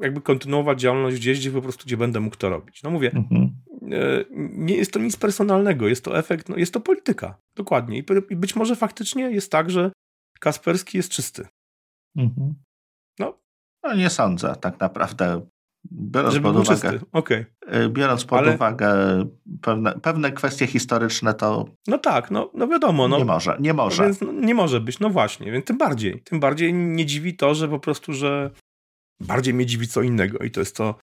[0.02, 2.84] jakby kontynuować działalność gdzieś, gdzie po prostu gdzie będę mógł to robić.
[2.84, 3.56] No mówię, Mhm.
[3.92, 7.38] e, nie jest to nic personalnego, jest to efekt, no jest to polityka.
[7.56, 7.98] Dokładnie.
[8.00, 9.92] I I być może faktycznie jest tak, że
[10.40, 11.48] Kasperski jest czysty.
[12.18, 12.54] Mhm.
[13.20, 13.38] No.
[13.84, 15.42] no nie sądzę tak naprawdę.
[15.92, 17.00] Biorąc żeby pod uwagę, czysty.
[17.12, 17.46] Okej.
[17.86, 18.90] y, biorąc pod Ale- uwagę
[19.62, 23.08] pewne, pewne kwestie historyczne, to No tak, no, no wiadomo.
[23.08, 23.58] No, nie może.
[23.60, 24.04] Nie może.
[24.04, 26.22] Więc no, nie może być, no właśnie, więc tym bardziej.
[26.22, 28.52] Tym bardziej nie dziwi to, że po prostu, że
[29.20, 30.96] bardziej mnie dziwi co innego i to jest to,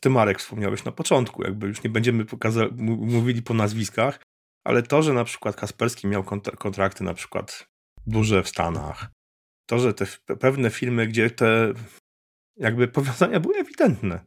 [0.00, 2.68] ty Marek wspomniałeś na początku, jakby już nie będziemy pokaza-
[3.00, 4.20] mówili po nazwiskach,
[4.64, 7.66] ale to, że na przykład Kasperski miał kontra- kontrakty na przykład
[8.06, 9.10] duże w Stanach,
[9.68, 10.06] to, że te
[10.40, 11.72] pewne filmy, gdzie te
[12.56, 14.20] jakby powiązania były ewidentne,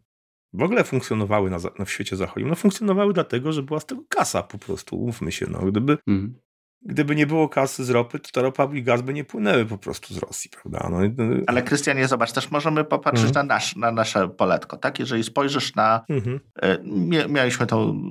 [0.53, 4.01] w ogóle funkcjonowały na, na w świecie zachodnim, no funkcjonowały dlatego, że była z tego
[4.09, 6.35] kasa po prostu, umówmy się, no gdyby Mhm.
[6.81, 9.77] gdyby nie było kasy z ropy, to ta ropa i gaz by nie płynęły po
[9.77, 10.89] prostu z Rosji, prawda?
[10.91, 13.47] No, i- no, Ale Krystianie, zobacz, też możemy popatrzeć Mhm.
[13.47, 14.77] na, nasz, na nasze poletko.
[14.77, 14.99] Tak?
[14.99, 16.05] Jeżeli spojrzysz na.
[16.09, 16.39] mhm.
[16.61, 18.01] e, Mia, mieliśmy tą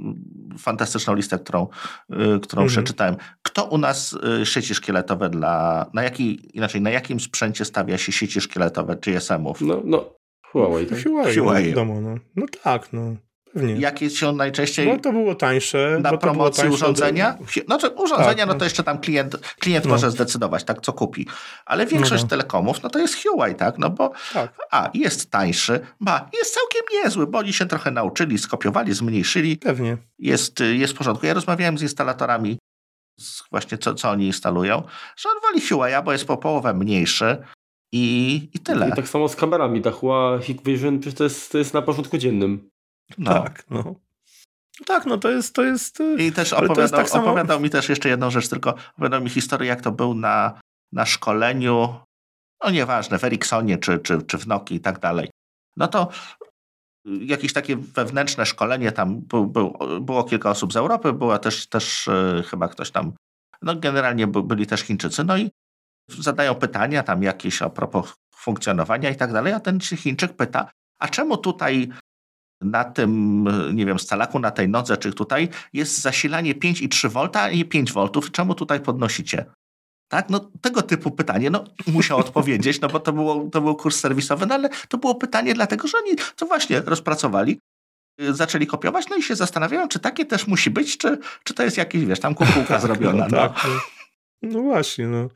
[0.58, 1.62] fantastyczną listę, którą,
[2.10, 2.68] e, którą Mhm.
[2.68, 3.16] przeczytałem.
[3.42, 5.86] Kto u nas e, sieci szkieletowe dla.
[5.94, 9.60] Na, jaki, inaczej, na jakim sprzęcie stawia się sieci szkieletowe GSM-ów?
[9.60, 10.14] No, no,
[10.52, 10.98] Huawei, tak?
[11.02, 11.66] Huawei, Huawei.
[11.68, 12.14] Wiadomo, no.
[12.36, 13.16] no tak, no.
[13.54, 13.74] Pewnie.
[13.74, 14.86] Jakie się najczęściej.
[14.86, 15.98] Bo to było tańsze.
[16.02, 17.38] na bo to było promocji tańsze urządzenia?
[17.56, 17.62] Do...
[17.66, 18.58] Znaczy urządzenia, Tak, no no.
[18.58, 19.90] to jeszcze tam klient, klient No.
[19.90, 21.26] może zdecydować, tak, co kupi.
[21.66, 22.28] Ale większość No.
[22.28, 24.52] telekomów, no to jest Huawei, tak, no bo Tak.
[24.70, 29.96] a, jest tańszy, ba, jest całkiem niezły, bo oni się trochę nauczyli, skopiowali, zmniejszyli, Pewnie.
[30.18, 31.26] jest, jest w porządku.
[31.26, 32.58] Ja rozmawiałem z instalatorami,
[33.20, 34.82] z właśnie co, co oni instalują,
[35.16, 37.36] że on woli Huawei, bo jest po połowę mniejszy
[37.92, 38.88] i, i tyle.
[38.88, 39.82] I tak samo z kamerami.
[39.82, 42.70] Ta Hua Hikvision przecież to jest, to jest na porządku dziennym.
[43.18, 43.32] No.
[43.42, 43.82] Tak, no.
[44.80, 46.00] No Tak, no to jest, to jest...
[46.00, 49.20] y, I też opowiadał, jest tak samo- opowiadał mi też jeszcze jedną rzecz, tylko opowiadał
[49.20, 50.60] mi historię, jak to był na,
[50.92, 51.94] na szkoleniu,
[52.64, 55.30] no nieważne, w Ericssonie czy, czy, czy w Nokii i tak dalej.
[55.76, 56.08] No to
[57.04, 59.20] jakieś takie wewnętrzne szkolenie tam,
[60.00, 63.12] było kilka osób z Europy, była też, też e, chyba ktoś tam,
[63.62, 65.50] no generalnie byli też Chińczycy, no i
[66.08, 71.08] zadają pytania tam jakieś a propos funkcjonowania i tak dalej, a ten Chińczyk pyta, a
[71.08, 71.88] czemu tutaj
[72.60, 73.44] na tym,
[73.74, 77.92] nie wiem, scalaku, na tej nodze, czy tutaj jest zasilanie 5,3 V, a nie 5
[77.92, 79.44] V, czemu tutaj podnosicie?
[80.08, 84.00] Tak, no tego typu pytanie, no musiał odpowiedzieć, no bo to, było, to był kurs
[84.00, 87.60] serwisowy, no ale to było pytanie dlatego, że oni to właśnie rozpracowali,
[88.20, 91.62] y, zaczęli kopiować, no i się zastanawiają, czy takie też musi być, czy, czy to
[91.62, 93.28] jest jakieś, wiesz, tam kukułka zrobiona.
[93.30, 93.80] No, tak, no.
[94.50, 95.28] no właśnie, no.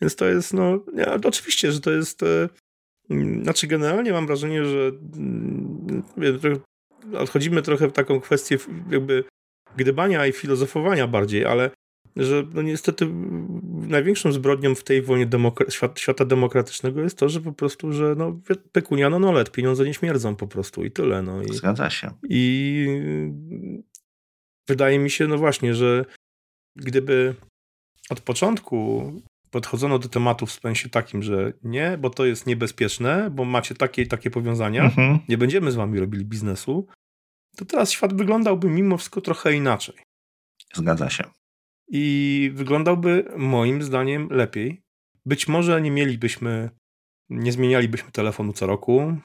[0.00, 2.48] Więc to jest, no, ja, oczywiście, że to jest, e,
[3.42, 6.02] znaczy generalnie mam wrażenie, że mm,
[7.14, 8.58] odchodzimy trochę w taką kwestię
[8.90, 9.24] jakby
[9.76, 11.70] gdybania i filozofowania bardziej, ale
[12.16, 13.08] że no niestety
[13.88, 18.14] największą zbrodnią w tej wojnie demokra świat, świata demokratycznego jest to, że po prostu, że
[18.18, 18.40] no,
[18.72, 21.22] pekunia no nolet, pieniądze nie śmierdzą po prostu i tyle.
[21.22, 21.42] No.
[21.42, 22.10] I, Zgadza się.
[22.28, 22.86] I
[24.68, 26.04] wydaje mi się, no właśnie, że
[26.76, 27.34] gdyby
[28.10, 29.12] od początku
[29.50, 34.02] podchodzono do tematu w sensie takim, że nie, bo to jest niebezpieczne, bo macie takie
[34.02, 35.18] i takie powiązania, mhm.
[35.28, 36.86] nie będziemy z wami robili biznesu,
[37.56, 39.94] to teraz świat wyglądałby mimo wszystko trochę inaczej.
[40.74, 41.24] Zgadza się
[41.88, 44.82] i wyglądałby moim zdaniem lepiej.
[45.26, 46.70] Być może nie mielibyśmy,
[47.30, 49.16] nie zmienialibyśmy telefonu co roku,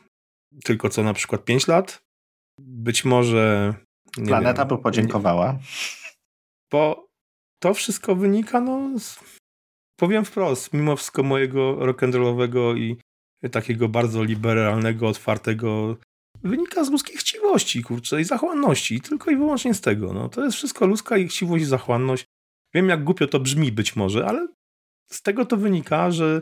[0.64, 2.04] tylko co na przykład 5 lat.
[2.60, 3.74] Być może.
[4.28, 5.60] Planeta wiem, by podziękowała.
[6.72, 7.08] Bo
[7.60, 9.20] to wszystko wynika, no, z,
[10.04, 12.98] powiem wprost, mimo wszystko mojego rock'n'rollowego i
[13.50, 15.98] takiego bardzo liberalnego, otwartego
[16.44, 19.02] wynika z ludzkiej chciwości, kurczę, i zachłanności.
[19.02, 20.14] Tylko i wyłącznie z tego.
[20.14, 20.30] No.
[20.30, 22.26] To jest wszystko ludzka i chciwość i zachłanność.
[22.74, 24.48] Wiem, jak głupio to brzmi być może, ale
[25.12, 26.42] z tego to wynika, że,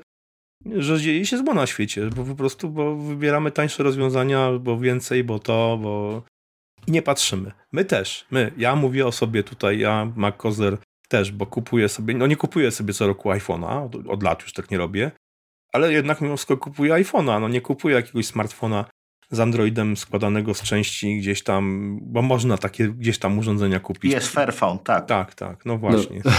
[0.66, 5.24] że dzieje się zło na świecie, bo po prostu bo wybieramy tańsze rozwiązania, bo więcej,
[5.24, 6.24] bo to, bo
[6.88, 7.52] i nie patrzymy.
[7.72, 8.52] My też, my.
[8.58, 10.78] Ja mówię o sobie tutaj, ja, Mac Kozer
[11.12, 14.54] też, bo kupuję sobie, no nie kupuję sobie co roku iPhone'a, od, od lat już
[14.54, 15.12] tak nie robię,
[15.74, 18.86] ale jednak mimo wszystko kupuję iPhone'a, no nie kupuję jakiegoś smartfona
[19.32, 24.14] z Androidem składanego z części gdzieś tam, bo można takie gdzieś tam urządzenia kupić.
[24.14, 25.06] Jest Fairphone, tak.
[25.06, 26.22] Tak, tak, no właśnie.
[26.26, 26.32] No.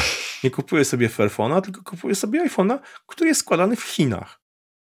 [0.45, 4.41] Nie kupuję sobie Fairphone'a, tylko kupuję sobie iPhone'a, który jest składany w Chinach.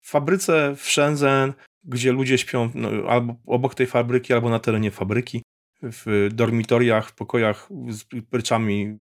[0.02, 1.54] W fabryce w Shenzhen,
[1.84, 5.42] gdzie ludzie śpią no, albo obok tej fabryki, albo na terenie fabryki,
[5.82, 8.98] w dormitoriach, w pokojach z pryczami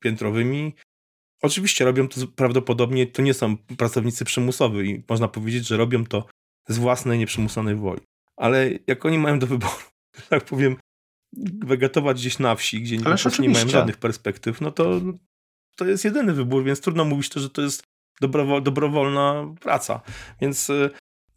[0.00, 0.74] piętrowymi.
[1.42, 6.26] Oczywiście robią to prawdopodobnie, to nie są pracownicy przymusowi i można powiedzieć, że robią to
[6.68, 8.00] z własnej nieprzymusonej woli
[8.38, 9.74] ale jak oni mają do wyboru,
[10.30, 10.76] tak powiem,
[11.64, 13.04] wegetować gdzieś na wsi, gdzie nie,
[13.38, 15.00] nie mają żadnych perspektyw, no to,
[15.76, 17.82] to jest jedyny wybór, więc trudno mówić to, że to jest
[18.20, 20.00] dobrowol, dobrowolna praca.
[20.40, 20.70] Więc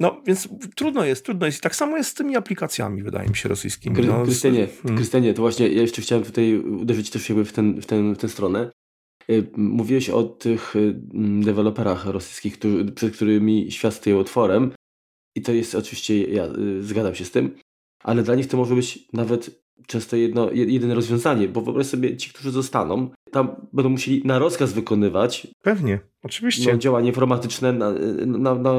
[0.02, 1.58] no, więc trudno jest, trudno jest.
[1.58, 3.96] I tak samo jest z tymi aplikacjami, wydaje mi się, rosyjskimi.
[3.96, 4.98] Kry, no, Krystianie, hmm.
[4.98, 8.18] Krystianie, to właśnie ja jeszcze chciałem tutaj uderzyć też jakby w, ten, w, ten, w
[8.18, 8.72] tę stronę.
[9.30, 10.94] Y, mówiłeś o tych y,
[11.44, 14.72] deweloperach rosyjskich, którzy, przed którymi świat stoi otworem.
[15.36, 17.56] I to jest oczywiście, ja y, zgadzam się z tym,
[18.04, 22.30] ale dla nich to może być nawet często jedno, jedyne rozwiązanie, bo wyobraź sobie, ci,
[22.30, 25.48] którzy zostaną, tam będą musieli na rozkaz wykonywać.
[25.62, 26.72] Pewnie, oczywiście.
[26.72, 27.92] No, działanie informatyczne na,
[28.26, 28.74] na, na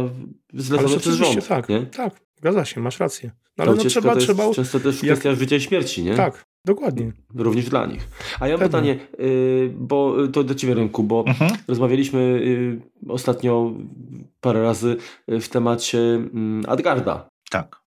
[0.55, 1.49] zlecone przez rząd.
[1.49, 1.87] Tak, nie?
[1.87, 3.31] tak, zgadza się, masz rację.
[3.59, 4.55] No, ale no, trzeba, trzeba...
[4.55, 5.39] Często też kwestia jak...
[5.39, 6.15] życia i śmierci, nie?
[6.15, 7.13] Tak, dokładnie.
[7.35, 8.09] Również dla nich.
[8.41, 11.51] A ja mam pytanie, y, bo to do ciebie rynku, bo mhm.
[11.69, 13.73] rozmawialiśmy y, ostatnio
[14.41, 14.97] parę razy
[15.29, 17.29] w temacie mm, Adgarda.
[17.51, 17.83] Tak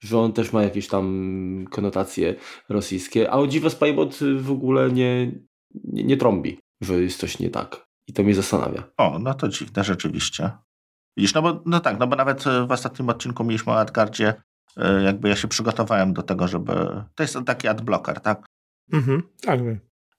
[0.00, 2.34] że on też ma jakieś tam konotacje
[2.68, 5.32] rosyjskie, a o dziwo Spybot w ogóle nie,
[5.84, 7.86] nie, nie trąbi, że jest coś nie tak.
[8.06, 8.82] I to mnie zastanawia.
[8.96, 10.50] O, no to dziwne rzeczywiście.
[11.16, 14.34] Widzisz, no bo no tak, no bo nawet w ostatnim odcinku mieliśmy o Adgardzie,
[14.76, 16.72] e, jakby ja się przygotowałem do tego, żeby...
[17.14, 18.46] To jest taki adblocker, tak?
[18.92, 19.60] Mhm, tak.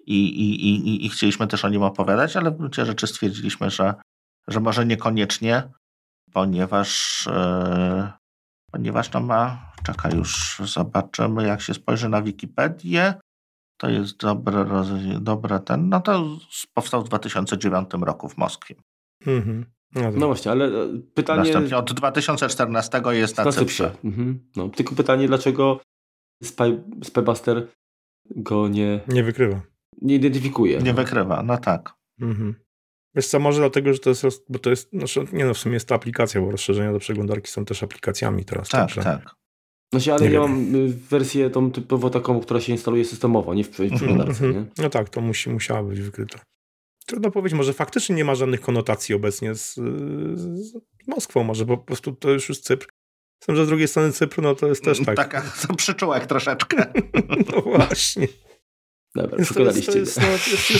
[0.05, 3.93] I, i, i, I chcieliśmy też o nim opowiadać, ale w gruncie rzeczy stwierdziliśmy, że,
[4.47, 5.63] że może niekoniecznie,
[6.33, 8.11] ponieważ, e,
[8.71, 13.13] ponieważ to ma Czekaj, już zobaczymy, jak się spojrzy na Wikipedię.
[13.79, 14.65] To jest dobre,
[15.19, 15.89] dobre ten.
[15.89, 16.37] No to
[16.73, 18.75] powstał w 2009 roku w Moskwie.
[19.25, 19.65] Mhm.
[19.95, 21.43] No, no, właśnie, ale e, pytanie.
[21.43, 23.95] Następnie od 2014 jest na Cyprze.
[24.03, 24.39] Mhm.
[24.55, 25.79] No, tylko pytanie, dlaczego
[26.43, 27.67] Spy, Spybuster
[28.35, 28.99] go nie.
[29.07, 29.61] Nie wykrywa.
[30.01, 30.77] Nie identyfikuje.
[30.77, 30.97] Nie no.
[30.97, 31.93] wykrywa, no tak.
[32.21, 32.55] Mhm.
[33.15, 35.73] Wiesz co, może dlatego, że to jest, bo to jest, znaczy, nie no, w sumie
[35.73, 38.69] jest to aplikacja, bo rozszerzenia do przeglądarki są też aplikacjami teraz.
[38.69, 39.03] Tak, także...
[39.03, 39.38] tak.
[39.91, 40.51] Znaczy, ale nie ja wiem.
[40.51, 44.53] mam y, wersję tą typowo taką, która się instaluje systemowo, nie w przeglądarce, mhm.
[44.53, 44.65] nie?
[44.83, 46.39] No tak, to musi, musiała być wykryta.
[47.05, 49.75] Trudno powiedzieć, może faktycznie nie ma żadnych konotacji obecnie z,
[50.35, 50.73] z
[51.07, 52.87] Moskwą, może po prostu to już jest Cypr.
[53.43, 55.15] Z tym, że z drugiej strony Cypru, no to jest też tak.
[55.15, 56.85] Taka to przyczółek troszeczkę.
[57.53, 58.27] no właśnie.
[59.23, 60.27] Dobra, jest, to, jest, to, jest, no,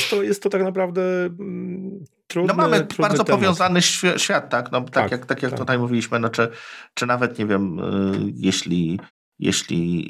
[0.09, 2.53] to, jest to tak naprawdę mm, trudne.
[2.53, 3.39] No mamy trudny bardzo temat.
[3.41, 3.81] powiązany
[4.17, 4.71] świat, tak?
[4.71, 5.59] No, tak, Tak, jak, tak jak tak.
[5.59, 6.49] tutaj mówiliśmy, no, czy,
[6.93, 8.99] czy nawet, nie wiem, y, jeśli,
[9.39, 10.07] jeśli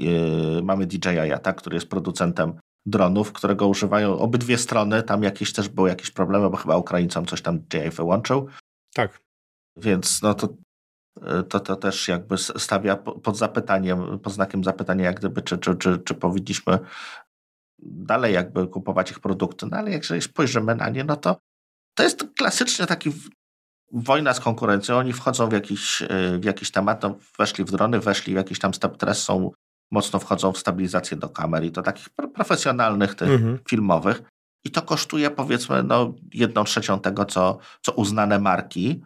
[0.59, 0.99] y, mamy DJI,
[1.43, 2.53] tak, który jest producentem
[2.85, 7.41] dronów, którego używają obydwie strony, tam jakieś też były jakieś problemy, bo chyba Ukraińcom coś
[7.41, 8.47] tam DJI wyłączył,
[8.93, 9.19] Tak.
[9.77, 10.47] więc no to,
[11.39, 15.57] y, to, to też jakby stawia po- pod zapytaniem, pod znakiem zapytania, jak gdyby, czy,
[15.57, 16.79] czy, czy, czy powinniśmy
[17.83, 21.37] dalej jakby kupować ich produkty, no ale jak jeżeli spojrzymy na nie, no to
[21.97, 23.11] to jest klasycznie taki
[23.91, 24.97] wojna z konkurencją.
[24.97, 26.07] Oni wchodzą w jakiś, y,
[26.39, 29.51] w jakiś temat, no, weszli w drony, weszli w jakiś tam step teraz są
[29.91, 33.59] mocno wchodzą w stabilizację do kamer i to takich pro- profesjonalnych tych Mhm.
[33.69, 34.21] filmowych.
[34.65, 39.01] I to kosztuje powiedzmy no, jedną trzecią tego, co, co uznane marki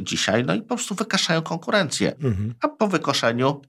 [0.00, 2.16] dzisiaj, no i po prostu wykaszają konkurencję.
[2.16, 2.54] Mhm.
[2.62, 3.62] A po wykoszeniu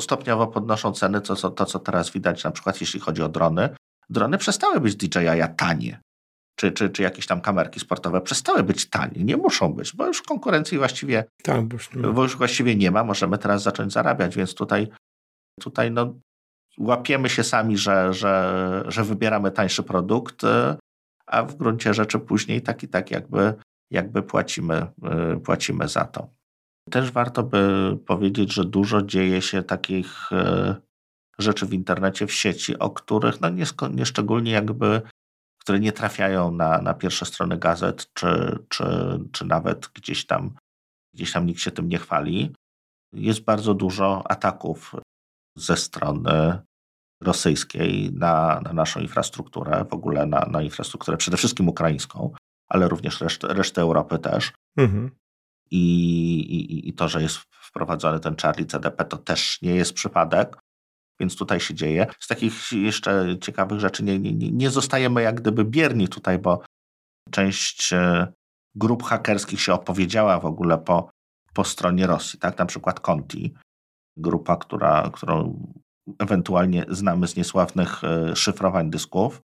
[0.00, 3.68] stopniowo podnoszą ceny, to co, to co teraz widać, na przykład jeśli chodzi o drony.
[4.10, 6.00] Drony przestały być DJI tanie.
[6.56, 9.24] Czy, czy, czy jakieś tam kamerki sportowe przestały być tanie.
[9.24, 13.04] Nie muszą być, bo już konkurencji właściwie, Tak, już bo już właściwie nie ma.
[13.04, 14.88] Możemy teraz zacząć zarabiać, więc tutaj,
[15.60, 16.14] tutaj no,
[16.78, 20.76] łapiemy się sami, że, że, że wybieramy tańszy produkt, y,
[21.26, 23.54] a w gruncie rzeczy później tak i tak jakby,
[23.90, 24.86] jakby płacimy,
[25.36, 26.28] y, płacimy za to.
[26.90, 30.74] Też warto by powiedzieć, że dużo dzieje się takich y,
[31.38, 35.02] rzeczy w internecie, w sieci, o których no nie, nie szczególnie jakby,
[35.60, 38.84] które nie trafiają na, na pierwsze strony gazet, czy, czy,
[39.32, 40.54] czy nawet gdzieś tam,
[41.14, 42.52] gdzieś tam nikt się tym nie chwali.
[43.12, 44.94] Jest bardzo dużo ataków
[45.56, 46.58] ze strony
[47.22, 52.32] rosyjskiej na, na naszą infrastrukturę, w ogóle na, na infrastrukturę przede wszystkim ukraińską,
[52.68, 54.52] ale również resztę, resztę Europy też.
[54.78, 55.10] Mhm.
[55.70, 55.80] I,
[56.40, 60.56] i, I to, że jest wprowadzony ten Charlie CDP, to też nie jest przypadek,
[61.20, 62.06] więc tutaj się dzieje.
[62.20, 66.62] Z takich jeszcze ciekawych rzeczy nie, nie, nie- zostajemy jak gdyby bierni tutaj, bo
[67.30, 68.32] część e,
[68.74, 71.10] grup hakerskich się opowiedziała w ogóle po,
[71.54, 72.58] po stronie Rosji, tak?
[72.58, 73.54] Na przykład Conti,
[74.16, 75.66] grupa, która, którą
[76.18, 79.40] ewentualnie znamy z niesławnych e, szyfrowań dysków,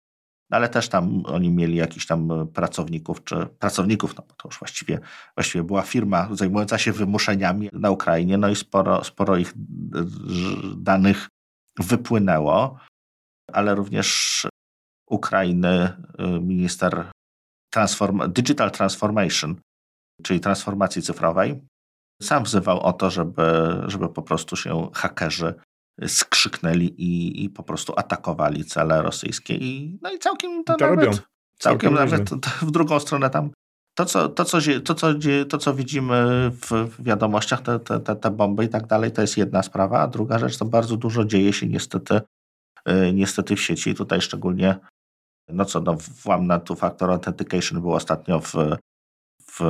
[0.53, 4.59] ale też tam oni mieli jakichś tam e, pracowników, czy pracowników, no bo to już
[4.59, 4.99] właściwie,
[5.37, 9.53] właściwie była firma zajmująca się wymuszeniami na Ukrainie, no i sporo, sporo ich
[10.77, 11.29] danych
[11.79, 12.79] wypłynęło,
[13.53, 14.43] ale również
[15.11, 15.69] Ukrainy
[16.19, 17.11] e, minister
[17.73, 19.57] transform, Digital Transformation,
[20.23, 21.63] czyli transformacji cyfrowej,
[22.23, 23.43] sam wzywał o to, żeby,
[23.87, 25.55] żeby po prostu się hakerzy
[26.07, 29.55] skrzyknęli i, i po prostu atakowali cele rosyjskie.
[29.55, 31.19] I, no i całkiem to, To nawet, robią.
[31.59, 32.37] Całkiem, nawet to
[32.67, 33.51] w drugą stronę tam.
[33.95, 35.09] To, co, to, co, to, co,
[35.49, 39.63] to, co widzimy w, wiadomościach, te, te, te, bomby i tak dalej, to jest jedna
[39.63, 42.21] sprawa, a druga rzecz, to bardzo dużo dzieje się niestety,
[42.89, 43.91] y, niestety w sieci.
[43.91, 44.79] I tutaj szczególnie,
[45.49, 48.55] no co, no, włam na two-factor authentication był ostatnio w,
[49.51, 49.61] w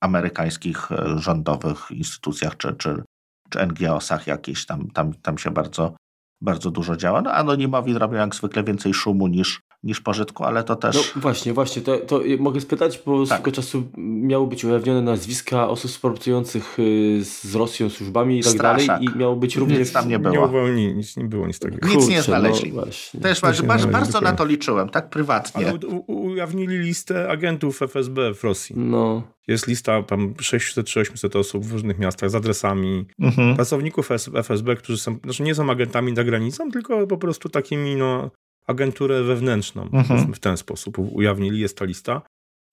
[0.00, 3.02] amerykańskich e, rządowych instytucjach czy, czy,
[3.50, 5.94] czy NGO-sach jakieś, tam, tam, tam się bardzo,
[6.40, 7.22] bardzo dużo działa.
[7.22, 10.96] No anonimowi robią jak zwykle więcej szumu niż, niż pożytku, ale to też...
[11.16, 13.38] No właśnie, właśnie, to, to mogę spytać, bo Tak.
[13.38, 18.86] swego czasu miały być ujawnione nazwiska osób współpracujących y, z Rosją, służbami i tak Straszak.
[18.86, 19.92] dalej i miało być Nic również...
[19.92, 20.68] tam nie było.
[20.68, 21.88] Nie, nic, nie było nic takiego.
[21.88, 22.72] Nic nie znaleźli.
[22.72, 23.20] No właśnie.
[23.20, 25.66] Też To się bardzo, bardzo na to liczyłem, tak prywatnie.
[25.68, 28.76] Ale u, u, ujawnili listę agentów FSB w Rosji.
[28.78, 33.56] No, Jest lista tam 600 czy 800 osób w różnych miastach z adresami Mhm.
[33.56, 38.30] pracowników FSB, którzy są, znaczy nie są agentami za granicą, tylko po prostu takimi, no,
[38.70, 40.34] agenturę wewnętrzną, Mhm.
[40.34, 42.22] w ten sposób ujawnili, jest ta lista.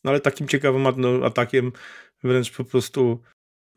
[0.03, 1.71] No ale takim ciekawym no, atakiem,
[2.23, 3.19] wręcz po prostu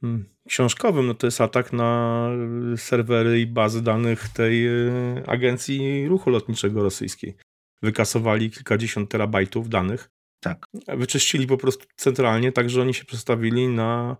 [0.02, 2.28] mm, książkowym, no to jest atak na
[2.76, 7.36] serwery i bazy danych tej y, agencji ruchu lotniczego rosyjskiej.
[7.82, 10.08] Wykasowali kilkadziesiąt terabajtów danych,
[10.42, 10.66] Tak.
[10.88, 14.16] wyczyścili po prostu centralnie, tak że oni się przestawili na,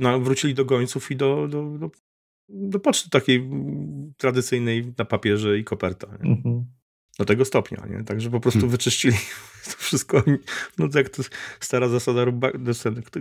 [0.00, 1.90] na wrócili do gońców i do, do, do,
[2.48, 6.06] do poczty takiej mm, tradycyjnej na papierze i koperta.
[6.20, 6.64] Mhm.
[7.18, 8.04] Do tego stopnia, nie?
[8.04, 8.70] Także po prostu Hmm.
[8.70, 9.14] wyczyścili
[9.70, 10.22] to wszystko.
[10.78, 11.22] No to jak to
[11.60, 12.52] stara zasada, ba-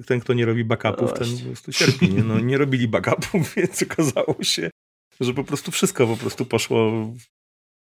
[0.07, 2.23] ten, kto nie robi backupów, No ten po prostu cierpi, nie?
[2.23, 4.69] No nie robili backupów, więc okazało się,
[5.19, 6.91] że po prostu wszystko po prostu poszło,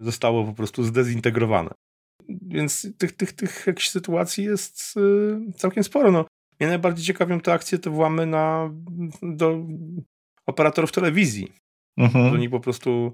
[0.01, 1.71] zostało po prostu zdezintegrowane.
[2.29, 6.11] Więc tych, tych, tych jakichś sytuacji jest y, całkiem sporo.
[6.11, 6.25] No,
[6.59, 8.69] mnie najbardziej ciekawią te akcje, te włamy na,
[9.21, 9.65] do
[10.47, 11.53] operatorów telewizji.
[11.97, 12.33] Mhm.
[12.33, 13.13] oni po prostu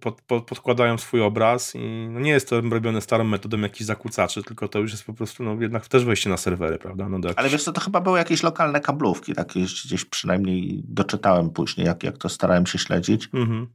[0.00, 4.42] pod, pod, podkładają swój obraz i no nie jest to robione starą metodą jakichś zakłócaczy,
[4.42, 7.08] tylko to już jest po prostu no jednak też wejście na serwery, prawda?
[7.08, 11.86] No Ale wiesz co, to chyba były jakieś lokalne kablówki, takie gdzieś przynajmniej doczytałem później,
[11.86, 13.28] jak, jak to starałem się śledzić.
[13.34, 13.66] Mhm.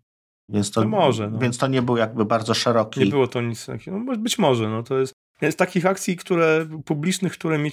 [0.50, 1.30] Więc to, to może.
[1.30, 1.40] No.
[1.40, 3.00] Więc to nie był jakby bardzo szeroki.
[3.00, 4.00] Nie było to nic takiego.
[4.00, 5.14] No, być może, no to jest.
[5.42, 7.72] Z takich akcji, które publicznych, które mnie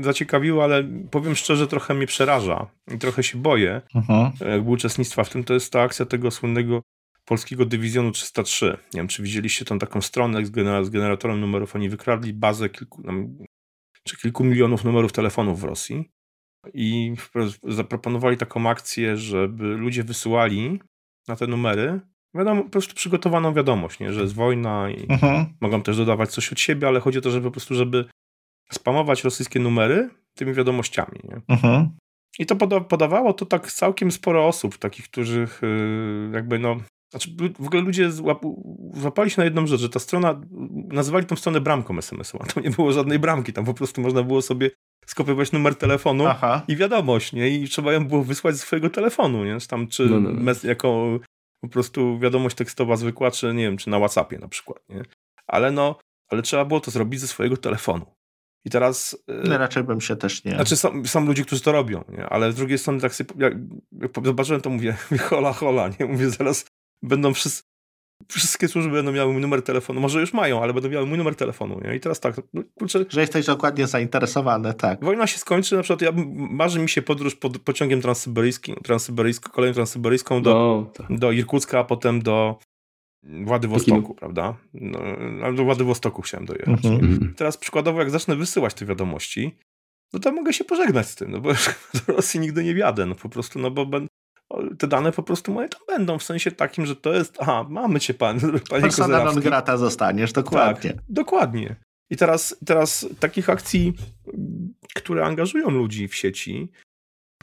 [0.00, 4.32] zaciekawiły, ale powiem szczerze, trochę mnie przeraża i trochę się boję mhm.
[4.40, 6.82] jakby uczestnictwa w tym, to jest ta akcja tego słynnego
[7.28, 8.66] polskiego dywizjonu 303.
[8.94, 11.76] Nie wiem, czy widzieliście tą taką stronę z, genera z generatorem numerów.
[11.76, 13.02] Oni wykradli bazę kilku,
[14.04, 16.10] czy kilku milionów numerów telefonów w Rosji
[16.74, 17.14] i
[17.68, 20.80] zaproponowali taką akcję, żeby ludzie wysyłali
[21.28, 22.00] na te numery
[22.34, 24.12] wiadomo, po prostu przygotowaną wiadomość, nie?
[24.12, 25.46] że jest wojna i mhm.
[25.60, 28.04] mogą też dodawać coś od siebie, ale chodzi o to, żeby po prostu, żeby
[28.70, 31.20] spamować rosyjskie numery tymi wiadomościami.
[31.24, 31.40] Nie?
[31.48, 31.90] Mhm.
[32.38, 36.76] I to poda podawało to tak całkiem sporo osób, takich, których yy, jakby no
[37.10, 38.10] znaczy, w ogóle ludzie
[38.94, 40.40] złapali się na jedną rzecz, że ta strona,
[40.88, 44.42] nazywali tą stronę bramką SMS-ową, tam nie było żadnej bramki, tam po prostu można było
[44.42, 44.70] sobie
[45.06, 46.62] skopiować numer telefonu Aha.
[46.68, 47.48] i wiadomość, nie?
[47.48, 49.60] I trzeba ją było wysłać ze swojego telefonu, nie?
[49.60, 50.30] Czy tam, czy no, no.
[50.32, 50.52] no.
[50.64, 51.18] jako
[51.60, 55.02] po prostu wiadomość tekstowa zwykła, czy nie wiem, czy na Whatsappie na przykład, nie?
[55.46, 55.98] Ale no,
[56.30, 58.06] ale trzeba było to zrobić ze swojego telefonu.
[58.64, 59.24] I teraz...
[59.44, 60.52] No, raczej bym się też nie...
[60.52, 62.26] Znaczy są, są ludzie, którzy to robią, nie?
[62.26, 63.54] ale z drugiej strony tak sobie, jak,
[64.02, 64.96] jak zobaczyłem to mówię,
[65.28, 66.06] hola, hola, nie?
[66.06, 66.66] Mówię, zaraz
[67.02, 67.62] będą wszyscy,
[68.28, 70.00] wszystkie służby będą miały mój numer telefonu.
[70.00, 71.80] Może już mają, ale będą miały mój numer telefonu.
[71.84, 71.96] Nie?
[71.96, 72.36] I teraz tak.
[72.54, 75.04] No, kurczę, że jesteś dokładnie zainteresowany, tak.
[75.04, 79.74] Wojna się skończy, na przykład ja, marzy mi się podróż pod pociągiem transsyberyjskim, transsyberyjską, koleją
[79.74, 81.18] transsyberyjską do, no, tak.
[81.18, 82.58] do Irkucka, a potem do
[83.22, 84.56] Władywostoku, prawda?
[84.74, 86.84] No, do Władywostoku chciałem dojechać.
[86.84, 87.34] Mhm.
[87.36, 89.56] Teraz przykładowo, jak zacznę wysyłać te wiadomości,
[90.12, 91.52] no to mogę się pożegnać z tym, no bo
[92.06, 93.86] do Rosji nigdy nie wjadę, no po prostu, no bo
[94.78, 98.00] te dane po prostu moje tam będą, w sensie takim, że to jest, aha, mamy
[98.00, 98.40] cię pan,
[98.70, 100.92] panie Persona non grata zostaniesz, dokładnie.
[100.92, 101.76] Tak, dokładnie.
[102.10, 103.92] I teraz, teraz takich akcji,
[104.94, 106.72] które angażują ludzi w sieci,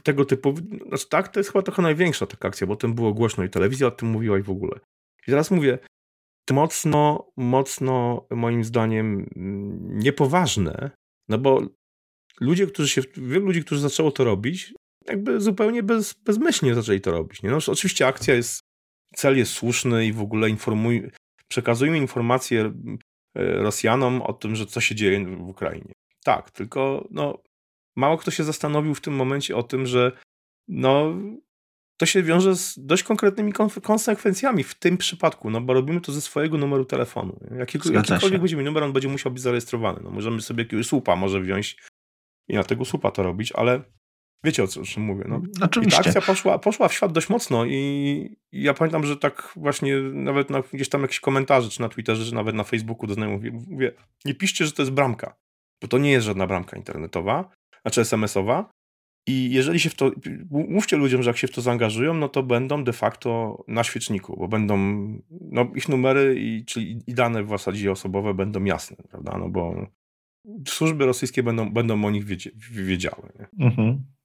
[0.02, 0.54] tego typu,
[0.88, 3.50] znaczy tak, to jest chyba trochę największa taka akcja, bo o tym było głośno i
[3.50, 4.80] telewizja o tym mówiła i w ogóle.
[5.26, 5.78] I teraz mówię,
[6.50, 9.30] mocno, mocno moim zdaniem
[9.82, 10.90] niepoważne,
[11.28, 11.62] no bo
[12.40, 14.74] ludzie, którzy się, wielu ludzi, którzy zaczęło to robić,
[15.08, 17.42] jakby zupełnie bez, bezmyślnie zaczęli to robić.
[17.42, 17.50] Nie?
[17.50, 18.60] No, oczywiście akcja jest,
[19.14, 21.10] cel jest słuszny i w ogóle informuj,
[21.48, 22.72] przekazujmy informacje
[23.34, 25.92] e, Rosjanom o tym, że co się dzieje w Ukrainie.
[26.24, 27.42] Tak, tylko no,
[27.96, 30.12] mało kto się zastanowił w tym momencie o tym, że
[30.68, 31.14] no,
[31.96, 33.52] to się wiąże z dość konkretnymi
[33.82, 37.40] konsekwencjami w tym przypadku, no bo robimy to ze swojego numeru telefonu.
[37.58, 40.00] Jakiego, jakikolwiek będzie numer, on będzie musiał być zarejestrowany.
[40.04, 41.76] No, możemy sobie jakiegoś słupa może wziąć
[42.48, 43.82] i na tego słupa to robić, ale
[44.46, 45.24] Wiecie o czym mówię.
[45.28, 45.42] No.
[45.60, 46.00] Oczywiście.
[46.00, 50.00] I ta akcja poszła, poszła w świat dość mocno i, ja pamiętam, że tak właśnie
[50.00, 53.52] nawet na, gdzieś tam jakieś komentarze, czy na Twitterze, czy nawet na Facebooku do znajomych
[53.52, 53.92] mówię, mówię,
[54.24, 55.36] nie piszcie, że to jest bramka,
[55.82, 57.50] bo to nie jest żadna bramka internetowa,
[57.82, 58.70] znaczy SMS-owa
[59.26, 60.10] i jeżeli się w to,
[60.50, 64.36] mówcie ludziom, że jak się w to zaangażują, no to będą de facto na świeczniku,
[64.38, 64.76] bo będą,
[65.40, 69.86] no ich numery, i, czyli i dane w zasadzie osobowe będą jasne, prawda, no bo
[70.68, 72.24] służby rosyjskie będą, będą o nich
[72.70, 73.32] wiedziały.
[73.38, 73.66] Nie?
[73.66, 74.15] Mhm.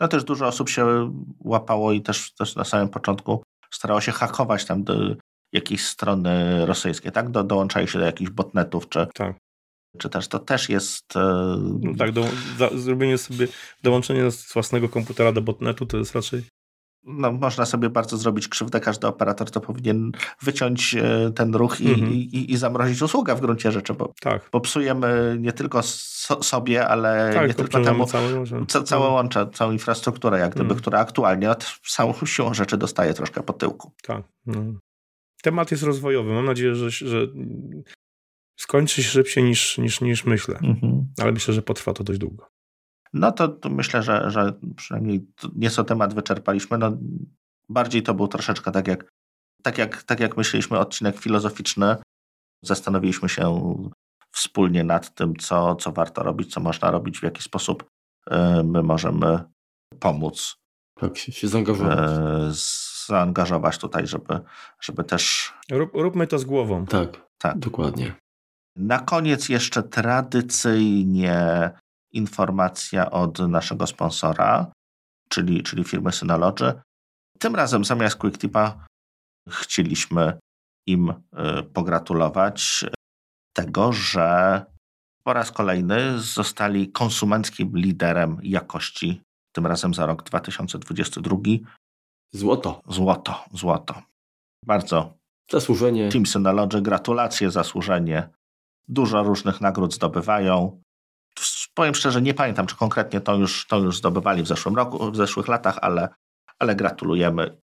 [0.00, 4.64] No też dużo osób się łapało i też, też na samym początku starało się hakować
[4.64, 5.14] tam do
[5.52, 7.30] jakiejś strony rosyjskiej, tak?
[7.30, 9.36] Do, dołączali się do jakichś botnetów, czy, tak.
[9.98, 11.16] czy też to też jest...
[11.16, 12.24] E, no tak, do,
[12.74, 13.48] zrobienie sobie,
[13.82, 16.44] dołączenie z własnego komputera do botnetu to jest raczej
[17.08, 18.80] no, można sobie bardzo zrobić krzywdę.
[18.80, 20.12] Każdy operator to powinien
[20.42, 22.12] wyciąć e, ten ruch i, mhm.
[22.12, 24.48] i, i, zamrozić usługę w gruncie rzeczy, bo, tak.
[24.52, 25.82] bo psujemy nie tylko
[26.28, 29.14] so, sobie, ale tak, nie tylko temu całe, ca, całe mhm.
[29.14, 30.80] łącze, całą infrastrukturę, jak gdyby, mhm.
[30.80, 33.92] która aktualnie od całą siłą rzeczy dostaje troszkę po tyłku.
[34.02, 34.22] Tak.
[34.46, 34.62] No.
[35.42, 36.32] Temat jest rozwojowy.
[36.32, 37.26] Mam nadzieję, że, że
[38.56, 41.08] skończy się szybciej niż, niż, niż myślę, mhm.
[41.22, 42.46] ale myślę, że potrwa to dość długo.
[43.12, 46.78] No to, to myślę, że, że przynajmniej nieco temat wyczerpaliśmy.
[46.78, 46.98] No,
[47.68, 49.10] bardziej to był troszeczkę tak jak,
[49.62, 51.96] tak, jak, tak jak myśleliśmy, odcinek filozoficzny.
[52.62, 53.42] Zastanowiliśmy się
[54.38, 57.84] wspólnie nad tym, co, co warto robić, co można robić, w jaki sposób
[58.30, 59.44] e, my możemy
[60.00, 60.56] pomóc.
[61.00, 61.98] Tak, się, się zaangażować.
[61.98, 62.50] E,
[63.06, 64.40] zaangażować tutaj, żeby,
[64.80, 65.52] żeby też.
[65.70, 66.86] Rób, róbmy to z głową.
[66.86, 68.14] Tak, tak, dokładnie.
[68.76, 71.70] Na koniec jeszcze tradycyjnie
[72.12, 74.72] informacja od naszego sponsora,
[75.28, 76.72] czyli, czyli firmy Synology.
[77.38, 78.86] Tym razem zamiast QuickTipa
[79.48, 80.38] chcieliśmy
[80.86, 82.84] im y, pogratulować
[83.58, 84.64] tego, że
[85.24, 89.20] po raz kolejny zostali konsumenckim liderem jakości,
[89.52, 91.36] tym razem za rok 2022.
[92.32, 92.82] Złoto.
[92.88, 94.02] Złoto, złoto.
[94.66, 95.18] Bardzo
[95.50, 96.08] Zasłużenie.
[96.08, 98.28] Team Synology, gratulacje, zasłużenie.
[98.88, 100.82] Dużo różnych nagród zdobywają.
[101.74, 105.16] Powiem szczerze, nie pamiętam, czy konkretnie to już, to już zdobywali w zeszłym roku, w
[105.16, 106.08] zeszłych latach, ale,
[106.58, 107.60] ale gratulujemy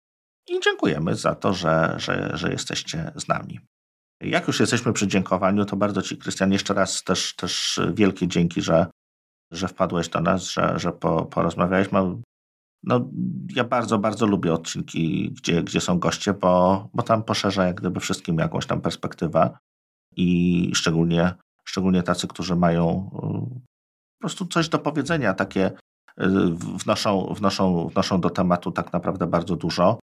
[0.47, 3.59] i dziękujemy za to, że, że, że jesteście z nami.
[4.21, 8.61] Jak już jesteśmy przy dziękowaniu, to bardzo Ci, Krystian, jeszcze raz też, też wielkie dzięki,
[8.61, 8.87] że,
[9.51, 11.99] że wpadłeś do nas, że, że po, porozmawialiśmy.
[12.83, 13.09] No,
[13.55, 17.99] ja bardzo, bardzo lubię odcinki, gdzie, gdzie są goście, bo, bo tam poszerza jak gdyby
[17.99, 19.57] wszystkim jakąś tam perspektywę
[20.15, 21.33] i szczególnie,
[21.65, 23.59] szczególnie tacy, którzy mają y,
[24.17, 25.65] po prostu coś do powiedzenia, takie
[26.21, 26.27] y,
[26.83, 29.99] wnoszą, wnoszą, wnoszą do tematu tak naprawdę bardzo dużo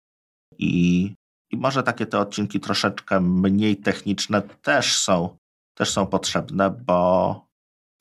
[0.58, 1.14] i,
[1.54, 5.38] i może takie te odcinki troszeczkę mniej techniczne też są,
[5.78, 7.46] też są potrzebne, bo,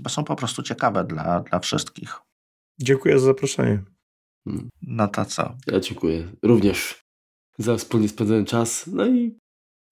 [0.01, 2.20] bo są po prostu ciekawe dla, dla wszystkich.
[2.81, 3.83] Dziękuję za zaproszenie.
[4.45, 4.69] Hmm.
[4.83, 5.57] No to co?
[5.66, 7.03] Ja dziękuję również
[7.59, 8.87] za wspólnie spędzony czas.
[8.87, 9.39] No i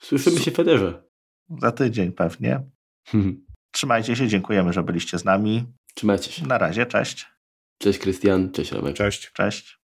[0.02, 1.02] słyszymy się w Federze.
[1.62, 2.70] Za tydzień pewnie.
[3.72, 5.64] Trzymajcie się, dziękujemy, że byliście z nami.
[5.94, 6.46] Trzymajcie się.
[6.46, 7.26] Na razie, cześć.
[7.78, 8.96] Cześć Krystian, cześć Romek.
[8.96, 9.32] Cześć.
[9.32, 9.79] Cześć.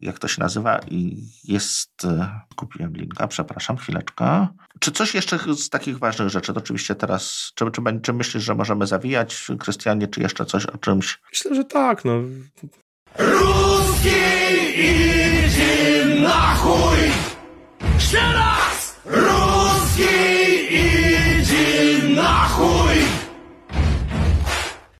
[0.00, 4.46] jak to się nazywa, i jest, e, kupiłem linka, przepraszam, chwileczkę.
[4.80, 8.54] Czy coś jeszcze z takich ważnych rzeczy, to oczywiście teraz, czy, czy, czy myślisz, że
[8.54, 11.20] możemy zawijać, Krystianie, czy jeszcze coś o czymś?
[11.32, 12.12] Myślę, że tak, no.
[13.18, 14.08] Ruski
[14.74, 16.98] idzie na chuj!
[17.94, 19.00] Jeszcze raz!
[19.04, 20.37] Ruski